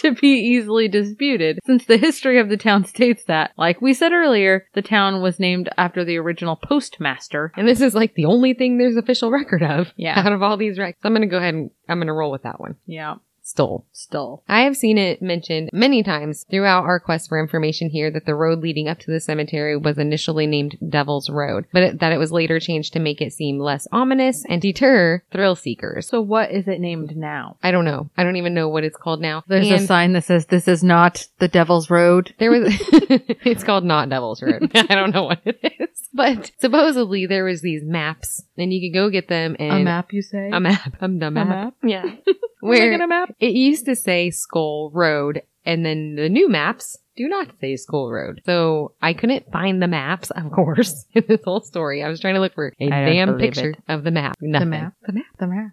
to 0.00 0.12
be 0.12 0.28
easily 0.28 0.88
disputed, 0.88 1.58
since 1.66 1.84
the 1.86 1.96
history 1.96 2.38
of 2.38 2.48
the 2.48 2.56
town 2.56 2.84
states 2.84 3.24
that, 3.24 3.52
like 3.56 3.80
we 3.80 3.94
said 3.94 4.12
earlier, 4.12 4.66
the 4.74 4.82
town 4.82 5.22
was 5.22 5.40
named 5.40 5.68
after 5.76 6.04
the 6.04 6.16
original 6.18 6.56
postmaster. 6.56 7.52
And 7.56 7.66
this 7.66 7.80
is 7.80 7.94
like 7.94 8.14
the 8.14 8.26
only 8.26 8.54
thing 8.54 8.78
there's 8.78 8.96
official 8.96 9.30
record 9.30 9.62
of 9.62 9.92
Yeah. 9.96 10.18
out 10.18 10.32
of 10.32 10.42
all 10.42 10.56
these 10.56 10.78
records. 10.78 10.98
I'm 11.04 11.12
going 11.12 11.22
to 11.22 11.26
go 11.28 11.38
ahead 11.38 11.54
and 11.54 11.70
I'm 11.88 11.98
going 11.98 12.06
to 12.08 12.12
roll 12.12 12.30
with 12.30 12.42
that 12.42 12.60
one. 12.60 12.76
Yeah, 12.86 13.16
Stull. 13.46 13.86
Stull. 13.92 14.42
I 14.48 14.62
have 14.62 14.76
seen 14.76 14.98
it 14.98 15.22
mentioned 15.22 15.70
many 15.72 16.02
times 16.02 16.44
throughout 16.50 16.82
our 16.82 16.98
quest 16.98 17.28
for 17.28 17.38
information 17.38 17.90
here 17.90 18.10
that 18.10 18.26
the 18.26 18.34
road 18.34 18.58
leading 18.58 18.88
up 18.88 18.98
to 18.98 19.12
the 19.12 19.20
cemetery 19.20 19.76
was 19.76 19.98
initially 19.98 20.48
named 20.48 20.76
Devil's 20.86 21.30
Road, 21.30 21.66
but 21.72 21.84
it, 21.84 22.00
that 22.00 22.10
it 22.10 22.18
was 22.18 22.32
later 22.32 22.58
changed 22.58 22.92
to 22.94 22.98
make 22.98 23.22
it 23.22 23.32
seem 23.32 23.60
less 23.60 23.86
ominous 23.92 24.44
and 24.48 24.60
deter 24.60 25.22
thrill 25.30 25.54
seekers. 25.54 26.08
So 26.08 26.20
what 26.20 26.50
is 26.50 26.66
it 26.66 26.80
named 26.80 27.16
now? 27.16 27.56
I 27.62 27.70
don't 27.70 27.84
know. 27.84 28.10
I 28.16 28.24
don't 28.24 28.34
even 28.34 28.52
know 28.52 28.68
what 28.68 28.82
it's 28.82 28.96
called 28.96 29.20
now. 29.20 29.44
There's 29.46 29.70
a 29.70 29.86
sign 29.86 30.14
that 30.14 30.24
says 30.24 30.46
this 30.46 30.66
is 30.66 30.82
not 30.82 31.28
the 31.38 31.46
Devil's 31.46 31.88
Road. 31.88 32.34
There 32.40 32.50
was, 32.50 32.64
it's 32.68 33.62
called 33.62 33.84
not 33.84 34.08
Devil's 34.08 34.42
Road. 34.42 34.72
I 34.74 34.96
don't 34.96 35.14
know 35.14 35.22
what 35.22 35.42
it 35.44 35.60
is, 35.78 36.08
but 36.12 36.50
supposedly 36.58 37.26
there 37.26 37.44
was 37.44 37.60
these 37.60 37.84
maps, 37.84 38.42
and 38.58 38.72
you 38.72 38.90
could 38.90 38.98
go 38.98 39.08
get 39.08 39.28
them 39.28 39.54
and 39.60 39.82
a 39.82 39.84
map, 39.84 40.12
you 40.12 40.22
say? 40.22 40.50
a 40.52 40.58
map, 40.58 40.98
the 40.98 41.08
map, 41.08 41.30
map? 41.30 41.74
yeah, 41.84 42.16
where? 42.58 42.98
It 43.38 43.52
used 43.52 43.84
to 43.86 43.96
say 43.96 44.30
Skull 44.30 44.90
Road, 44.92 45.42
and 45.64 45.84
then 45.84 46.16
the 46.16 46.28
new 46.28 46.48
maps 46.48 46.98
do 47.16 47.28
not 47.28 47.48
say 47.60 47.76
Skull 47.76 48.10
Road. 48.10 48.40
So 48.46 48.92
I 49.02 49.12
couldn't 49.14 49.50
find 49.52 49.82
the 49.82 49.88
maps, 49.88 50.30
of 50.30 50.50
course, 50.52 51.06
in 51.14 51.24
this 51.28 51.40
whole 51.44 51.60
story. 51.60 52.02
I 52.02 52.08
was 52.08 52.20
trying 52.20 52.34
to 52.34 52.40
look 52.40 52.54
for 52.54 52.72
a 52.80 52.86
I 52.86 52.88
don't 52.88 53.06
damn 53.14 53.28
believe 53.28 53.40
picture 53.52 53.70
it. 53.70 53.78
of 53.88 54.04
the 54.04 54.10
map. 54.10 54.36
Nothing. 54.40 54.70
The 54.70 54.76
map? 54.76 54.92
The 55.06 55.12
map. 55.12 55.24
The 55.38 55.46
map. 55.46 55.70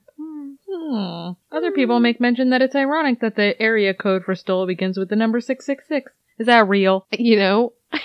Hmm. 0.70 1.32
Other 1.56 1.72
people 1.72 2.00
make 2.00 2.20
mention 2.20 2.50
that 2.50 2.62
it's 2.62 2.76
ironic 2.76 3.20
that 3.22 3.36
the 3.36 3.60
area 3.62 3.94
code 3.94 4.24
for 4.24 4.36
Stull 4.36 4.66
begins 4.66 4.98
with 4.98 5.10
the 5.10 5.16
number 5.16 5.40
666. 5.40 6.12
Is 6.40 6.48
that 6.48 6.68
real? 6.68 7.08
You 7.18 7.38
know, 7.38 7.74
is 7.94 8.00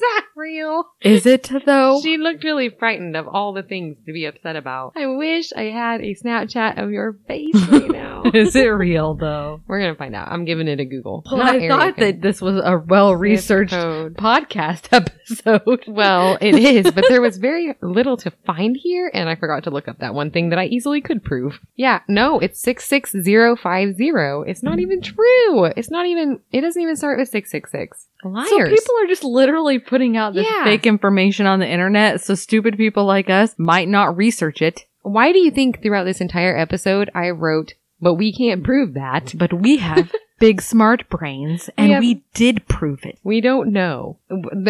that 0.00 0.26
real? 0.42 0.84
Is 1.00 1.24
it 1.24 1.48
though? 1.66 2.00
She 2.02 2.18
looked 2.18 2.44
really 2.44 2.68
frightened 2.68 3.16
of 3.16 3.28
all 3.28 3.52
the 3.52 3.62
things 3.62 3.96
to 4.06 4.12
be 4.12 4.26
upset 4.26 4.56
about. 4.56 4.92
I 4.96 5.06
wish 5.06 5.52
I 5.54 5.64
had 5.64 6.00
a 6.00 6.14
Snapchat 6.14 6.82
of 6.82 6.90
your 6.90 7.16
face 7.28 7.54
right 7.68 7.90
now. 8.02 8.24
Is 8.34 8.54
it 8.56 8.66
real 8.66 9.14
though? 9.14 9.62
We're 9.66 9.80
gonna 9.80 9.94
find 9.94 10.14
out. 10.14 10.28
I'm 10.30 10.44
giving 10.44 10.68
it 10.68 10.80
a 10.80 10.84
Google. 10.84 11.22
Well, 11.26 11.38
Not 11.38 11.56
I 11.56 11.68
thought 11.68 11.96
that 11.96 12.20
this 12.20 12.40
was 12.42 12.56
a 12.56 12.76
well 12.78 13.14
researched 13.14 13.72
podcast 13.72 14.88
episode. 14.92 15.84
Well, 15.86 16.36
it 16.40 16.54
is, 16.54 16.90
but 16.92 17.04
there 17.08 17.22
was 17.22 17.38
very 17.38 17.74
little 17.80 18.16
to 18.18 18.30
find 18.44 18.76
here, 18.76 19.10
and 19.14 19.28
I 19.28 19.36
forgot 19.36 19.64
to 19.64 19.70
look 19.70 19.88
up 19.88 19.98
that 20.00 20.14
one 20.14 20.30
thing 20.30 20.50
that 20.50 20.58
I 20.58 20.66
easily 20.66 21.00
could 21.00 21.22
prove. 21.22 21.60
Yeah, 21.76 22.00
no, 22.08 22.38
it's 22.38 22.60
66050. 22.60 24.50
It's 24.50 24.62
not 24.62 24.78
even 24.80 25.00
true. 25.00 25.64
It's 25.76 25.90
not 25.90 26.06
even, 26.06 26.40
it 26.50 26.60
doesn't 26.60 26.80
even 26.80 26.96
start 26.96 27.18
with 27.18 27.28
666. 27.28 28.08
Liars. 28.24 28.48
So 28.48 28.56
people 28.68 28.94
are 29.02 29.06
just 29.08 29.24
literally 29.24 29.78
putting 29.80 30.16
out 30.16 30.31
this 30.34 30.46
Yeah. 30.50 30.64
fake 30.64 30.86
information 30.86 31.46
on 31.46 31.58
the 31.60 31.68
internet 31.68 32.20
so 32.20 32.34
stupid 32.34 32.76
people 32.76 33.04
like 33.04 33.30
us 33.30 33.54
might 33.58 33.88
not 33.88 34.16
research 34.16 34.62
it. 34.62 34.86
Why 35.02 35.32
do 35.32 35.38
you 35.38 35.50
think 35.50 35.82
throughout 35.82 36.04
this 36.04 36.20
entire 36.20 36.56
episode 36.56 37.10
I 37.14 37.30
wrote, 37.30 37.74
but 38.00 38.14
we 38.14 38.32
can't 38.32 38.62
prove 38.62 38.94
that? 38.94 39.34
But 39.36 39.52
we 39.52 39.78
have 39.78 40.12
big 40.38 40.60
smart 40.62 41.08
brains 41.08 41.70
and 41.76 41.88
We 41.88 41.92
have- 41.94 42.00
we 42.00 42.22
did 42.34 42.66
prove 42.66 43.04
it. 43.04 43.18
We 43.24 43.40
don't 43.40 43.72
know. 43.72 44.18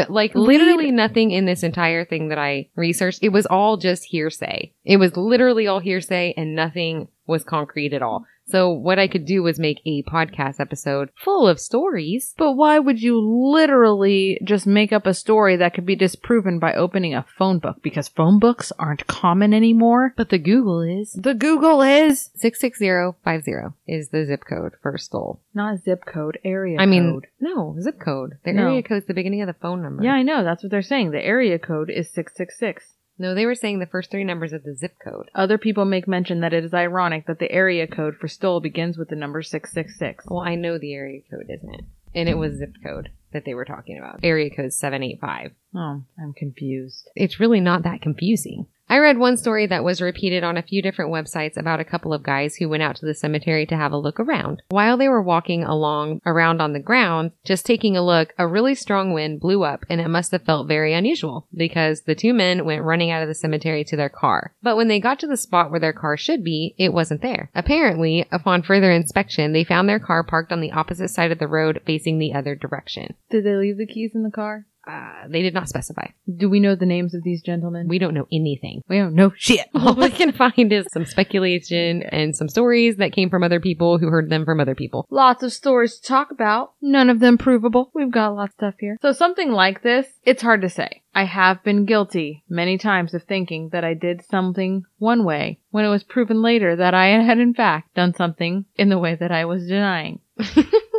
Like 0.09 0.35
literally 0.35 0.91
nothing 0.91 1.31
in 1.31 1.45
this 1.47 1.63
entire 1.63 2.05
thing 2.05 2.29
that 2.29 2.39
I 2.39 2.69
researched. 2.77 3.23
It 3.23 3.31
was 3.31 3.47
all 3.47 3.77
just 3.77 4.05
hearsay. 4.05 4.73
It 4.85 4.99
was 4.99 5.17
literally 5.17 5.67
all 5.67 5.81
hearsay 5.81 6.35
and 6.37 6.55
nothing 6.55 7.09
was 7.27 7.45
concrete 7.45 7.93
at 7.95 8.03
all. 8.03 8.27
So 8.53 8.71
what 8.71 8.99
I 8.99 9.09
could 9.09 9.25
do 9.25 9.43
was 9.43 9.59
make 9.59 9.81
a 9.87 10.03
podcast 10.03 10.61
episode 10.61 11.09
full 11.17 11.49
of 11.49 11.59
stories. 11.59 12.35
But 12.37 12.53
why 12.53 12.79
would 12.79 13.01
you 13.01 13.19
literally 13.19 14.39
just 14.45 14.67
make 14.67 14.93
up 14.93 15.07
a 15.07 15.15
story 15.15 15.57
that 15.57 15.73
could 15.73 15.87
be 15.87 15.97
disproven 15.97 16.59
by 16.59 16.75
opening 16.75 17.15
a 17.15 17.25
phone 17.39 17.61
book? 17.61 17.77
Because 17.83 18.09
phone 18.09 18.39
books 18.39 18.71
aren't 18.79 19.07
common 19.07 19.55
anymore. 19.55 20.13
But 20.19 20.29
the 20.29 20.37
Google 20.39 20.83
is 20.83 21.15
The 21.15 21.33
Google 21.33 21.81
is 21.81 22.29
66050 22.35 23.75
is 23.89 24.11
the 24.11 24.27
zip 24.27 24.45
code 24.47 24.73
for 24.83 24.99
Stull. 24.99 25.41
not 25.55 25.79
zip 25.83 26.05
code, 26.05 26.39
area 26.45 26.77
I 26.79 26.85
mean, 26.85 27.11
code. 27.13 27.27
no, 27.41 27.75
zip 27.81 27.99
code. 27.99 28.33
The 28.45 28.53
No. 28.53 28.69
area 28.69 28.83
code's 28.83 29.07
the 29.07 29.15
beginning 29.15 29.41
of 29.41 29.47
the 29.47 29.55
phone 29.55 29.81
number. 29.83 30.05
Yeah, 30.05 30.13
I 30.13 30.23
know. 30.23 30.45
That's 30.45 30.63
what 30.63 30.71
they're 30.71 30.83
saying. 30.83 31.13
The 31.13 31.25
area 31.25 31.59
code 31.59 31.89
is 31.89 32.11
666. 32.13 32.97
No, 33.23 33.37
they 33.37 33.47
were 33.47 33.55
saying 33.55 33.79
the 33.79 33.87
first 33.87 34.11
three 34.11 34.25
numbers 34.25 34.53
of 34.53 34.65
the 34.65 34.75
zip 34.75 34.97
code. 34.99 35.31
Other 35.33 35.57
people 35.57 35.85
make 35.85 36.09
mention 36.09 36.41
that 36.41 36.53
it 36.53 36.65
is 36.65 36.75
ironic 36.75 37.29
that 37.29 37.39
the 37.39 37.53
area 37.53 37.87
code 37.87 38.17
for 38.17 38.27
Stull 38.27 38.61
begins 38.61 38.99
with 38.99 39.11
the 39.11 39.15
number 39.15 39.43
666. 39.43 40.25
Well, 40.27 40.41
I 40.41 40.57
know 40.57 40.77
the 40.77 40.93
area 40.93 41.21
code 41.31 41.47
isn't. 41.49 41.85
And 42.17 42.29
it 42.29 42.37
was 42.37 42.59
zip 42.59 42.75
code 42.85 43.11
that 43.33 43.45
they 43.45 43.55
were 43.55 43.65
talking 43.65 43.97
about. 43.97 44.19
Area 44.25 44.51
code 44.51 44.73
785. 44.73 45.53
Oh, 45.73 46.03
I'm 46.21 46.33
confused. 46.33 47.11
It's 47.15 47.39
really 47.39 47.61
not 47.61 47.85
that 47.85 48.03
confusing. 48.03 48.67
I 48.89 48.99
read 48.99 49.17
one 49.17 49.39
story 49.39 49.67
that 49.67 49.85
was 49.85 50.03
repeated 50.03 50.45
on 50.45 50.59
a 50.59 50.63
few 50.63 50.83
different 50.83 51.11
websites 51.11 51.57
about 51.57 51.81
a 51.81 51.85
couple 51.85 52.13
of 52.13 52.23
guys 52.23 52.57
who 52.57 52.69
went 52.69 52.83
out 52.83 52.97
to 52.97 53.07
the 53.07 53.15
cemetery 53.15 53.65
to 53.67 53.77
have 53.77 53.93
a 53.93 53.97
look 53.97 54.21
around. 54.21 54.63
While 54.69 54.99
they 54.99 55.09
were 55.09 55.23
walking 55.23 55.65
along 55.65 56.21
around 56.27 56.61
on 56.61 56.75
the 56.75 56.79
ground, 56.79 57.33
just 57.43 57.65
taking 57.65 57.97
a 57.97 58.05
look, 58.05 58.35
a 58.37 58.47
really 58.47 58.75
strong 58.75 59.15
wind 59.15 59.41
blew 59.41 59.65
up 59.65 59.87
and 59.89 59.99
it 59.99 60.09
must 60.09 60.31
have 60.33 60.43
felt 60.43 60.69
very 60.69 60.93
unusual 60.93 61.47
because 61.55 62.03
the 62.03 62.15
two 62.15 62.35
men 62.35 62.67
went 62.67 62.83
running 62.83 63.11
out 63.11 63.23
of 63.23 63.29
the 63.29 63.35
cemetery 63.35 63.83
to 63.85 63.97
their 63.97 64.11
car. 64.11 64.53
But 64.63 64.77
when 64.77 64.89
they 64.89 65.01
got 65.01 65.19
to 65.21 65.27
the 65.27 65.39
spot 65.39 65.71
where 65.71 65.81
their 65.81 65.95
car 65.95 66.19
should 66.19 66.45
be, 66.45 66.75
it 66.77 66.93
wasn't 66.93 67.23
there. 67.23 67.51
Apparently, 67.55 68.27
upon 68.31 68.63
further 68.63 68.91
inspection, 68.93 69.53
they 69.53 69.65
found 69.65 69.89
their 69.89 70.01
car 70.01 70.23
parked 70.23 70.53
on 70.53 70.61
the 70.61 70.73
opposite 70.73 71.09
side 71.09 71.33
of 71.33 71.39
the 71.39 71.49
road 71.49 71.81
facing 71.87 72.19
the 72.19 72.35
other 72.35 72.55
direction. 72.55 73.15
Did 73.31 73.45
they 73.45 73.57
leave 73.57 73.79
the 73.79 73.87
keys 73.87 74.11
in 74.15 74.23
the 74.23 74.31
car? 74.31 74.67
Uh, 74.87 75.29
they 75.29 75.43
did 75.43 75.55
not 75.55 75.69
specify. 75.69 76.09
Do 76.37 76.49
we 76.51 76.61
know 76.61 76.75
the 76.75 76.87
names 76.87 77.15
of 77.15 77.23
these 77.23 77.43
gentlemen? 77.43 77.89
We 77.89 77.99
don't 77.99 78.15
know 78.15 78.27
anything. 78.33 78.83
we 78.89 78.99
don't 78.99 79.15
know 79.15 79.33
shit. 79.37 79.69
All 79.75 79.95
we 79.95 80.11
can 80.21 80.33
find 80.33 80.73
is 80.73 80.87
some 80.93 81.05
speculation 81.05 82.03
and 82.03 82.35
some 82.37 82.49
stories 82.49 82.97
that 82.97 83.13
came 83.13 83.31
from 83.31 83.43
other 83.43 83.61
people 83.61 83.99
who 83.99 84.09
heard 84.09 84.29
them 84.31 84.45
from 84.45 84.61
other 84.61 84.75
people. 84.75 85.07
Lots 85.11 85.43
of 85.43 85.53
stories 85.53 85.97
to 85.99 86.09
talk 86.09 86.31
about. 86.31 86.73
None 86.81 87.11
of 87.11 87.21
them 87.21 87.39
provable. 87.39 87.91
We've 87.95 88.11
got 88.11 88.35
lots 88.35 88.53
of 88.53 88.55
stuff 88.55 88.75
here. 88.81 88.97
So 89.03 89.13
something 89.13 89.53
like 89.53 89.83
this, 89.83 90.07
it's 90.25 90.43
hard 90.43 90.63
to 90.63 90.69
say. 90.69 91.03
I 91.15 91.25
have 91.25 91.63
been 91.63 91.85
guilty 91.85 92.43
many 92.49 92.79
times 92.79 93.13
of 93.15 93.25
thinking 93.25 93.69
that 93.73 93.85
I 93.85 93.95
did 93.95 94.25
something 94.25 94.85
one 94.99 95.25
way 95.25 95.59
when 95.71 95.85
it 95.85 95.91
was 95.91 96.03
proven 96.05 96.43
later 96.43 96.75
that 96.77 96.95
I 96.95 97.07
had 97.07 97.39
in 97.39 97.55
fact 97.55 97.95
done 97.95 98.15
something 98.15 98.65
in 98.77 98.89
the 98.89 98.99
way 98.99 99.15
that 99.15 99.31
I 99.31 99.45
was 99.45 99.67
denying. 99.67 100.21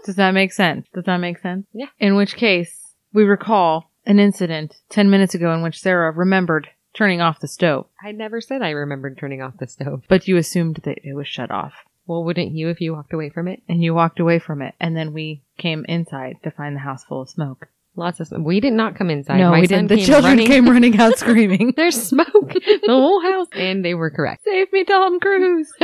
Does 0.05 0.15
that 0.17 0.31
make 0.31 0.51
sense? 0.53 0.87
Does 0.93 1.05
that 1.05 1.17
make 1.17 1.39
sense? 1.39 1.65
Yeah. 1.73 1.87
In 1.99 2.15
which 2.15 2.35
case, 2.35 2.82
we 3.13 3.23
recall 3.23 3.89
an 4.05 4.19
incident 4.19 4.75
10 4.89 5.09
minutes 5.09 5.33
ago 5.35 5.53
in 5.53 5.61
which 5.61 5.79
Sarah 5.79 6.11
remembered 6.11 6.69
turning 6.93 7.21
off 7.21 7.39
the 7.39 7.47
stove, 7.47 7.87
I 8.03 8.11
never 8.11 8.39
said 8.41 8.61
I 8.61 8.69
remembered 8.71 9.17
turning 9.17 9.41
off 9.41 9.57
the 9.57 9.67
stove. 9.67 10.03
but 10.07 10.27
you 10.27 10.37
assumed 10.37 10.81
that 10.83 10.99
it 11.03 11.15
was 11.15 11.27
shut 11.27 11.49
off. 11.51 11.73
Well, 12.05 12.23
wouldn't 12.25 12.51
you 12.51 12.69
if 12.69 12.81
you 12.81 12.93
walked 12.93 13.13
away 13.13 13.29
from 13.29 13.47
it? 13.47 13.61
And 13.69 13.81
you 13.81 13.93
walked 13.93 14.19
away 14.19 14.37
from 14.39 14.61
it, 14.61 14.75
and 14.79 14.95
then 14.95 15.13
we 15.13 15.41
came 15.57 15.85
inside 15.87 16.35
to 16.43 16.51
find 16.51 16.75
the 16.75 16.81
house 16.81 17.03
full 17.05 17.21
of 17.21 17.29
smoke. 17.29 17.67
Lots 17.95 18.19
of 18.19 18.27
smoke. 18.27 18.41
We 18.43 18.59
did 18.59 18.73
not 18.73 18.95
come 18.97 19.09
inside. 19.09 19.37
no, 19.37 19.51
My 19.51 19.61
we 19.61 19.67
didn't. 19.67 19.87
The 19.87 20.03
children 20.03 20.33
running. 20.33 20.47
came 20.47 20.67
running 20.67 20.99
out 20.99 21.17
screaming. 21.17 21.73
There's 21.77 21.95
smoke. 22.01 22.27
the 22.53 22.81
whole 22.87 23.21
house. 23.21 23.47
And 23.53 23.85
they 23.85 23.93
were 23.93 24.09
correct. 24.09 24.43
Save 24.43 24.73
me, 24.73 24.83
Tom 24.83 25.19
Cruise. 25.19 25.71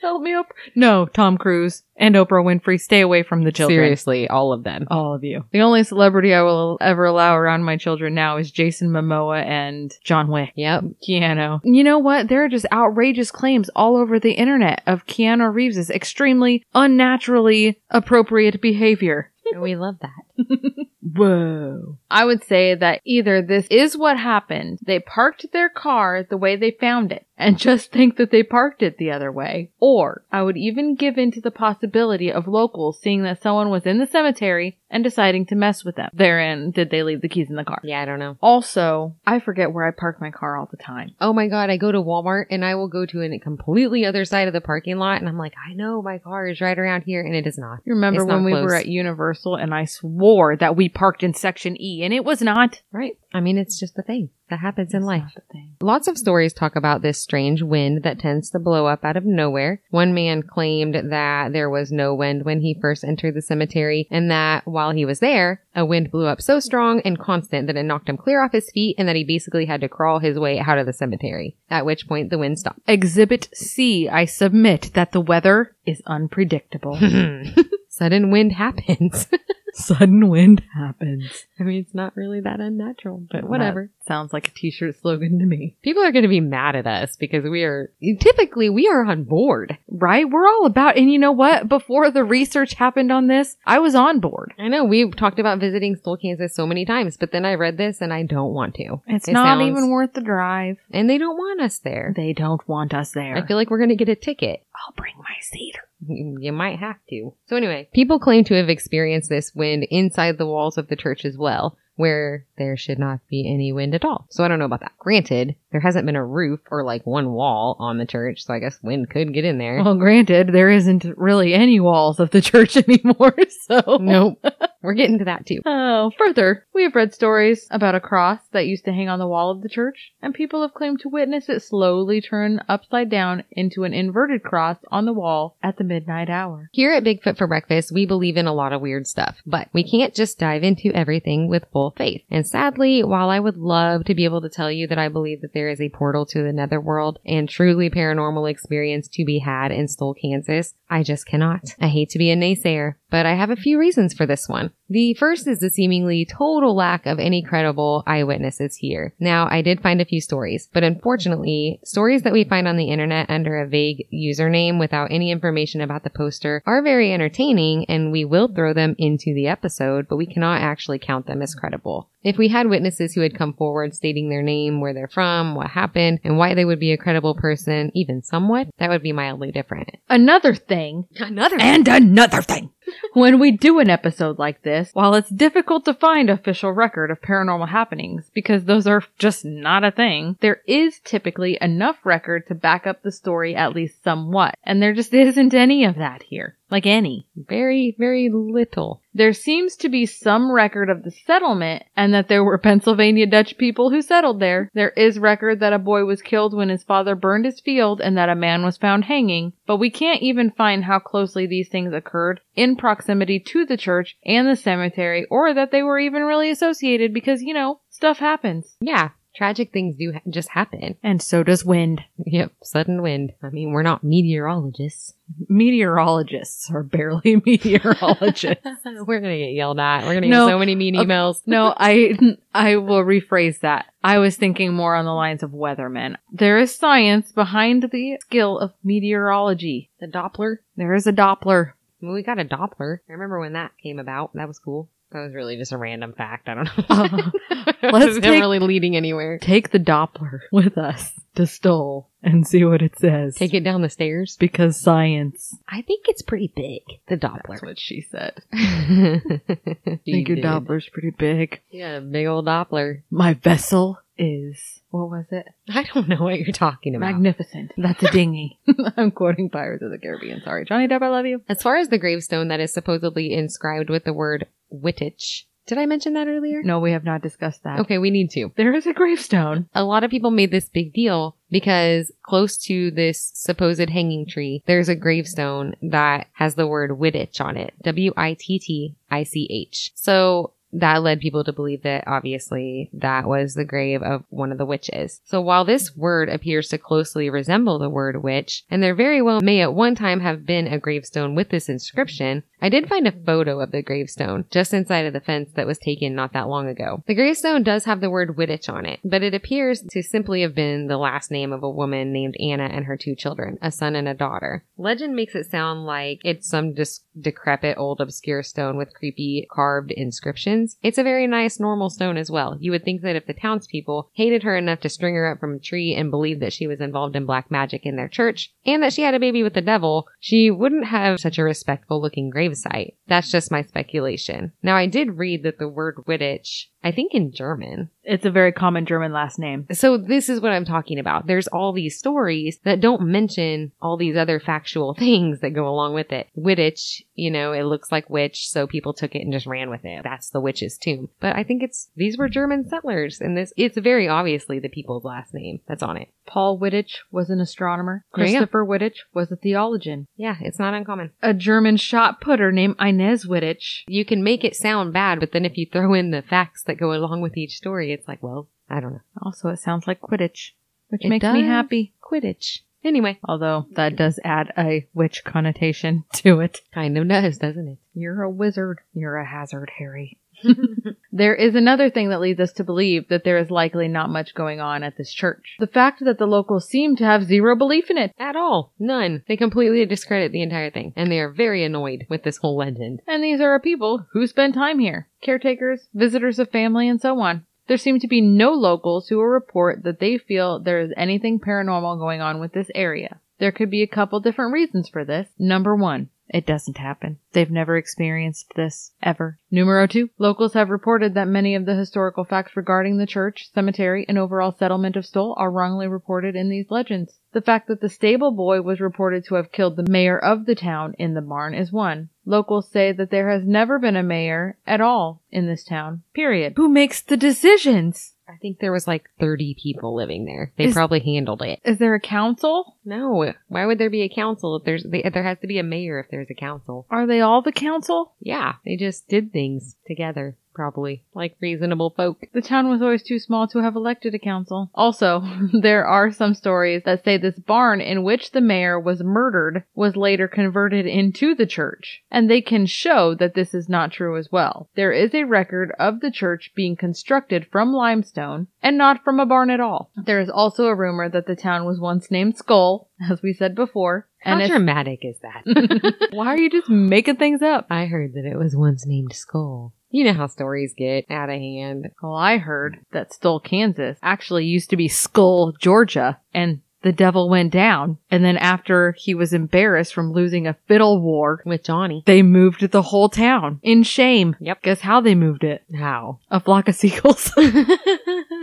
Help 0.00 0.22
me 0.22 0.34
up. 0.34 0.52
No, 0.74 1.06
Tom 1.06 1.38
Cruise 1.38 1.82
and 1.96 2.14
Oprah 2.14 2.44
Winfrey, 2.44 2.80
stay 2.80 3.00
away 3.00 3.22
from 3.22 3.42
the 3.42 3.52
children. 3.52 3.78
Seriously, 3.78 4.28
all 4.28 4.52
of 4.52 4.64
them. 4.64 4.86
All 4.90 5.14
of 5.14 5.24
you. 5.24 5.44
The 5.52 5.60
only 5.60 5.82
celebrity 5.84 6.34
I 6.34 6.42
will 6.42 6.78
ever 6.80 7.04
allow 7.04 7.36
around 7.36 7.64
my 7.64 7.76
children 7.76 8.14
now 8.14 8.36
is 8.36 8.50
Jason 8.50 8.90
Momoa 8.90 9.42
and 9.44 9.94
John 10.04 10.28
Wick. 10.28 10.52
Yep. 10.54 10.84
Keanu. 11.06 11.60
You 11.64 11.84
know 11.84 11.98
what? 11.98 12.28
There 12.28 12.44
are 12.44 12.48
just 12.48 12.66
outrageous 12.72 13.30
claims 13.30 13.70
all 13.74 13.96
over 13.96 14.20
the 14.20 14.32
internet 14.32 14.82
of 14.86 15.06
Keanu 15.06 15.52
Reeves' 15.52 15.90
extremely 15.90 16.64
unnaturally 16.74 17.80
appropriate 17.90 18.60
behavior. 18.60 19.30
We 19.56 19.76
love 19.76 20.00
that. 20.02 20.25
Whoa. 21.14 21.98
I 22.10 22.24
would 22.24 22.44
say 22.44 22.74
that 22.74 23.00
either 23.04 23.42
this 23.42 23.66
is 23.70 23.96
what 23.96 24.18
happened, 24.18 24.78
they 24.82 24.98
parked 24.98 25.46
their 25.52 25.68
car 25.68 26.22
the 26.28 26.36
way 26.36 26.56
they 26.56 26.70
found 26.72 27.12
it, 27.12 27.26
and 27.38 27.58
just 27.68 27.92
think 27.92 28.16
that 28.16 28.30
they 28.30 28.42
parked 28.42 28.82
it 28.82 28.98
the 28.98 29.10
other 29.10 29.30
way, 29.30 29.70
or 29.80 30.24
I 30.32 30.42
would 30.42 30.56
even 30.56 30.94
give 30.96 31.18
in 31.18 31.30
to 31.32 31.40
the 31.40 31.50
possibility 31.50 32.32
of 32.32 32.48
locals 32.48 33.00
seeing 33.00 33.22
that 33.22 33.42
someone 33.42 33.70
was 33.70 33.86
in 33.86 33.98
the 33.98 34.06
cemetery 34.06 34.78
and 34.88 35.02
deciding 35.02 35.46
to 35.46 35.54
mess 35.56 35.84
with 35.84 35.96
them. 35.96 36.10
Therein, 36.12 36.70
did 36.70 36.90
they 36.90 37.02
leave 37.02 37.20
the 37.20 37.28
keys 37.28 37.50
in 37.50 37.56
the 37.56 37.64
car? 37.64 37.80
Yeah, 37.82 38.00
I 38.00 38.04
don't 38.04 38.20
know. 38.20 38.36
Also, 38.40 39.16
I 39.26 39.40
forget 39.40 39.72
where 39.72 39.84
I 39.84 39.90
park 39.90 40.20
my 40.20 40.30
car 40.30 40.56
all 40.56 40.68
the 40.70 40.76
time. 40.76 41.14
Oh 41.20 41.32
my 41.32 41.48
god, 41.48 41.70
I 41.70 41.76
go 41.76 41.90
to 41.90 42.00
Walmart 42.02 42.46
and 42.50 42.64
I 42.64 42.76
will 42.76 42.88
go 42.88 43.04
to 43.06 43.22
a 43.22 43.38
completely 43.38 44.04
other 44.04 44.24
side 44.24 44.46
of 44.48 44.54
the 44.54 44.60
parking 44.60 44.98
lot 44.98 45.18
and 45.20 45.28
I'm 45.28 45.38
like, 45.38 45.54
I 45.68 45.74
know 45.74 46.02
my 46.02 46.18
car 46.18 46.46
is 46.46 46.60
right 46.60 46.78
around 46.78 47.02
here 47.02 47.20
and 47.20 47.34
it 47.34 47.46
is 47.46 47.58
not. 47.58 47.80
You 47.84 47.94
remember 47.94 48.22
It's 48.22 48.28
not 48.28 48.34
when 48.36 48.44
we 48.44 48.52
close. 48.52 48.64
were 48.64 48.74
at 48.74 48.86
Universal 48.86 49.56
and 49.56 49.74
I 49.74 49.86
swore 49.86 50.25
that 50.58 50.76
we 50.76 50.88
parked 50.88 51.22
in 51.22 51.34
section 51.34 51.80
E 51.80 52.02
and 52.02 52.12
it 52.12 52.24
was 52.24 52.42
not. 52.42 52.82
Right. 52.90 53.16
I 53.32 53.40
mean, 53.40 53.58
it's 53.58 53.78
just 53.78 53.94
the 53.94 54.02
thing 54.02 54.30
that 54.48 54.60
happens 54.60 54.94
in 54.94 55.02
life. 55.02 55.24
the 55.34 55.42
thing. 55.52 55.76
Lots 55.80 56.08
of 56.08 56.18
stories 56.18 56.52
talk 56.52 56.74
about 56.74 57.02
this 57.02 57.20
strange 57.20 57.62
wind 57.62 58.02
that 58.02 58.18
tends 58.18 58.50
to 58.50 58.58
blow 58.58 58.86
up 58.86 59.04
out 59.04 59.16
of 59.16 59.24
nowhere. 59.24 59.82
One 59.90 60.14
man 60.14 60.42
claimed 60.42 60.94
that 61.10 61.52
there 61.52 61.70
was 61.70 61.92
no 61.92 62.14
wind 62.14 62.44
when 62.44 62.60
he 62.60 62.78
first 62.80 63.04
entered 63.04 63.34
the 63.34 63.42
cemetery 63.42 64.08
and 64.10 64.30
that 64.30 64.66
while 64.66 64.92
he 64.92 65.04
was 65.04 65.20
there, 65.20 65.62
a 65.74 65.84
wind 65.84 66.10
blew 66.10 66.26
up 66.26 66.40
so 66.40 66.60
strong 66.60 67.00
and 67.04 67.18
constant 67.18 67.66
that 67.66 67.76
it 67.76 67.82
knocked 67.84 68.08
him 68.08 68.16
clear 68.16 68.42
off 68.42 68.52
his 68.52 68.70
feet 68.72 68.96
and 68.98 69.06
that 69.08 69.16
he 69.16 69.24
basically 69.24 69.66
had 69.66 69.80
to 69.82 69.88
crawl 69.88 70.18
his 70.18 70.38
way 70.38 70.58
out 70.58 70.78
of 70.78 70.86
the 70.86 70.92
cemetery. 70.92 71.56
At 71.70 71.86
which 71.86 72.08
point 72.08 72.30
the 72.30 72.38
wind 72.38 72.58
stopped. 72.58 72.80
Exhibit 72.88 73.48
C, 73.54 74.08
I 74.08 74.24
submit 74.24 74.92
that 74.94 75.12
the 75.12 75.20
weather 75.20 75.76
is 75.84 76.02
unpredictable. 76.06 76.98
Sudden 77.88 78.30
wind 78.30 78.52
happens. 78.52 79.28
Sudden 79.76 80.28
wind 80.30 80.62
happens. 80.74 81.44
I 81.60 81.62
mean, 81.64 81.80
it's 81.82 81.94
not 81.94 82.16
really 82.16 82.40
that 82.40 82.60
unnatural, 82.60 83.18
but 83.30 83.42
That 83.42 83.48
whatever. 83.48 83.90
sounds 84.06 84.32
like 84.32 84.48
a 84.48 84.50
t-shirt 84.52 84.96
slogan 84.98 85.38
to 85.38 85.44
me. 85.46 85.76
People 85.82 86.02
are 86.02 86.12
going 86.12 86.22
to 86.22 86.28
be 86.28 86.40
mad 86.40 86.74
at 86.76 86.86
us 86.86 87.14
because 87.16 87.44
we 87.44 87.62
are 87.62 87.92
typically 88.18 88.70
we 88.70 88.88
are 88.88 89.04
on 89.04 89.24
board. 89.24 89.76
Right? 89.88 90.28
We're 90.28 90.48
all 90.48 90.64
about, 90.66 90.96
and 90.96 91.10
you 91.12 91.18
know 91.18 91.32
what? 91.32 91.68
Before 91.68 92.10
the 92.10 92.24
research 92.24 92.74
happened 92.74 93.12
on 93.12 93.26
this, 93.26 93.56
I 93.66 93.78
was 93.78 93.94
on 93.94 94.18
board. 94.20 94.54
I 94.58 94.68
know 94.68 94.84
we've 94.84 95.14
talked 95.14 95.38
about 95.38 95.58
visiting 95.60 95.94
Stull, 95.96 96.16
Kansas 96.16 96.54
so 96.54 96.66
many 96.66 96.84
times, 96.86 97.16
but 97.18 97.30
then 97.32 97.44
I 97.44 97.54
read 97.54 97.76
this 97.76 98.00
and 98.00 98.12
I 98.12 98.22
don't 98.22 98.54
want 98.54 98.74
to. 98.76 99.02
It's 99.06 99.28
It 99.28 99.32
not 99.32 99.58
sounds- 99.58 99.68
even 99.70 99.90
worth 99.90 100.14
the 100.14 100.20
drive. 100.22 100.78
And 100.90 101.08
they 101.10 101.18
don't 101.18 101.36
want 101.36 101.60
us 101.60 101.78
there. 101.80 102.12
They 102.16 102.32
don't 102.32 102.66
want 102.68 102.94
us 102.94 103.12
there. 103.12 103.36
I 103.36 103.46
feel 103.46 103.56
like 103.58 103.70
we're 103.70 103.78
going 103.78 103.90
to 103.90 103.96
get 103.96 104.08
a 104.08 104.16
ticket. 104.16 104.62
I'll 104.74 104.94
bring 104.96 105.14
my 105.18 105.34
cedar. 105.42 105.80
You 106.46 106.52
might 106.52 106.78
have 106.78 106.96
to. 107.10 107.34
So 107.46 107.56
anyway, 107.56 107.88
people 107.92 108.18
claim 108.18 108.44
to 108.44 108.54
have 108.54 108.68
experienced 108.68 109.28
this 109.28 109.54
wind 109.54 109.86
inside 109.90 110.38
the 110.38 110.46
walls 110.46 110.78
of 110.78 110.88
the 110.88 110.96
church 110.96 111.24
as 111.24 111.36
well, 111.36 111.76
where 111.96 112.46
there 112.58 112.76
should 112.76 112.98
not 112.98 113.20
be 113.28 113.50
any 113.50 113.72
wind 113.72 113.94
at 113.94 114.04
all. 114.04 114.26
So 114.30 114.44
I 114.44 114.48
don't 114.48 114.58
know 114.58 114.66
about 114.66 114.80
that. 114.80 114.98
Granted, 114.98 115.56
there 115.72 115.80
hasn't 115.80 116.06
been 116.06 116.16
a 116.16 116.24
roof 116.24 116.60
or 116.70 116.84
like 116.84 117.06
one 117.06 117.32
wall 117.32 117.76
on 117.78 117.98
the 117.98 118.06
church, 118.06 118.44
so 118.44 118.54
I 118.54 118.58
guess 118.58 118.78
wind 118.82 119.10
could 119.10 119.32
get 119.32 119.44
in 119.44 119.58
there. 119.58 119.82
Well, 119.82 119.96
granted, 119.96 120.48
there 120.52 120.70
isn't 120.70 121.04
really 121.16 121.54
any 121.54 121.80
walls 121.80 122.20
of 122.20 122.30
the 122.30 122.40
church 122.42 122.76
anymore, 122.76 123.34
so. 123.66 123.98
nope. 124.00 124.44
We're 124.86 124.94
getting 124.94 125.18
to 125.18 125.24
that 125.24 125.46
too. 125.46 125.62
Oh, 125.66 126.12
further, 126.16 126.64
we 126.72 126.84
have 126.84 126.94
read 126.94 127.12
stories 127.12 127.66
about 127.72 127.96
a 127.96 128.00
cross 128.00 128.38
that 128.52 128.68
used 128.68 128.84
to 128.84 128.92
hang 128.92 129.08
on 129.08 129.18
the 129.18 129.26
wall 129.26 129.50
of 129.50 129.62
the 129.62 129.68
church, 129.68 130.12
and 130.22 130.32
people 130.32 130.62
have 130.62 130.74
claimed 130.74 131.00
to 131.00 131.08
witness 131.08 131.48
it 131.48 131.60
slowly 131.60 132.20
turn 132.20 132.60
upside 132.68 133.10
down 133.10 133.42
into 133.50 133.82
an 133.82 133.92
inverted 133.92 134.44
cross 134.44 134.76
on 134.92 135.04
the 135.04 135.12
wall 135.12 135.56
at 135.60 135.76
the 135.76 135.82
midnight 135.82 136.30
hour. 136.30 136.70
Here 136.72 136.92
at 136.92 137.02
Bigfoot 137.02 137.36
for 137.36 137.48
Breakfast, 137.48 137.90
we 137.92 138.06
believe 138.06 138.36
in 138.36 138.46
a 138.46 138.54
lot 138.54 138.72
of 138.72 138.80
weird 138.80 139.08
stuff, 139.08 139.38
but 139.44 139.68
we 139.72 139.82
can't 139.82 140.14
just 140.14 140.38
dive 140.38 140.62
into 140.62 140.92
everything 140.94 141.48
with 141.48 141.66
full 141.72 141.92
faith. 141.96 142.22
And 142.30 142.46
sadly, 142.46 143.02
while 143.02 143.28
I 143.28 143.40
would 143.40 143.56
love 143.56 144.04
to 144.04 144.14
be 144.14 144.24
able 144.24 144.42
to 144.42 144.48
tell 144.48 144.70
you 144.70 144.86
that 144.86 144.98
I 144.98 145.08
believe 145.08 145.40
that 145.40 145.52
there 145.52 145.68
is 145.68 145.80
a 145.80 145.88
portal 145.88 146.26
to 146.26 146.44
the 146.44 146.52
netherworld 146.52 147.18
and 147.26 147.48
truly 147.48 147.90
paranormal 147.90 148.48
experience 148.48 149.08
to 149.08 149.24
be 149.24 149.40
had 149.40 149.72
in 149.72 149.88
Stull, 149.88 150.14
Kansas, 150.14 150.74
I 150.88 151.02
just 151.02 151.26
cannot. 151.26 151.74
I 151.80 151.88
hate 151.88 152.10
to 152.10 152.18
be 152.18 152.30
a 152.30 152.36
naysayer, 152.36 152.94
but 153.10 153.26
I 153.26 153.34
have 153.34 153.50
a 153.50 153.56
few 153.56 153.78
reasons 153.78 154.14
for 154.14 154.26
this 154.26 154.48
one. 154.48 154.72
The 154.88 155.14
first 155.14 155.48
is 155.48 155.58
the 155.58 155.70
seemingly 155.70 156.24
total 156.24 156.74
lack 156.74 157.06
of 157.06 157.18
any 157.18 157.42
credible 157.42 158.04
eyewitnesses 158.06 158.76
here. 158.76 159.14
Now, 159.18 159.48
I 159.50 159.60
did 159.62 159.82
find 159.82 160.00
a 160.00 160.04
few 160.04 160.20
stories, 160.20 160.68
but 160.72 160.84
unfortunately, 160.84 161.80
stories 161.82 162.22
that 162.22 162.32
we 162.32 162.44
find 162.44 162.68
on 162.68 162.76
the 162.76 162.90
internet 162.90 163.28
under 163.28 163.58
a 163.58 163.66
vague 163.66 164.06
username 164.14 164.78
without 164.78 165.10
any 165.10 165.30
information 165.30 165.80
about 165.80 166.04
the 166.04 166.10
poster 166.10 166.62
are 166.66 166.82
very 166.82 167.12
entertaining 167.12 167.84
and 167.88 168.12
we 168.12 168.24
will 168.24 168.48
throw 168.48 168.72
them 168.72 168.94
into 168.98 169.34
the 169.34 169.48
episode, 169.48 170.06
but 170.08 170.16
we 170.16 170.26
cannot 170.26 170.60
actually 170.60 171.00
count 171.00 171.26
them 171.26 171.42
as 171.42 171.54
credible. 171.54 172.08
If 172.22 172.38
we 172.38 172.48
had 172.48 172.68
witnesses 172.68 173.14
who 173.14 173.20
had 173.20 173.38
come 173.38 173.54
forward 173.54 173.94
stating 173.94 174.28
their 174.28 174.42
name, 174.42 174.80
where 174.80 174.92
they're 174.92 175.06
from, 175.06 175.54
what 175.54 175.70
happened, 175.70 176.20
and 176.24 176.36
why 176.36 176.54
they 176.54 176.64
would 176.64 176.80
be 176.80 176.92
a 176.92 176.96
credible 176.96 177.34
person, 177.34 177.92
even 177.94 178.22
somewhat, 178.22 178.68
that 178.78 178.90
would 178.90 179.02
be 179.02 179.12
mildly 179.12 179.52
different. 179.52 179.90
Another 180.08 180.54
thing, 180.54 181.04
Another 181.18 181.56
and 181.60 181.86
another 181.86 182.42
thing. 182.42 182.70
When 183.12 183.38
we 183.38 183.50
do 183.52 183.78
an 183.78 183.90
episode 183.90 184.38
like 184.38 184.62
this, 184.62 184.90
while 184.92 185.14
it's 185.14 185.30
difficult 185.30 185.84
to 185.86 185.94
find 185.94 186.28
official 186.28 186.72
record 186.72 187.10
of 187.10 187.20
paranormal 187.20 187.68
happenings 187.68 188.30
because 188.34 188.64
those 188.64 188.86
are 188.86 189.02
just 189.18 189.44
not 189.44 189.84
a 189.84 189.90
thing, 189.90 190.36
there 190.40 190.60
is 190.66 191.00
typically 191.04 191.58
enough 191.60 191.96
record 192.04 192.46
to 192.48 192.54
back 192.54 192.86
up 192.86 193.02
the 193.02 193.12
story 193.12 193.54
at 193.54 193.74
least 193.74 194.02
somewhat. 194.04 194.54
And 194.62 194.82
there 194.82 194.92
just 194.92 195.14
isn't 195.14 195.54
any 195.54 195.84
of 195.84 195.96
that 195.96 196.22
here. 196.24 196.56
Like 196.70 196.86
any. 196.86 197.26
very, 197.36 197.94
very 197.98 198.28
little. 198.28 199.00
There 199.14 199.32
seems 199.32 199.76
to 199.76 199.88
be 199.88 200.04
some 200.04 200.50
record 200.50 200.90
of 200.90 201.04
the 201.04 201.10
settlement 201.10 201.84
and 201.96 202.12
that 202.12 202.28
there 202.28 202.42
were 202.42 202.58
Pennsylvania 202.66 203.26
Dutch 203.26 203.56
people 203.56 203.90
who 203.90 204.02
settled 204.02 204.40
there. 204.40 204.70
There 204.74 204.90
is 204.90 205.18
record 205.18 205.60
that 205.60 205.72
a 205.72 205.78
boy 205.78 206.04
was 206.04 206.22
killed 206.22 206.54
when 206.54 206.68
his 206.68 206.82
father 206.82 207.14
burned 207.14 207.44
his 207.44 207.60
field 207.60 208.00
and 208.00 208.16
that 208.18 208.28
a 208.28 208.34
man 208.34 208.64
was 208.64 208.76
found 208.76 209.04
hanging, 209.04 209.52
but 209.66 209.76
we 209.76 209.90
can't 209.90 210.22
even 210.22 210.50
find 210.50 210.84
how 210.84 210.98
closely 210.98 211.46
these 211.46 211.68
things 211.68 211.92
occurred 211.94 212.40
in 212.54 212.76
proximity 212.76 213.38
to 213.38 213.64
the 213.64 213.76
church 213.76 214.16
and 214.24 214.48
the 214.48 214.56
cemetery 214.56 215.24
or 215.30 215.54
that 215.54 215.70
they 215.70 215.82
were 215.82 215.98
even 215.98 216.22
really 216.22 216.50
associated 216.50 217.14
because, 217.14 217.42
you 217.42 217.54
know, 217.54 217.80
stuff 217.90 218.18
happens. 218.18 218.76
Yeah, 218.80 219.10
tragic 219.36 219.72
things 219.72 219.96
do 219.98 220.12
ha- 220.14 220.20
just 220.30 220.48
happen. 220.48 220.96
And 221.02 221.20
so 221.22 221.42
does 221.42 221.64
wind. 221.64 222.02
Yep, 222.24 222.52
sudden 222.62 223.02
wind. 223.02 223.32
I 223.42 223.50
mean, 223.50 223.72
we're 223.72 223.82
not 223.82 224.02
meteorologists. 224.02 225.14
Meteorologists 225.48 226.70
are 226.70 226.82
barely 226.82 227.42
meteorologists. 227.46 228.64
we're 228.84 229.20
gonna 229.20 229.36
get 229.38 229.52
yelled 229.52 229.78
at. 229.78 230.04
We're 230.04 230.14
gonna 230.14 230.28
No, 230.28 230.46
get 230.46 230.52
so 230.52 230.58
many 230.58 230.74
mean 230.74 230.96
okay. 230.96 231.06
emails. 231.06 231.42
No, 231.46 231.74
I 231.76 232.16
I 232.54 232.76
will 232.76 233.04
rephrase 233.04 233.60
that. 233.60 233.86
I 234.02 234.18
was 234.18 234.36
thinking 234.36 234.72
more 234.72 234.94
on 234.94 235.04
the 235.04 235.12
lines 235.12 235.42
of 235.42 235.50
weathermen. 235.50 236.16
There 236.32 236.58
is 236.58 236.74
science 236.74 237.32
behind 237.32 237.82
the 237.90 238.18
skill 238.22 238.58
of 238.58 238.72
meteorology. 238.84 239.90
The 240.00 240.06
Doppler. 240.06 240.58
There 240.76 240.94
is 240.94 241.06
a 241.06 241.12
Doppler. 241.12 241.72
Well, 242.00 242.12
we 242.14 242.22
got 242.22 242.38
a 242.38 242.44
Doppler. 242.44 242.98
I 243.08 243.12
remember 243.12 243.40
when 243.40 243.54
that 243.54 243.72
came 243.82 243.98
about. 243.98 244.32
That 244.34 244.48
was 244.48 244.58
cool. 244.58 244.88
That 245.12 245.20
was 245.22 245.34
really 245.34 245.56
just 245.56 245.72
a 245.72 245.78
random 245.78 246.12
fact. 246.12 246.48
I 246.48 246.54
don't 246.54 246.64
know. 246.78 246.84
Uh, 246.90 247.72
Let's 247.92 248.14
take- 248.18 248.24
really 248.40 248.58
leading 248.58 248.96
anywhere. 248.96 249.38
Take 249.38 249.70
the 249.70 249.78
Doppler 249.78 250.40
with 250.52 250.76
us 250.76 251.12
to 251.36 251.46
Stull 251.46 252.08
and 252.22 252.46
see 252.46 252.64
what 252.64 252.82
it 252.82 252.98
says. 252.98 253.36
Take 253.36 253.54
it 253.54 253.62
down 253.64 253.82
the 253.82 253.88
stairs. 253.88 254.36
because 254.38 254.80
science. 254.80 255.56
I 255.68 255.82
think 255.82 256.06
it's 256.08 256.22
pretty 256.22 256.52
big. 256.54 256.82
The 257.08 257.16
That's 257.16 257.34
Doppler. 257.46 257.62
what 257.62 257.78
she 257.78 258.00
said. 258.10 258.42
I 258.52 259.20
I 259.86 260.00
think 260.04 260.28
your 260.28 260.38
Doppler's 260.38 260.88
pretty 260.88 261.10
big. 261.10 261.60
Yeah, 261.70 262.00
big 262.00 262.26
old 262.26 262.46
Doppler. 262.46 263.02
My 263.10 263.34
vessel 263.34 264.00
is 264.18 264.80
what 264.90 265.10
was 265.10 265.26
it? 265.30 265.46
I 265.68 265.82
don't 265.82 266.08
know 266.08 266.22
what 266.22 266.38
you're 266.38 266.52
talking 266.52 266.94
about. 266.94 267.12
Magnificent. 267.12 267.72
That's 267.76 268.02
a 268.02 268.10
dinghy. 268.10 268.58
I'm 268.96 269.10
quoting 269.10 269.50
Pirates 269.50 269.82
of 269.82 269.90
the 269.90 269.98
Caribbean. 269.98 270.40
Sorry, 270.42 270.64
Johnny 270.64 270.88
Depp. 270.88 271.02
I 271.02 271.08
love 271.08 271.26
you. 271.26 271.42
As 271.50 271.62
far 271.62 271.76
as 271.76 271.90
the 271.90 271.98
gravestone 271.98 272.48
that 272.48 272.60
is 272.60 272.72
supposedly 272.72 273.32
inscribed 273.34 273.90
with 273.90 274.04
the 274.04 274.14
word 274.14 274.46
Wittich, 274.72 275.44
did 275.66 275.78
I 275.78 275.86
mention 275.86 276.14
that 276.14 276.28
earlier? 276.28 276.62
No, 276.62 276.78
we 276.78 276.92
have 276.92 277.04
not 277.04 277.22
discussed 277.22 277.64
that. 277.64 277.80
Okay, 277.80 277.98
we 277.98 278.10
need 278.10 278.30
to. 278.30 278.52
There 278.56 278.74
is 278.74 278.86
a 278.86 278.92
gravestone. 278.92 279.68
A 279.74 279.84
lot 279.84 280.04
of 280.04 280.10
people 280.10 280.30
made 280.30 280.50
this 280.50 280.68
big 280.68 280.92
deal 280.92 281.36
because 281.50 282.12
close 282.22 282.56
to 282.58 282.90
this 282.90 283.32
supposed 283.34 283.90
hanging 283.90 284.26
tree, 284.26 284.62
there's 284.66 284.88
a 284.88 284.94
gravestone 284.94 285.74
that 285.82 286.28
has 286.34 286.54
the 286.54 286.66
word 286.66 286.92
Wittich 286.92 287.40
on 287.40 287.56
it. 287.56 287.74
W 287.82 288.12
I 288.16 288.36
T 288.38 288.58
T 288.58 288.94
I 289.10 289.24
C 289.24 289.48
H. 289.50 289.90
So 289.94 290.52
that 290.72 291.02
led 291.02 291.20
people 291.20 291.44
to 291.44 291.52
believe 291.52 291.82
that 291.82 292.04
obviously 292.06 292.90
that 292.92 293.26
was 293.26 293.54
the 293.54 293.64
grave 293.64 294.02
of 294.02 294.24
one 294.30 294.52
of 294.52 294.58
the 294.58 294.66
witches. 294.66 295.20
So 295.24 295.40
while 295.40 295.64
this 295.64 295.96
word 295.96 296.28
appears 296.28 296.68
to 296.68 296.78
closely 296.78 297.30
resemble 297.30 297.78
the 297.78 297.88
word 297.88 298.22
witch, 298.22 298.64
and 298.70 298.82
there 298.82 298.94
very 298.94 299.22
well 299.22 299.40
may 299.40 299.60
at 299.60 299.74
one 299.74 299.94
time 299.94 300.20
have 300.20 300.44
been 300.44 300.66
a 300.66 300.78
gravestone 300.78 301.34
with 301.34 301.50
this 301.50 301.68
inscription, 301.68 302.42
I 302.66 302.68
did 302.68 302.88
find 302.88 303.06
a 303.06 303.12
photo 303.12 303.60
of 303.60 303.70
the 303.70 303.80
gravestone 303.80 304.44
just 304.50 304.74
inside 304.74 305.06
of 305.06 305.12
the 305.12 305.20
fence 305.20 305.50
that 305.54 305.68
was 305.68 305.78
taken 305.78 306.16
not 306.16 306.32
that 306.32 306.48
long 306.48 306.66
ago. 306.66 307.04
The 307.06 307.14
gravestone 307.14 307.62
does 307.62 307.84
have 307.84 308.00
the 308.00 308.10
word 308.10 308.36
Wittich 308.36 308.68
on 308.68 308.84
it, 308.86 308.98
but 309.04 309.22
it 309.22 309.34
appears 309.34 309.82
to 309.82 310.02
simply 310.02 310.42
have 310.42 310.56
been 310.56 310.88
the 310.88 310.96
last 310.96 311.30
name 311.30 311.52
of 311.52 311.62
a 311.62 311.70
woman 311.70 312.12
named 312.12 312.34
Anna 312.40 312.64
and 312.64 312.86
her 312.86 312.96
two 312.96 313.14
children, 313.14 313.56
a 313.62 313.70
son 313.70 313.94
and 313.94 314.08
a 314.08 314.14
daughter. 314.14 314.64
Legend 314.76 315.14
makes 315.14 315.36
it 315.36 315.48
sound 315.48 315.86
like 315.86 316.20
it's 316.24 316.48
some 316.48 316.74
dis- 316.74 317.02
decrepit 317.16 317.78
old 317.78 318.00
obscure 318.00 318.42
stone 318.42 318.76
with 318.76 318.94
creepy 318.94 319.46
carved 319.48 319.92
inscriptions. 319.92 320.76
It's 320.82 320.98
a 320.98 321.04
very 321.04 321.28
nice 321.28 321.60
normal 321.60 321.88
stone 321.88 322.16
as 322.16 322.32
well. 322.32 322.56
You 322.58 322.72
would 322.72 322.84
think 322.84 323.02
that 323.02 323.14
if 323.14 323.26
the 323.26 323.32
townspeople 323.32 324.10
hated 324.14 324.42
her 324.42 324.56
enough 324.56 324.80
to 324.80 324.88
string 324.88 325.14
her 325.14 325.30
up 325.30 325.38
from 325.38 325.54
a 325.54 325.60
tree 325.60 325.94
and 325.94 326.10
believed 326.10 326.42
that 326.42 326.52
she 326.52 326.66
was 326.66 326.80
involved 326.80 327.14
in 327.14 327.26
black 327.26 327.48
magic 327.48 327.86
in 327.86 327.94
their 327.94 328.08
church 328.08 328.52
and 328.64 328.82
that 328.82 328.92
she 328.92 329.02
had 329.02 329.14
a 329.14 329.20
baby 329.20 329.44
with 329.44 329.54
the 329.54 329.60
devil, 329.60 330.08
she 330.18 330.50
wouldn't 330.50 330.86
have 330.86 331.20
such 331.20 331.38
a 331.38 331.44
respectful 331.44 332.02
looking 332.02 332.28
gravesite. 332.56 332.94
That's 333.06 333.30
just 333.30 333.50
my 333.50 333.62
speculation. 333.62 334.52
Now 334.62 334.76
I 334.76 334.86
did 334.86 335.18
read 335.18 335.42
that 335.42 335.58
the 335.58 335.68
word 335.68 335.96
Wittich, 336.06 336.66
I 336.86 336.92
think 336.92 337.14
in 337.14 337.32
German, 337.32 337.90
It's 338.04 338.24
a 338.24 338.30
very 338.30 338.52
common 338.52 338.86
German 338.86 339.12
last 339.12 339.40
name. 339.40 339.66
so 339.72 339.98
this 339.98 340.28
is 340.28 340.40
what 340.40 340.52
I'm 340.52 340.64
talking 340.64 341.00
about. 341.00 341.26
There's 341.26 341.48
all 341.48 341.72
these 341.72 341.98
stories 341.98 342.60
that 342.62 342.80
don't 342.80 343.02
mention 343.02 343.72
all 343.82 343.96
these 343.96 344.16
other 344.16 344.38
factual 344.38 344.94
things 344.98 345.40
that 345.40 345.50
go 345.50 345.66
along 345.68 345.94
with 345.94 346.12
it. 346.12 346.28
Wittich, 346.38 347.02
you 347.16 347.30
know, 347.32 347.50
it 347.50 347.64
looks 347.64 347.90
like 347.90 348.08
witch, 348.08 348.48
so 348.48 348.68
people 348.68 348.92
took 348.92 349.16
it 349.16 349.22
and 349.22 349.32
just 349.32 349.46
ran 349.46 349.68
with 349.68 349.84
it. 349.84 350.04
That's 350.04 350.30
the 350.30 350.40
witch's 350.40 350.78
tomb. 350.78 351.08
But 351.18 351.34
I 351.34 351.42
think 351.42 351.64
it's 351.64 351.90
these 351.96 352.16
were 352.16 352.28
German 352.28 352.68
settlers, 352.68 353.20
and 353.20 353.36
this 353.36 353.52
it's 353.56 353.76
very 353.78 354.06
obviously 354.08 354.60
the 354.60 354.68
people's 354.68 355.04
last 355.04 355.34
name 355.34 355.58
that's 355.66 355.82
on 355.82 355.96
it. 355.96 356.08
Paul 356.26 356.58
Wittich 356.58 356.98
was 357.10 357.30
an 357.30 357.40
astronomer. 357.40 358.04
There 358.14 358.26
you 358.26 358.32
go. 358.32 358.38
Christopher 358.38 358.64
Wittich 358.64 358.98
was 359.14 359.30
a 359.32 359.36
theologian. 359.36 360.06
Yeah, 360.16 360.36
it's 360.40 360.58
not 360.58 360.74
uncommon. 360.74 361.10
A 361.22 361.34
German 361.34 361.76
shot 361.76 362.20
putter 362.20 362.52
named 362.52 362.76
Inez 362.80 363.26
Wittich. 363.26 363.82
You 363.88 364.04
can 364.04 364.22
make 364.22 364.44
it 364.44 364.54
sound 364.56 364.92
bad, 364.92 365.18
but 365.20 365.32
then 365.32 365.44
if 365.44 365.56
you 365.56 365.66
throw 365.66 365.94
in 365.94 366.10
the 366.10 366.22
facts 366.22 366.62
that 366.64 366.75
go 366.76 366.92
along 366.92 367.20
with 367.20 367.36
each 367.36 367.56
story, 367.56 367.92
it's 367.92 368.06
like, 368.08 368.22
well, 368.22 368.48
I 368.68 368.80
don't 368.80 368.92
know. 368.92 369.00
Also, 369.22 369.48
it 369.48 369.58
sounds 369.60 369.86
like 369.86 370.00
Quidditch, 370.00 370.52
which 370.88 371.04
It 371.04 371.08
makes 371.08 371.24
me 371.24 371.42
happy. 371.44 371.92
Quidditch. 372.02 372.60
Anyway, 372.84 373.18
Although 373.24 373.66
that 373.72 373.96
does 373.96 374.20
add 374.22 374.52
a 374.56 374.86
witch 374.94 375.24
connotation 375.24 376.04
to 376.12 376.40
it. 376.40 376.60
kind 376.72 376.96
of 376.96 377.08
does, 377.08 377.38
doesn't 377.38 377.66
it? 377.68 377.78
You're 377.94 378.22
a 378.22 378.30
wizard. 378.30 378.78
You're 378.94 379.16
a 379.16 379.26
hazard, 379.26 379.70
Harry. 379.78 380.18
There 381.16 381.34
is 381.34 381.54
another 381.54 381.88
thing 381.88 382.10
that 382.10 382.20
leads 382.20 382.40
us 382.40 382.52
to 382.52 382.64
believe 382.64 383.08
that 383.08 383.24
there 383.24 383.38
is 383.38 383.50
likely 383.50 383.88
not 383.88 384.10
much 384.10 384.34
going 384.34 384.60
on 384.60 384.82
at 384.82 384.98
this 384.98 385.14
church. 385.14 385.56
The 385.58 385.66
fact 385.66 386.04
that 386.04 386.18
the 386.18 386.26
locals 386.26 386.68
seem 386.68 386.94
to 386.96 387.06
have 387.06 387.24
zero 387.24 387.56
belief 387.56 387.88
in 387.88 387.96
it. 387.96 388.12
At 388.18 388.36
all. 388.36 388.74
None. 388.78 389.22
They 389.26 389.38
completely 389.38 389.86
discredit 389.86 390.32
the 390.32 390.42
entire 390.42 390.70
thing. 390.70 390.92
And 390.94 391.10
they 391.10 391.18
are 391.20 391.30
very 391.30 391.64
annoyed 391.64 392.04
with 392.10 392.22
this 392.22 392.36
whole 392.36 392.58
legend. 392.58 393.00
And 393.06 393.24
these 393.24 393.40
are 393.40 393.58
people 393.58 394.06
who 394.12 394.26
spend 394.26 394.52
time 394.52 394.78
here. 394.78 395.08
Caretakers, 395.22 395.88
visitors 395.94 396.38
of 396.38 396.50
family, 396.50 396.86
and 396.86 397.00
so 397.00 397.18
on. 397.20 397.46
There 397.66 397.78
seem 397.78 397.98
to 398.00 398.08
be 398.08 398.20
no 398.20 398.52
locals 398.52 399.08
who 399.08 399.16
will 399.16 399.24
report 399.24 399.84
that 399.84 400.00
they 400.00 400.18
feel 400.18 400.58
there 400.58 400.80
is 400.82 400.92
anything 400.98 401.40
paranormal 401.40 401.98
going 401.98 402.20
on 402.20 402.40
with 402.40 402.52
this 402.52 402.68
area. 402.74 403.20
There 403.38 403.52
could 403.52 403.70
be 403.70 403.82
a 403.82 403.86
couple 403.86 404.20
different 404.20 404.52
reasons 404.52 404.90
for 404.90 405.02
this. 405.02 405.28
Number 405.38 405.74
one, 405.74 406.10
it 406.28 406.46
doesn't 406.46 406.78
happen. 406.78 407.18
They've 407.32 407.50
never 407.50 407.76
experienced 407.76 408.52
this, 408.56 408.92
ever. 409.02 409.38
Numero 409.50 409.86
two, 409.86 410.10
locals 410.18 410.54
have 410.54 410.70
reported 410.70 411.14
that 411.14 411.28
many 411.28 411.54
of 411.54 411.66
the 411.66 411.74
historical 411.74 412.24
facts 412.24 412.56
regarding 412.56 412.98
the 412.98 413.06
church, 413.06 413.50
cemetery, 413.54 414.04
and 414.08 414.18
overall 414.18 414.52
settlement 414.52 414.96
of 414.96 415.06
Stull 415.06 415.34
are 415.36 415.50
wrongly 415.50 415.86
reported 415.86 416.34
in 416.34 416.48
these 416.48 416.70
legends. 416.70 417.18
The 417.32 417.42
fact 417.42 417.68
that 417.68 417.80
the 417.80 417.88
stable 417.88 418.32
boy 418.32 418.62
was 418.62 418.80
reported 418.80 419.24
to 419.26 419.36
have 419.36 419.52
killed 419.52 419.76
the 419.76 419.90
mayor 419.90 420.18
of 420.18 420.46
the 420.46 420.54
town 420.54 420.94
in 420.98 421.14
the 421.14 421.20
barn 421.20 421.54
is 421.54 421.70
one. 421.70 422.08
Locals 422.24 422.68
say 422.68 422.92
that 422.92 423.10
there 423.10 423.30
has 423.30 423.44
never 423.44 423.78
been 423.78 423.96
a 423.96 424.02
mayor 424.02 424.56
at 424.66 424.80
all 424.80 425.22
in 425.30 425.46
this 425.46 425.62
town. 425.62 426.02
Period. 426.12 426.54
Who 426.56 426.68
makes 426.68 427.00
the 427.02 427.16
decisions? 427.16 428.14
I 428.28 428.36
think 428.38 428.58
there 428.58 428.72
was 428.72 428.86
like 428.86 429.08
30 429.20 429.56
people 429.62 429.94
living 429.94 430.24
there. 430.24 430.52
They 430.56 430.64
Is- 430.64 430.74
probably 430.74 431.00
handled 431.00 431.42
it. 431.42 431.60
Is 431.64 431.78
there 431.78 431.94
a 431.94 432.00
council? 432.00 432.76
No. 432.84 433.32
Why 433.48 433.66
would 433.66 433.78
there 433.78 433.90
be 433.90 434.02
a 434.02 434.08
council 434.08 434.56
if 434.56 434.64
there's, 434.64 434.84
they, 434.84 435.02
there 435.02 435.22
has 435.22 435.38
to 435.40 435.46
be 435.46 435.58
a 435.58 435.62
mayor 435.62 435.98
if 436.00 436.10
there's 436.10 436.30
a 436.30 436.34
council. 436.34 436.86
Are 436.90 437.06
they 437.06 437.20
all 437.20 437.42
the 437.42 437.52
council? 437.52 438.14
Yeah. 438.20 438.54
They 438.64 438.76
just 438.76 439.08
did 439.08 439.32
things 439.32 439.76
together. 439.86 440.36
Probably. 440.56 441.02
Like 441.14 441.36
reasonable 441.38 441.90
folk. 441.90 442.22
The 442.32 442.40
town 442.40 442.70
was 442.70 442.80
always 442.80 443.02
too 443.02 443.18
small 443.18 443.46
to 443.48 443.58
have 443.62 443.76
elected 443.76 444.14
a 444.14 444.18
council. 444.18 444.70
Also, 444.74 445.22
there 445.52 445.86
are 445.86 446.10
some 446.10 446.32
stories 446.32 446.82
that 446.86 447.04
say 447.04 447.18
this 447.18 447.38
barn 447.38 447.82
in 447.82 448.02
which 448.02 448.30
the 448.30 448.40
mayor 448.40 448.80
was 448.80 449.02
murdered 449.04 449.64
was 449.74 449.96
later 449.96 450.26
converted 450.26 450.86
into 450.86 451.34
the 451.34 451.44
church. 451.44 452.00
And 452.10 452.30
they 452.30 452.40
can 452.40 452.64
show 452.64 453.14
that 453.16 453.34
this 453.34 453.52
is 453.52 453.68
not 453.68 453.92
true 453.92 454.16
as 454.16 454.32
well. 454.32 454.70
There 454.76 454.92
is 454.92 455.14
a 455.14 455.24
record 455.24 455.72
of 455.78 456.00
the 456.00 456.10
church 456.10 456.52
being 456.56 456.74
constructed 456.74 457.46
from 457.52 457.74
limestone 457.74 458.46
and 458.62 458.78
not 458.78 459.04
from 459.04 459.20
a 459.20 459.26
barn 459.26 459.50
at 459.50 459.60
all. 459.60 459.90
There 459.94 460.20
is 460.20 460.30
also 460.30 460.64
a 460.68 460.74
rumor 460.74 461.10
that 461.10 461.26
the 461.26 461.36
town 461.36 461.66
was 461.66 461.78
once 461.78 462.10
named 462.10 462.38
Skull, 462.38 462.88
as 463.10 463.20
we 463.20 463.34
said 463.34 463.54
before. 463.54 464.08
How 464.20 464.32
And 464.32 464.42
if- 464.42 464.48
dramatic 464.48 465.00
is 465.02 465.18
that? 465.20 466.08
why 466.12 466.28
are 466.28 466.38
you 466.38 466.48
just 466.48 466.70
making 466.70 467.16
things 467.16 467.42
up? 467.42 467.66
I 467.68 467.84
heard 467.84 468.14
that 468.14 468.24
it 468.24 468.38
was 468.38 468.56
once 468.56 468.86
named 468.86 469.12
Skull. 469.12 469.74
You 469.90 470.04
know 470.04 470.12
how 470.14 470.26
stories 470.26 470.74
get 470.76 471.06
out 471.10 471.28
of 471.30 471.36
hand. 471.36 471.90
Well, 472.02 472.14
I 472.14 472.38
heard 472.38 472.78
that 472.92 473.12
Stull, 473.12 473.40
Kansas 473.40 473.98
actually 474.02 474.44
used 474.44 474.70
to 474.70 474.76
be 474.76 474.88
Skull, 474.88 475.52
Georgia, 475.60 476.20
and 476.34 476.60
the 476.82 476.92
devil 476.92 477.28
went 477.28 477.52
down. 477.52 477.98
And 478.10 478.24
then 478.24 478.36
after 478.36 478.94
he 478.98 479.14
was 479.14 479.32
embarrassed 479.32 479.94
from 479.94 480.12
losing 480.12 480.46
a 480.46 480.56
fiddle 480.68 481.00
war, 481.00 481.42
With 481.46 481.64
Johnny. 481.64 482.02
they 482.06 482.22
moved 482.22 482.70
the 482.70 482.82
whole 482.82 483.08
town 483.08 483.58
in 483.62 483.82
shame. 483.82 484.36
Yep. 484.40 484.62
Guess 484.62 484.80
how 484.80 485.00
they 485.00 485.14
moved 485.14 485.42
it? 485.44 485.62
How? 485.76 486.20
A 486.30 486.38
flock 486.40 486.68
of 486.68 486.74
seagulls. 486.76 487.22
Sorry. 487.34 487.64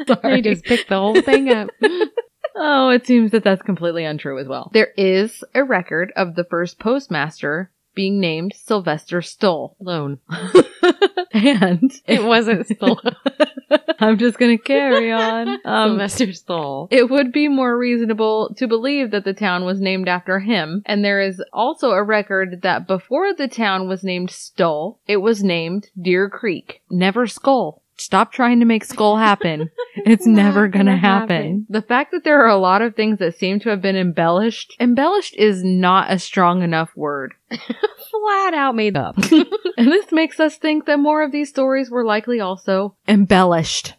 they 0.07 0.41
just 0.41 0.65
picked 0.65 0.89
the 0.89 0.99
whole 0.99 1.21
thing 1.21 1.49
up. 1.49 1.69
oh, 2.55 2.89
it 2.89 3.05
seems 3.05 3.31
that 3.31 3.43
that's 3.43 3.61
completely 3.61 4.03
untrue 4.03 4.39
as 4.39 4.47
well. 4.47 4.69
There 4.73 4.91
is 4.97 5.43
a 5.53 5.63
record 5.63 6.11
of 6.15 6.35
the 6.35 6.43
first 6.43 6.79
postmaster 6.79 7.71
being 7.93 8.19
named 8.19 8.53
Sylvester 8.55 9.21
Stull. 9.21 9.75
Alone. 9.79 10.19
and 11.33 11.91
It 12.07 12.23
wasn't 12.23 12.67
Stull. 12.67 12.99
I'm 13.99 14.17
just 14.17 14.37
gonna 14.37 14.57
carry 14.57 15.11
on. 15.11 15.59
Um, 15.65 15.91
Sylvester 15.91 16.33
Stull. 16.33 16.87
It 16.91 17.09
would 17.09 17.31
be 17.31 17.47
more 17.47 17.77
reasonable 17.77 18.53
to 18.57 18.67
believe 18.67 19.11
that 19.11 19.23
the 19.23 19.33
town 19.33 19.65
was 19.65 19.79
named 19.79 20.07
after 20.07 20.39
him, 20.39 20.83
and 20.85 21.03
there 21.03 21.21
is 21.21 21.41
also 21.53 21.91
a 21.91 22.03
record 22.03 22.61
that 22.61 22.87
before 22.87 23.33
the 23.33 23.47
town 23.47 23.87
was 23.87 24.03
named 24.03 24.31
Stull, 24.31 24.99
it 25.07 25.17
was 25.17 25.43
named 25.43 25.89
Deer 25.99 26.29
Creek, 26.29 26.81
never 26.89 27.27
Skull. 27.27 27.82
Stop 27.97 28.31
trying 28.31 28.59
to 28.59 28.65
make 28.65 28.83
Skull 28.83 29.17
happen. 29.17 29.69
It's 29.95 30.25
never 30.25 30.67
gonna, 30.67 30.85
gonna 30.85 30.97
happen. 30.97 31.29
happen. 31.29 31.65
The 31.69 31.81
fact 31.83 32.11
that 32.11 32.23
there 32.23 32.41
are 32.41 32.49
a 32.49 32.57
lot 32.57 32.81
of 32.81 32.95
things 32.95 33.19
that 33.19 33.37
seem 33.37 33.59
to 33.59 33.69
have 33.69 33.79
been 33.79 33.95
embellished, 33.95 34.75
embellished 34.79 35.35
is 35.37 35.63
not 35.63 36.11
a 36.11 36.17
strong 36.17 36.63
enough 36.63 36.89
word. 36.95 37.35
Flat 37.49 38.53
out 38.55 38.75
made 38.75 38.97
up. 38.97 39.15
And 39.77 39.91
this 39.91 40.11
makes 40.11 40.39
us 40.39 40.57
think 40.57 40.85
that 40.85 40.99
more 40.99 41.23
of 41.23 41.31
these 41.31 41.49
stories 41.49 41.89
were 41.89 42.05
likely 42.05 42.39
also 42.39 42.95
embellished. 43.07 43.93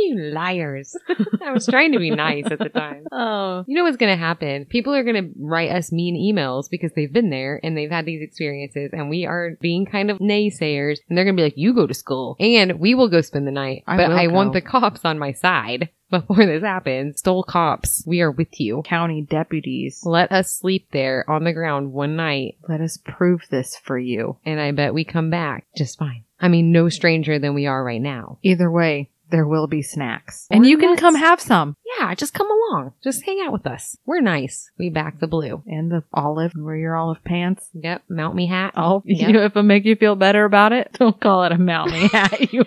You 0.00 0.30
liars. 0.34 0.96
I 1.42 1.52
was 1.52 1.66
trying 1.66 1.92
to 1.92 1.98
be 1.98 2.10
nice 2.10 2.46
at 2.50 2.58
the 2.58 2.68
time. 2.68 3.06
Oh. 3.12 3.64
You 3.66 3.76
know 3.76 3.84
what's 3.84 3.96
going 3.96 4.12
to 4.16 4.22
happen? 4.22 4.64
People 4.66 4.94
are 4.94 5.02
going 5.04 5.22
to 5.22 5.30
write 5.38 5.70
us 5.70 5.90
mean 5.92 6.16
emails 6.16 6.70
because 6.70 6.92
they've 6.94 7.12
been 7.12 7.28
there 7.30 7.60
and 7.62 7.76
they've 7.76 7.90
had 7.90 8.06
these 8.06 8.22
experiences 8.22 8.90
and 8.92 9.10
we 9.10 9.26
are 9.26 9.56
being 9.60 9.84
kind 9.84 10.10
of 10.10 10.18
naysayers 10.18 10.98
and 11.08 11.16
they're 11.18 11.24
going 11.24 11.36
to 11.36 11.40
be 11.40 11.44
like, 11.44 11.56
you 11.58 11.74
go 11.74 11.86
to 11.86 11.94
school 11.94 12.36
and 12.40 12.78
we 12.80 12.94
will 12.94 13.08
go 13.08 13.20
spend 13.20 13.46
the 13.46 13.50
night. 13.52 13.82
I 13.86 13.96
but 13.96 14.10
I 14.12 14.28
want 14.28 14.52
the 14.52 14.60
cops 14.60 15.04
on 15.04 15.18
my 15.18 15.32
side 15.32 15.90
before 16.10 16.46
this 16.46 16.62
happens. 16.62 17.18
Stull 17.18 17.42
cops. 17.42 18.04
We 18.06 18.20
are 18.20 18.30
with 18.30 18.58
you. 18.60 18.82
County 18.86 19.22
deputies. 19.22 20.00
Let 20.04 20.32
us 20.32 20.50
sleep 20.50 20.88
there 20.92 21.28
on 21.28 21.44
the 21.44 21.52
ground 21.52 21.92
one 21.92 22.16
night 22.16 22.56
Let 22.68 22.80
us 22.80 22.96
prove 22.96 23.42
this 23.50 23.76
for 23.76 23.98
you. 23.98 24.38
and 24.46 24.60
I 24.60 24.70
bet 24.72 24.94
we 24.94 25.04
come 25.04 25.30
back 25.30 25.66
just 25.76 25.98
fine. 25.98 26.24
I 26.40 26.48
mean, 26.48 26.72
no 26.72 26.88
stranger 26.88 27.38
than 27.38 27.52
we 27.54 27.66
are 27.66 27.84
right 27.84 28.00
now. 28.00 28.38
Either 28.42 28.70
way, 28.70 29.09
there 29.30 29.46
will 29.46 29.66
be 29.66 29.82
snacks. 29.82 30.46
And 30.50 30.66
you 30.66 30.78
can 30.78 30.90
nuts. 30.90 31.00
come 31.00 31.14
have 31.14 31.40
some. 31.40 31.76
Yeah, 31.98 32.14
just 32.14 32.34
come 32.34 32.48
along. 32.50 32.92
Just 33.02 33.24
hang 33.24 33.40
out 33.44 33.52
with 33.52 33.66
us. 33.66 33.96
We're 34.06 34.20
nice. 34.20 34.70
We 34.78 34.90
back 34.90 35.20
the 35.20 35.26
blue. 35.26 35.62
And 35.66 35.90
the 35.90 36.04
olive, 36.12 36.52
wear 36.56 36.76
your 36.76 36.96
olive 36.96 37.22
pants. 37.24 37.68
Yep, 37.74 38.02
mount 38.08 38.34
me 38.34 38.46
hat. 38.46 38.74
Oh, 38.76 39.02
Yep. 39.10 39.26
you 39.28 39.32
know, 39.34 39.44
if 39.44 39.56
it 39.56 39.62
make 39.62 39.84
you 39.84 39.96
feel 39.96 40.16
better 40.16 40.44
about 40.44 40.72
it, 40.72 40.92
don't 40.98 41.18
call 41.20 41.44
it 41.44 41.52
a 41.52 41.58
mount 41.58 41.90
me 41.92 42.08
hat, 42.08 42.40
you. 42.52 42.64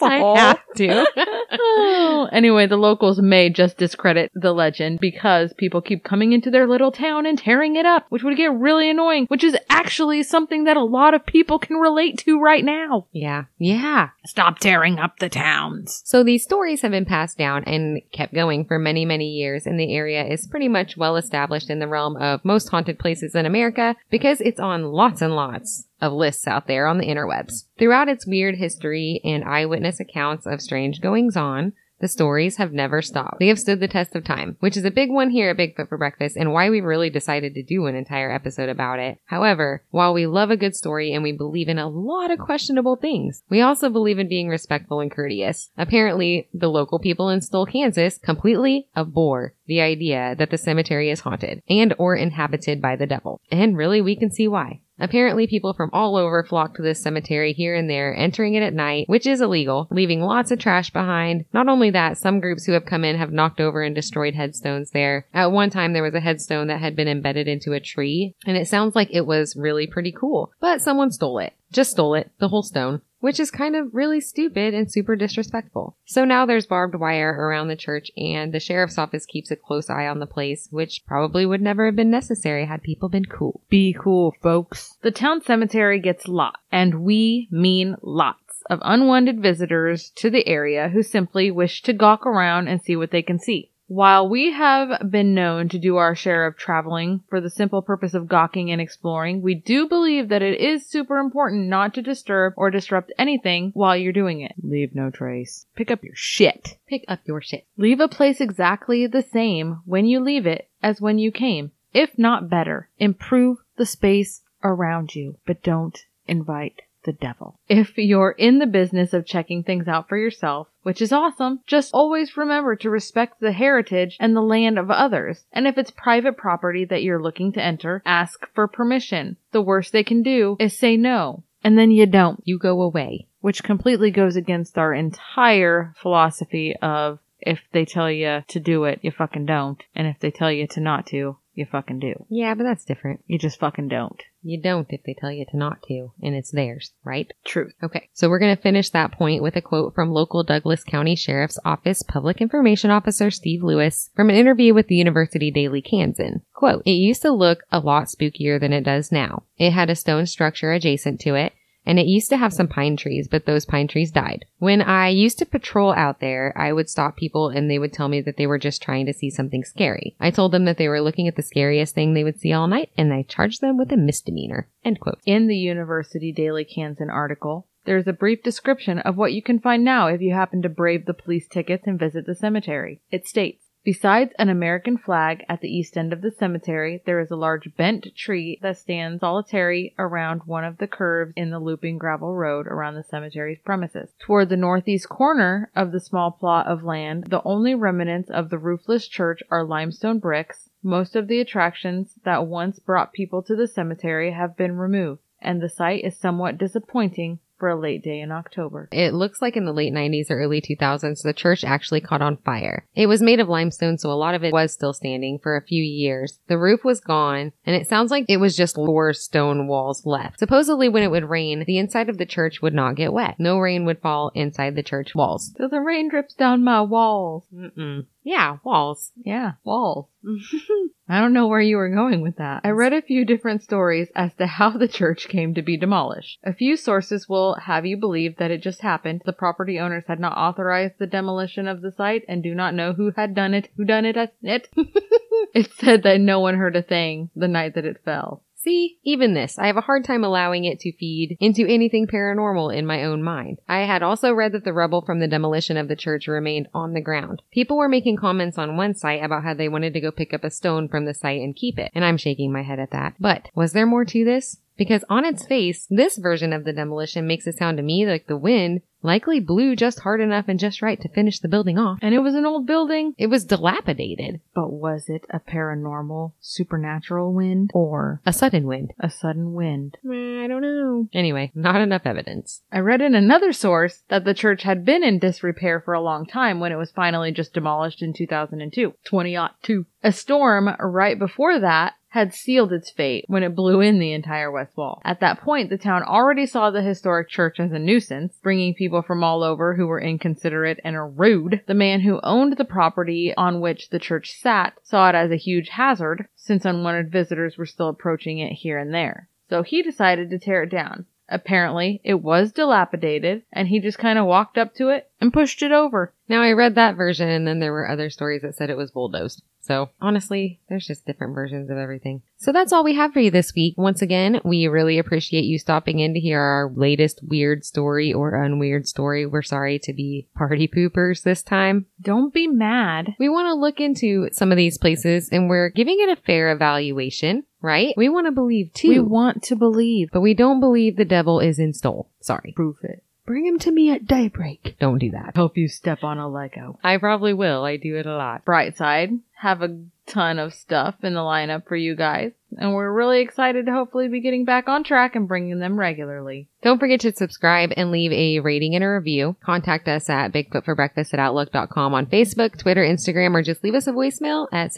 I 0.00 0.18
have 0.38 0.60
to. 0.76 1.06
Oh, 1.52 2.28
anyway, 2.32 2.66
the 2.66 2.76
locals 2.76 3.20
may 3.20 3.50
just 3.50 3.78
discredit 3.78 4.30
the 4.34 4.52
legend 4.52 5.00
because 5.00 5.52
people 5.56 5.80
keep 5.80 6.04
coming 6.04 6.32
into 6.32 6.50
their 6.50 6.66
little 6.66 6.92
town 6.92 7.26
and 7.26 7.38
tearing 7.38 7.76
it 7.76 7.86
up, 7.86 8.06
which 8.08 8.22
would 8.22 8.36
get 8.36 8.52
really 8.52 8.90
annoying, 8.90 9.26
which 9.26 9.44
is 9.44 9.56
actually 9.68 10.22
something 10.22 10.64
that 10.64 10.76
a 10.76 10.84
lot 10.84 11.14
of 11.14 11.26
people 11.26 11.58
can 11.58 11.76
relate 11.76 12.18
to 12.18 12.40
right 12.40 12.64
now. 12.64 13.06
yeah, 13.12 13.44
yeah. 13.58 14.10
Stop 14.26 14.58
tearing 14.58 14.98
up 14.98 15.18
the 15.18 15.28
towns. 15.28 16.02
So 16.04 16.24
these 16.24 16.42
stories 16.42 16.82
have 16.82 16.90
been 16.90 17.04
passed 17.04 17.38
down 17.38 17.64
and 17.64 18.00
kept 18.12 18.34
going 18.34 18.64
for 18.64 18.78
many, 18.78 19.04
many 19.04 19.28
years, 19.28 19.66
and 19.66 19.78
the 19.78 19.94
area 19.94 20.24
is 20.24 20.46
pretty 20.46 20.68
much 20.68 20.96
well 20.96 21.16
established 21.16 21.70
in 21.70 21.78
the 21.78 21.88
realm 21.88 22.16
of 22.16 22.44
most 22.44 22.68
haunted 22.68 22.98
places 22.98 23.34
in 23.34 23.46
America 23.46 23.96
because 24.10 24.40
it's 24.40 24.60
on 24.60 24.84
lots 24.84 25.22
and 25.22 25.36
lots 25.36 25.86
of 26.04 26.12
lists 26.12 26.46
out 26.46 26.66
there 26.66 26.86
on 26.86 26.98
the 26.98 27.06
interwebs. 27.06 27.64
Throughout 27.78 28.08
its 28.08 28.26
weird 28.26 28.56
history 28.56 29.20
and 29.24 29.42
eyewitness 29.42 30.00
accounts 30.00 30.46
of 30.46 30.60
strange 30.60 31.00
goings 31.00 31.36
on, 31.36 31.72
the 32.00 32.08
stories 32.08 32.56
have 32.56 32.72
never 32.72 33.00
stopped. 33.00 33.38
They 33.38 33.48
have 33.48 33.58
stood 33.58 33.80
the 33.80 33.88
test 33.88 34.14
of 34.14 34.24
time, 34.24 34.56
which 34.60 34.76
is 34.76 34.84
a 34.84 34.90
big 34.90 35.10
one 35.10 35.30
here 35.30 35.48
at 35.48 35.56
Bigfoot 35.56 35.88
for 35.88 35.96
Breakfast 35.96 36.36
and 36.36 36.52
why 36.52 36.68
we 36.68 36.80
really 36.82 37.08
decided 37.08 37.54
to 37.54 37.62
do 37.62 37.86
an 37.86 37.94
entire 37.94 38.30
episode 38.30 38.68
about 38.68 38.98
it. 38.98 39.18
However, 39.24 39.84
while 39.90 40.12
we 40.12 40.26
love 40.26 40.50
a 40.50 40.56
good 40.56 40.76
story 40.76 41.12
and 41.14 41.22
we 41.22 41.32
believe 41.32 41.68
in 41.68 41.78
a 41.78 41.88
lot 41.88 42.30
of 42.30 42.38
questionable 42.38 42.96
things, 42.96 43.42
we 43.48 43.62
also 43.62 43.88
believe 43.88 44.18
in 44.18 44.28
being 44.28 44.48
respectful 44.48 45.00
and 45.00 45.10
courteous. 45.10 45.70
Apparently, 45.78 46.48
the 46.52 46.68
local 46.68 46.98
people 46.98 47.30
in 47.30 47.40
Stull, 47.40 47.64
Kansas 47.64 48.18
completely 48.18 48.88
abhor 48.96 49.54
the 49.66 49.80
idea 49.80 50.34
that 50.36 50.50
the 50.50 50.58
cemetery 50.58 51.08
is 51.10 51.20
haunted 51.20 51.62
and 51.70 51.94
or 51.98 52.14
inhabited 52.16 52.82
by 52.82 52.96
the 52.96 53.06
devil. 53.06 53.40
And 53.50 53.78
really, 53.78 54.02
we 54.02 54.16
can 54.16 54.30
see 54.30 54.46
why. 54.46 54.80
Apparently, 54.98 55.46
people 55.46 55.74
from 55.74 55.90
all 55.92 56.16
over 56.16 56.44
flock 56.44 56.76
to 56.76 56.82
this 56.82 57.02
cemetery 57.02 57.52
here 57.52 57.74
and 57.74 57.90
there, 57.90 58.14
entering 58.16 58.54
it 58.54 58.62
at 58.62 58.74
night, 58.74 59.08
which 59.08 59.26
is 59.26 59.40
illegal, 59.40 59.88
leaving 59.90 60.20
lots 60.20 60.50
of 60.50 60.58
trash 60.58 60.90
behind. 60.90 61.44
Not 61.52 61.68
only 61.68 61.90
that, 61.90 62.18
some 62.18 62.40
groups 62.40 62.64
who 62.64 62.72
have 62.72 62.86
come 62.86 63.04
in 63.04 63.16
have 63.16 63.32
knocked 63.32 63.60
over 63.60 63.82
and 63.82 63.94
destroyed 63.94 64.34
headstones 64.34 64.90
there. 64.90 65.26
At 65.34 65.52
one 65.52 65.70
time, 65.70 65.92
there 65.92 66.02
was 66.02 66.14
a 66.14 66.20
headstone 66.20 66.68
that 66.68 66.80
had 66.80 66.94
been 66.94 67.08
embedded 67.08 67.48
into 67.48 67.72
a 67.72 67.80
tree, 67.80 68.34
and 68.46 68.56
it 68.56 68.68
sounds 68.68 68.94
like 68.94 69.08
it 69.10 69.26
was 69.26 69.56
really 69.56 69.86
pretty 69.86 70.12
cool. 70.12 70.52
But 70.60 70.80
someone 70.80 71.10
stole 71.10 71.38
it. 71.38 71.54
Just 71.74 71.90
stole 71.90 72.14
it, 72.14 72.30
the 72.38 72.48
whole 72.48 72.62
stone 72.62 73.02
which 73.24 73.40
is 73.40 73.50
kind 73.50 73.74
of 73.74 73.94
really 73.94 74.20
stupid 74.20 74.74
and 74.74 74.92
super 74.92 75.16
disrespectful. 75.16 75.96
So 76.04 76.26
now 76.26 76.44
there's 76.44 76.66
barbed 76.66 76.94
wire 76.94 77.32
around 77.32 77.68
the 77.68 77.74
church 77.74 78.10
and 78.18 78.52
the 78.52 78.60
sheriff's 78.60 78.98
office 78.98 79.24
keeps 79.24 79.50
a 79.50 79.56
close 79.56 79.88
eye 79.88 80.06
on 80.06 80.18
the 80.18 80.26
place, 80.26 80.68
which 80.70 81.00
probably 81.06 81.46
would 81.46 81.62
never 81.62 81.86
have 81.86 81.96
been 81.96 82.10
necessary 82.10 82.66
had 82.66 82.82
people 82.82 83.08
been 83.08 83.24
cool. 83.24 83.62
Be 83.70 83.96
cool, 83.98 84.34
folks. 84.42 84.98
The 85.00 85.10
town 85.10 85.40
cemetery 85.42 86.00
gets 86.00 86.28
lots, 86.28 86.60
and 86.70 87.00
we 87.00 87.48
mean 87.50 87.96
lots 88.02 88.62
of 88.68 88.80
unwanted 88.82 89.40
visitors 89.40 90.10
to 90.16 90.28
the 90.28 90.46
area 90.46 90.90
who 90.90 91.02
simply 91.02 91.50
wish 91.50 91.80
to 91.84 91.94
gawk 91.94 92.26
around 92.26 92.68
and 92.68 92.82
see 92.82 92.94
what 92.94 93.10
they 93.10 93.22
can 93.22 93.38
see. 93.38 93.70
While 93.94 94.28
we 94.28 94.50
have 94.50 95.08
been 95.08 95.34
known 95.34 95.68
to 95.68 95.78
do 95.78 95.98
our 95.98 96.16
share 96.16 96.46
of 96.46 96.56
traveling 96.56 97.22
for 97.28 97.40
the 97.40 97.48
simple 97.48 97.80
purpose 97.80 98.12
of 98.12 98.26
gawking 98.26 98.72
and 98.72 98.80
exploring, 98.80 99.40
we 99.40 99.54
do 99.54 99.86
believe 99.86 100.30
that 100.30 100.42
it 100.42 100.58
is 100.58 100.84
super 100.84 101.18
important 101.18 101.68
not 101.68 101.94
to 101.94 102.02
disturb 102.02 102.54
or 102.56 102.72
disrupt 102.72 103.12
anything 103.16 103.70
while 103.72 103.96
you're 103.96 104.12
doing 104.12 104.40
it. 104.40 104.56
Leave 104.60 104.96
no 104.96 105.10
trace. 105.10 105.66
Pick 105.76 105.92
up 105.92 106.02
your 106.02 106.16
shit. 106.16 106.76
Pick 106.88 107.04
up 107.06 107.20
your 107.24 107.40
shit. 107.40 107.68
Leave 107.76 108.00
a 108.00 108.08
place 108.08 108.40
exactly 108.40 109.06
the 109.06 109.22
same 109.22 109.80
when 109.84 110.06
you 110.06 110.18
leave 110.18 110.44
it 110.44 110.68
as 110.82 111.00
when 111.00 111.20
you 111.20 111.30
came, 111.30 111.70
if 111.92 112.18
not 112.18 112.50
better. 112.50 112.88
Improve 112.98 113.58
the 113.76 113.86
space 113.86 114.42
around 114.64 115.14
you, 115.14 115.36
but 115.46 115.62
don't 115.62 116.00
invite 116.26 116.82
the 117.04 117.12
devil. 117.12 117.58
If 117.68 117.96
you're 117.96 118.32
in 118.32 118.58
the 118.58 118.66
business 118.66 119.12
of 119.12 119.26
checking 119.26 119.62
things 119.62 119.88
out 119.88 120.08
for 120.08 120.16
yourself, 120.16 120.68
which 120.82 121.00
is 121.00 121.12
awesome, 121.12 121.60
just 121.66 121.92
always 121.94 122.36
remember 122.36 122.76
to 122.76 122.90
respect 122.90 123.40
the 123.40 123.52
heritage 123.52 124.16
and 124.20 124.34
the 124.34 124.42
land 124.42 124.78
of 124.78 124.90
others. 124.90 125.44
And 125.52 125.66
if 125.66 125.78
it's 125.78 125.90
private 125.90 126.36
property 126.36 126.84
that 126.86 127.02
you're 127.02 127.22
looking 127.22 127.52
to 127.52 127.62
enter, 127.62 128.02
ask 128.04 128.46
for 128.54 128.66
permission. 128.68 129.36
The 129.52 129.62
worst 129.62 129.92
they 129.92 130.04
can 130.04 130.22
do 130.22 130.56
is 130.58 130.76
say 130.76 130.96
no. 130.96 131.44
And 131.62 131.78
then 131.78 131.90
you 131.90 132.04
don't 132.06 132.42
You 132.44 132.58
go 132.58 132.82
away. 132.82 133.26
which 133.40 133.62
completely 133.62 134.10
goes 134.10 134.36
against 134.36 134.76
our 134.78 134.92
entire 134.94 135.94
philosophy 136.00 136.74
of 136.80 137.18
if 137.40 137.60
they 137.72 137.84
tell 137.84 138.10
you 138.10 138.42
to 138.48 138.58
do 138.60 138.84
it, 138.84 139.00
you 139.02 139.10
fucking 139.10 139.44
don't. 139.44 139.82
And 139.94 140.06
if 140.06 140.18
they 140.18 140.30
tell 140.30 140.50
you 140.50 140.66
to 140.68 140.80
not 140.80 141.06
to, 141.08 141.36
you 141.54 141.66
fucking 141.70 142.00
do. 142.00 142.26
Yeah, 142.28 142.54
but 142.54 142.64
that's 142.64 142.84
different. 142.84 143.22
You 143.26 143.38
just 143.38 143.58
fucking 143.58 143.88
don't. 143.88 144.20
You 144.42 144.60
don't 144.60 144.86
if 144.90 145.02
they 145.04 145.14
tell 145.18 145.32
you 145.32 145.46
to 145.50 145.56
not 145.56 145.82
to, 145.88 146.12
and 146.22 146.34
it's 146.34 146.50
theirs, 146.50 146.92
right? 147.04 147.32
Truth. 147.44 147.74
Okay, 147.82 148.08
so 148.12 148.28
we're 148.28 148.38
going 148.38 148.54
to 148.54 148.62
finish 148.62 148.90
that 148.90 149.12
point 149.12 149.42
with 149.42 149.56
a 149.56 149.62
quote 149.62 149.94
from 149.94 150.10
local 150.10 150.42
Douglas 150.42 150.84
County 150.84 151.16
Sheriff's 151.16 151.58
Office 151.64 152.02
Public 152.02 152.40
Information 152.40 152.90
Officer 152.90 153.30
Steve 153.30 153.62
Lewis 153.62 154.10
from 154.14 154.28
an 154.28 154.36
interview 154.36 154.74
with 154.74 154.88
the 154.88 154.96
University 154.96 155.50
Daily 155.50 155.80
Kansan. 155.80 156.42
Quote, 156.52 156.82
It 156.84 156.92
used 156.92 157.22
to 157.22 157.32
look 157.32 157.60
a 157.72 157.80
lot 157.80 158.08
spookier 158.08 158.60
than 158.60 158.72
it 158.72 158.84
does 158.84 159.10
now. 159.10 159.44
It 159.56 159.72
had 159.72 159.88
a 159.90 159.96
stone 159.96 160.26
structure 160.26 160.72
adjacent 160.72 161.20
to 161.20 161.34
it, 161.34 161.52
and 161.86 161.98
it 161.98 162.06
used 162.06 162.28
to 162.30 162.36
have 162.36 162.52
some 162.52 162.68
pine 162.68 162.96
trees, 162.96 163.28
but 163.28 163.46
those 163.46 163.64
pine 163.64 163.88
trees 163.88 164.10
died. 164.10 164.44
When 164.58 164.82
I 164.82 165.08
used 165.08 165.38
to 165.38 165.46
patrol 165.46 165.92
out 165.92 166.20
there, 166.20 166.52
I 166.56 166.72
would 166.72 166.88
stop 166.88 167.16
people 167.16 167.48
and 167.48 167.70
they 167.70 167.78
would 167.78 167.92
tell 167.92 168.08
me 168.08 168.20
that 168.22 168.36
they 168.36 168.46
were 168.46 168.58
just 168.58 168.82
trying 168.82 169.06
to 169.06 169.12
see 169.12 169.30
something 169.30 169.64
scary. 169.64 170.16
I 170.20 170.30
told 170.30 170.52
them 170.52 170.64
that 170.64 170.78
they 170.78 170.88
were 170.88 171.00
looking 171.00 171.28
at 171.28 171.36
the 171.36 171.42
scariest 171.42 171.94
thing 171.94 172.14
they 172.14 172.24
would 172.24 172.40
see 172.40 172.52
all 172.52 172.66
night, 172.66 172.90
and 172.96 173.12
I 173.12 173.22
charged 173.22 173.60
them 173.60 173.76
with 173.76 173.92
a 173.92 173.96
misdemeanor. 173.96 174.68
End 174.84 175.00
quote. 175.00 175.18
In 175.26 175.46
the 175.46 175.56
University 175.56 176.32
Daily 176.32 176.64
Kansan 176.64 177.10
article, 177.10 177.66
there's 177.84 178.06
a 178.06 178.12
brief 178.12 178.42
description 178.42 178.98
of 179.00 179.16
what 179.16 179.34
you 179.34 179.42
can 179.42 179.60
find 179.60 179.84
now 179.84 180.06
if 180.06 180.20
you 180.20 180.32
happen 180.32 180.62
to 180.62 180.68
brave 180.68 181.04
the 181.04 181.14
police 181.14 181.46
tickets 181.46 181.86
and 181.86 181.98
visit 181.98 182.26
the 182.26 182.34
cemetery. 182.34 183.02
It 183.10 183.28
states, 183.28 183.63
Besides 183.84 184.32
an 184.38 184.48
American 184.48 184.96
flag 184.96 185.44
at 185.46 185.60
the 185.60 185.68
east 185.68 185.98
end 185.98 186.14
of 186.14 186.22
the 186.22 186.30
cemetery, 186.30 187.02
there 187.04 187.20
is 187.20 187.30
a 187.30 187.36
large 187.36 187.76
bent 187.76 188.16
tree 188.16 188.58
that 188.62 188.78
stands 188.78 189.20
solitary 189.20 189.94
around 189.98 190.44
one 190.46 190.64
of 190.64 190.78
the 190.78 190.86
curves 190.86 191.34
in 191.36 191.50
the 191.50 191.58
looping 191.58 191.98
gravel 191.98 192.34
road 192.34 192.66
around 192.66 192.94
the 192.94 193.02
cemetery's 193.02 193.58
premises. 193.58 194.14
Toward 194.18 194.48
the 194.48 194.56
northeast 194.56 195.10
corner 195.10 195.70
of 195.76 195.92
the 195.92 196.00
small 196.00 196.30
plot 196.30 196.66
of 196.66 196.82
land, 196.82 197.24
the 197.28 197.42
only 197.44 197.74
remnants 197.74 198.30
of 198.30 198.48
the 198.48 198.56
roofless 198.56 199.06
church 199.06 199.42
are 199.50 199.64
limestone 199.64 200.18
bricks. 200.18 200.70
Most 200.82 201.14
of 201.14 201.28
the 201.28 201.40
attractions 201.40 202.14
that 202.24 202.46
once 202.46 202.78
brought 202.78 203.12
people 203.12 203.42
to 203.42 203.54
the 203.54 203.68
cemetery 203.68 204.30
have 204.30 204.56
been 204.56 204.78
removed, 204.78 205.20
and 205.42 205.60
the 205.60 205.68
site 205.68 206.04
is 206.04 206.16
somewhat 206.16 206.56
disappointing 206.56 207.38
for 207.64 207.70
a 207.70 207.80
late 207.80 208.02
day 208.02 208.20
in 208.20 208.30
October. 208.30 208.90
It 208.92 209.14
looks 209.14 209.40
like 209.40 209.56
in 209.56 209.64
the 209.64 209.72
late 209.72 209.94
90s 209.94 210.30
or 210.30 210.38
early 210.38 210.60
2000s, 210.60 211.22
the 211.22 211.32
church 211.32 211.64
actually 211.64 212.02
caught 212.02 212.20
on 212.20 212.36
fire. 212.44 212.86
It 212.94 213.06
was 213.06 213.22
made 213.22 213.40
of 213.40 213.48
limestone, 213.48 213.96
so 213.96 214.10
a 214.10 214.12
lot 214.12 214.34
of 214.34 214.44
it 214.44 214.52
was 214.52 214.74
still 214.74 214.92
standing 214.92 215.38
for 215.42 215.56
a 215.56 215.64
few 215.64 215.82
years. 215.82 216.40
The 216.46 216.58
roof 216.58 216.84
was 216.84 217.00
gone, 217.00 217.52
and 217.64 217.74
it 217.74 217.88
sounds 217.88 218.10
like 218.10 218.26
it 218.28 218.36
was 218.36 218.54
just 218.54 218.76
four 218.76 219.14
stone 219.14 219.66
walls 219.66 220.04
left. 220.04 220.40
Supposedly, 220.40 220.90
when 220.90 221.02
it 221.02 221.10
would 221.10 221.30
rain, 221.30 221.64
the 221.66 221.78
inside 221.78 222.10
of 222.10 222.18
the 222.18 222.26
church 222.26 222.60
would 222.60 222.74
not 222.74 222.96
get 222.96 223.14
wet. 223.14 223.36
No 223.38 223.58
rain 223.58 223.86
would 223.86 224.02
fall 224.02 224.30
inside 224.34 224.74
the 224.74 224.82
church 224.82 225.14
walls. 225.14 225.54
So 225.56 225.66
the 225.66 225.80
rain 225.80 226.10
drips 226.10 226.34
down 226.34 226.62
my 226.62 226.82
walls. 226.82 227.44
Mm-mm. 227.50 228.04
Yeah, 228.24 228.56
walls. 228.64 229.12
Yeah, 229.22 229.52
walls. 229.64 230.06
I 231.08 231.20
don't 231.20 231.34
know 231.34 231.46
where 231.46 231.60
you 231.60 231.76
were 231.76 231.90
going 231.90 232.22
with 232.22 232.36
that. 232.36 232.62
I 232.64 232.70
read 232.70 232.94
a 232.94 233.02
few 233.02 233.26
different 233.26 233.62
stories 233.62 234.08
as 234.16 234.32
to 234.36 234.46
how 234.46 234.70
the 234.70 234.88
church 234.88 235.28
came 235.28 235.52
to 235.54 235.62
be 235.62 235.76
demolished. 235.76 236.38
A 236.42 236.54
few 236.54 236.78
sources 236.78 237.28
will 237.28 237.56
have 237.56 237.84
you 237.84 237.98
believe 237.98 238.38
that 238.38 238.50
it 238.50 238.62
just 238.62 238.80
happened. 238.80 239.20
The 239.26 239.34
property 239.34 239.78
owners 239.78 240.04
had 240.08 240.18
not 240.18 240.38
authorized 240.38 240.94
the 240.98 241.06
demolition 241.06 241.68
of 241.68 241.82
the 241.82 241.92
site 241.92 242.24
and 242.26 242.42
do 242.42 242.54
not 242.54 242.74
know 242.74 242.94
who 242.94 243.10
had 243.14 243.34
done 243.34 243.52
it, 243.52 243.68
who 243.76 243.84
done 243.84 244.06
it, 244.06 244.16
it. 244.42 244.68
it 245.54 245.70
said 245.72 246.02
that 246.04 246.20
no 246.20 246.40
one 246.40 246.54
heard 246.54 246.76
a 246.76 246.82
thing 246.82 247.28
the 247.36 247.48
night 247.48 247.74
that 247.74 247.84
it 247.84 248.02
fell. 248.06 248.42
See, 248.64 248.96
even 249.04 249.34
this, 249.34 249.58
I 249.58 249.66
have 249.66 249.76
a 249.76 249.82
hard 249.82 250.04
time 250.04 250.24
allowing 250.24 250.64
it 250.64 250.80
to 250.80 250.92
feed 250.92 251.36
into 251.38 251.66
anything 251.66 252.06
paranormal 252.06 252.74
in 252.74 252.86
my 252.86 253.04
own 253.04 253.22
mind. 253.22 253.58
I 253.68 253.80
had 253.80 254.02
also 254.02 254.32
read 254.32 254.52
that 254.52 254.64
the 254.64 254.72
rubble 254.72 255.02
from 255.02 255.20
the 255.20 255.28
demolition 255.28 255.76
of 255.76 255.88
the 255.88 255.94
church 255.94 256.26
remained 256.26 256.68
on 256.72 256.94
the 256.94 257.02
ground. 257.02 257.42
People 257.52 257.76
were 257.76 257.90
making 257.90 258.16
comments 258.16 258.56
on 258.56 258.78
one 258.78 258.94
site 258.94 259.22
about 259.22 259.44
how 259.44 259.52
they 259.52 259.68
wanted 259.68 259.92
to 259.92 260.00
go 260.00 260.10
pick 260.10 260.32
up 260.32 260.44
a 260.44 260.50
stone 260.50 260.88
from 260.88 261.04
the 261.04 261.12
site 261.12 261.42
and 261.42 261.54
keep 261.54 261.78
it, 261.78 261.92
and 261.94 262.06
I'm 262.06 262.16
shaking 262.16 262.54
my 262.54 262.62
head 262.62 262.80
at 262.80 262.90
that. 262.92 263.16
But 263.20 263.50
was 263.54 263.74
there 263.74 263.84
more 263.84 264.06
to 264.06 264.24
this? 264.24 264.56
Because 264.78 265.04
on 265.10 265.26
its 265.26 265.46
face, 265.46 265.86
this 265.90 266.16
version 266.16 266.54
of 266.54 266.64
the 266.64 266.72
demolition 266.72 267.26
makes 267.26 267.46
it 267.46 267.58
sound 267.58 267.76
to 267.76 267.82
me 267.82 268.06
like 268.06 268.28
the 268.28 268.36
wind 268.36 268.80
likely 269.04 269.38
blew 269.38 269.76
just 269.76 270.00
hard 270.00 270.20
enough 270.20 270.46
and 270.48 270.58
just 270.58 270.82
right 270.82 271.00
to 271.00 271.08
finish 271.08 271.38
the 271.38 271.48
building 271.48 271.78
off. 271.78 271.98
And 272.02 272.14
it 272.14 272.20
was 272.20 272.34
an 272.34 272.46
old 272.46 272.66
building. 272.66 273.14
It 273.18 273.28
was 273.28 273.44
dilapidated. 273.44 274.40
But 274.54 274.72
was 274.72 275.08
it 275.08 275.24
a 275.30 275.38
paranormal, 275.40 276.32
supernatural 276.40 277.32
wind 277.32 277.70
or 277.74 278.20
A 278.26 278.32
sudden 278.32 278.66
wind. 278.66 278.92
a 278.98 279.10
sudden 279.10 279.52
wind? 279.54 279.98
Mm, 280.04 280.44
I 280.44 280.46
don't 280.48 280.62
know. 280.62 281.08
Anyway, 281.12 281.52
not 281.54 281.80
enough 281.80 282.02
evidence. 282.04 282.62
I 282.72 282.78
read 282.78 283.00
in 283.00 283.14
another 283.14 283.52
source 283.52 284.02
that 284.08 284.24
the 284.24 284.34
church 284.34 284.62
had 284.62 284.84
been 284.84 285.04
in 285.04 285.18
disrepair 285.18 285.80
for 285.80 285.94
a 285.94 286.00
long 286.00 286.26
time 286.26 286.58
when 286.60 286.72
it 286.72 286.76
was 286.76 286.90
finally 286.90 287.32
just 287.32 287.52
demolished 287.54 288.02
in 288.02 288.12
2002. 288.12 288.94
2002. 289.04 289.86
A 290.02 290.12
storm 290.12 290.68
right 290.80 291.18
before 291.18 291.58
that 291.60 291.94
had 292.08 292.32
sealed 292.32 292.72
its 292.72 292.90
fate 292.90 293.24
when 293.26 293.42
it 293.42 293.56
blew 293.56 293.80
in 293.80 293.98
the 293.98 294.12
entire 294.12 294.48
west 294.48 294.76
wall. 294.76 295.02
At 295.04 295.18
that 295.18 295.40
point, 295.40 295.68
the 295.68 295.76
town 295.78 296.04
already 296.04 296.46
saw 296.46 296.70
the 296.70 296.80
historic 296.82 297.28
church 297.28 297.58
as 297.58 297.72
a 297.72 297.78
nuisance, 297.78 298.38
bringing 298.40 298.72
people 298.74 298.93
from 299.02 299.24
all 299.24 299.42
over 299.42 299.74
who 299.74 299.86
were 299.86 300.00
inconsiderate 300.00 300.80
and 300.84 301.18
rude. 301.18 301.62
The 301.66 301.74
man 301.74 302.00
who 302.00 302.20
owned 302.22 302.56
the 302.56 302.64
property 302.64 303.34
on 303.36 303.60
which 303.60 303.90
the 303.90 303.98
church 303.98 304.32
sat 304.32 304.74
saw 304.82 305.08
it 305.08 305.14
as 305.14 305.30
a 305.30 305.36
huge 305.36 305.70
hazard, 305.70 306.26
since 306.34 306.64
unwanted 306.64 307.10
visitors 307.10 307.56
were 307.56 307.66
still 307.66 307.88
approaching 307.88 308.38
it 308.38 308.52
here 308.52 308.78
and 308.78 308.92
there. 308.92 309.28
So 309.48 309.62
he 309.62 309.82
decided 309.82 310.30
to 310.30 310.38
tear 310.38 310.62
it 310.62 310.70
down. 310.70 311.06
Apparently, 311.28 312.02
it 312.04 312.20
was 312.20 312.52
dilapidated, 312.52 313.44
and 313.50 313.68
he 313.68 313.80
just 313.80 313.98
kind 313.98 314.18
of 314.18 314.26
walked 314.26 314.58
up 314.58 314.74
to 314.74 314.90
it 314.90 315.10
and 315.24 315.32
pushed 315.32 315.62
it 315.62 315.72
over. 315.72 316.12
Now 316.28 316.42
I 316.42 316.52
read 316.52 316.74
that 316.74 316.96
version 316.96 317.28
and 317.28 317.46
then 317.46 317.58
there 317.58 317.72
were 317.72 317.88
other 317.88 318.10
stories 318.10 318.42
that 318.42 318.54
said 318.56 318.68
it 318.68 318.76
was 318.76 318.90
bulldozed. 318.90 319.42
So 319.62 319.88
honestly, 319.98 320.60
there's 320.68 320.86
just 320.86 321.06
different 321.06 321.34
versions 321.34 321.70
of 321.70 321.78
everything. 321.78 322.20
So 322.36 322.52
that's 322.52 322.70
all 322.70 322.84
we 322.84 322.94
have 322.96 323.14
for 323.14 323.20
you 323.20 323.30
this 323.30 323.54
week. 323.54 323.74
Once 323.78 324.02
again, 324.02 324.42
we 324.44 324.66
really 324.68 324.98
appreciate 324.98 325.44
you 325.44 325.58
stopping 325.58 326.00
in 326.00 326.12
to 326.12 326.20
hear 326.20 326.38
our 326.38 326.70
latest 326.74 327.20
weird 327.22 327.64
story 327.64 328.12
or 328.12 328.32
unweird 328.32 328.86
story. 328.86 329.24
We're 329.24 329.40
sorry 329.40 329.78
to 329.78 329.94
be 329.94 330.28
party 330.36 330.68
poopers 330.68 331.22
this 331.22 331.42
time. 331.42 331.86
Don't 332.02 332.34
be 332.34 332.46
mad. 332.46 333.14
We 333.18 333.30
want 333.30 333.46
to 333.46 333.54
look 333.54 333.80
into 333.80 334.28
some 334.32 334.52
of 334.52 334.58
these 334.58 334.76
places 334.76 335.30
and 335.32 335.48
we're 335.48 335.70
giving 335.70 335.96
it 335.98 336.10
a 336.10 336.20
fair 336.20 336.52
evaluation, 336.52 337.44
right? 337.62 337.94
We 337.96 338.10
want 338.10 338.26
to 338.26 338.32
believe 338.32 338.74
too. 338.74 338.88
We 338.90 339.00
want 339.00 339.42
to 339.44 339.56
believe. 339.56 340.10
but 340.12 340.20
we 340.20 340.34
don't 340.34 340.60
believe 340.60 340.96
the 340.96 341.06
devil 341.06 341.40
is 341.40 341.58
in 341.58 341.72
Stull. 341.72 342.10
Sorry. 342.20 342.52
Proof 342.54 342.84
it. 342.84 343.02
Bring 343.26 343.46
him 343.46 343.58
to 343.60 343.70
me 343.72 343.90
at 343.90 344.06
daybreak. 344.06 344.76
Don't 344.78 344.98
do 344.98 345.10
that. 345.12 345.36
Hope 345.36 345.56
you 345.56 345.66
step 345.66 346.04
on 346.04 346.18
a 346.18 346.28
Lego. 346.28 346.78
I 346.84 346.98
probably 346.98 347.32
will. 347.32 347.64
I 347.64 347.78
do 347.78 347.96
it 347.96 348.04
a 348.04 348.16
lot. 348.16 348.44
Bright 348.44 348.76
side, 348.76 349.12
have 349.36 349.62
a 349.62 349.78
ton 350.06 350.38
of 350.38 350.52
stuff 350.52 350.96
in 351.02 351.14
the 351.14 351.20
lineup 351.20 351.66
for 351.66 351.76
you 351.76 351.96
guys, 351.96 352.32
and 352.58 352.74
we're 352.74 352.92
really 352.92 353.22
excited 353.22 353.64
to 353.66 353.72
hopefully 353.72 354.08
be 354.08 354.20
getting 354.20 354.44
back 354.44 354.68
on 354.68 354.84
track 354.84 355.16
and 355.16 355.26
bringing 355.26 355.58
them 355.58 355.78
regularly. 355.78 356.48
Don't 356.62 356.78
forget 356.78 357.00
to 357.00 357.12
subscribe 357.12 357.72
and 357.76 357.90
leave 357.90 358.12
a 358.12 358.40
rating 358.40 358.74
and 358.74 358.84
a 358.84 358.88
review. 358.88 359.36
Contact 359.42 359.88
us 359.88 360.10
at 360.10 360.32
bigfootforbreakfast 360.32 361.14
at 361.14 361.20
outlook.com 361.20 361.94
on 361.94 362.04
Facebook, 362.06 362.58
Twitter, 362.58 362.82
Instagram, 362.82 363.34
or 363.34 363.42
just 363.42 363.64
leave 363.64 363.74
us 363.74 363.86
a 363.86 363.92
voicemail 363.92 364.48
at 364.52 364.72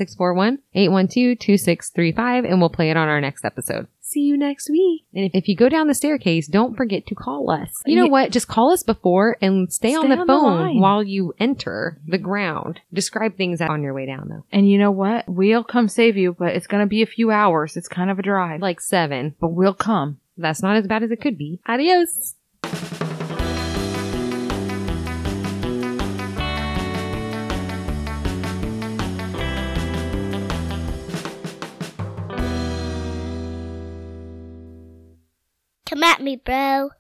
641-812-2635 0.74 2.48
and 2.48 2.60
we'll 2.60 2.70
play 2.70 2.90
it 2.90 2.96
on 2.96 3.08
our 3.08 3.20
next 3.20 3.44
episode. 3.44 3.88
See 4.16 4.22
you 4.22 4.38
next 4.38 4.70
week. 4.70 5.04
And 5.14 5.26
if, 5.26 5.32
if 5.34 5.46
you 5.46 5.54
go 5.54 5.68
down 5.68 5.88
the 5.88 5.94
staircase, 5.94 6.46
don't 6.46 6.74
forget 6.74 7.06
to 7.08 7.14
call 7.14 7.50
us. 7.50 7.68
You 7.84 7.96
know 7.96 8.04
Ye- 8.04 8.10
what? 8.10 8.30
Just 8.32 8.48
call 8.48 8.72
us 8.72 8.82
before 8.82 9.36
and 9.42 9.70
stay, 9.70 9.94
on 9.94 10.08
the 10.08 10.16
on 10.16 10.26
phone 10.26 10.58
line. 10.58 10.80
while 10.80 11.02
you 11.02 11.34
enter 11.38 12.00
the 12.06 12.16
ground. 12.16 12.80
Describe 12.90 13.36
things 13.36 13.60
on 13.60 13.82
your 13.82 13.92
way 13.92 14.06
down 14.06 14.28
though. 14.30 14.44
And 14.50 14.70
you 14.70 14.78
know 14.78 14.90
what? 14.90 15.28
We'll 15.28 15.64
come 15.64 15.86
save 15.88 16.16
you, 16.16 16.32
but 16.32 16.54
it's 16.54 16.66
gonna 16.66 16.86
be 16.86 17.02
a 17.02 17.06
few 17.06 17.30
hours. 17.30 17.76
It's 17.76 17.88
kind 17.88 18.10
of 18.10 18.18
a 18.18 18.22
drive. 18.22 18.62
Like 18.62 18.80
seven. 18.80 19.34
but 19.38 19.48
we'll 19.48 19.74
come. 19.74 20.18
That's 20.38 20.62
not 20.62 20.76
as 20.76 20.86
bad 20.86 21.02
as 21.02 21.10
it 21.10 21.20
could 21.20 21.36
be. 21.36 21.60
Adios. 21.68 22.36
Come 35.86 36.02
at 36.02 36.20
me, 36.20 36.34
bro. 36.34 36.90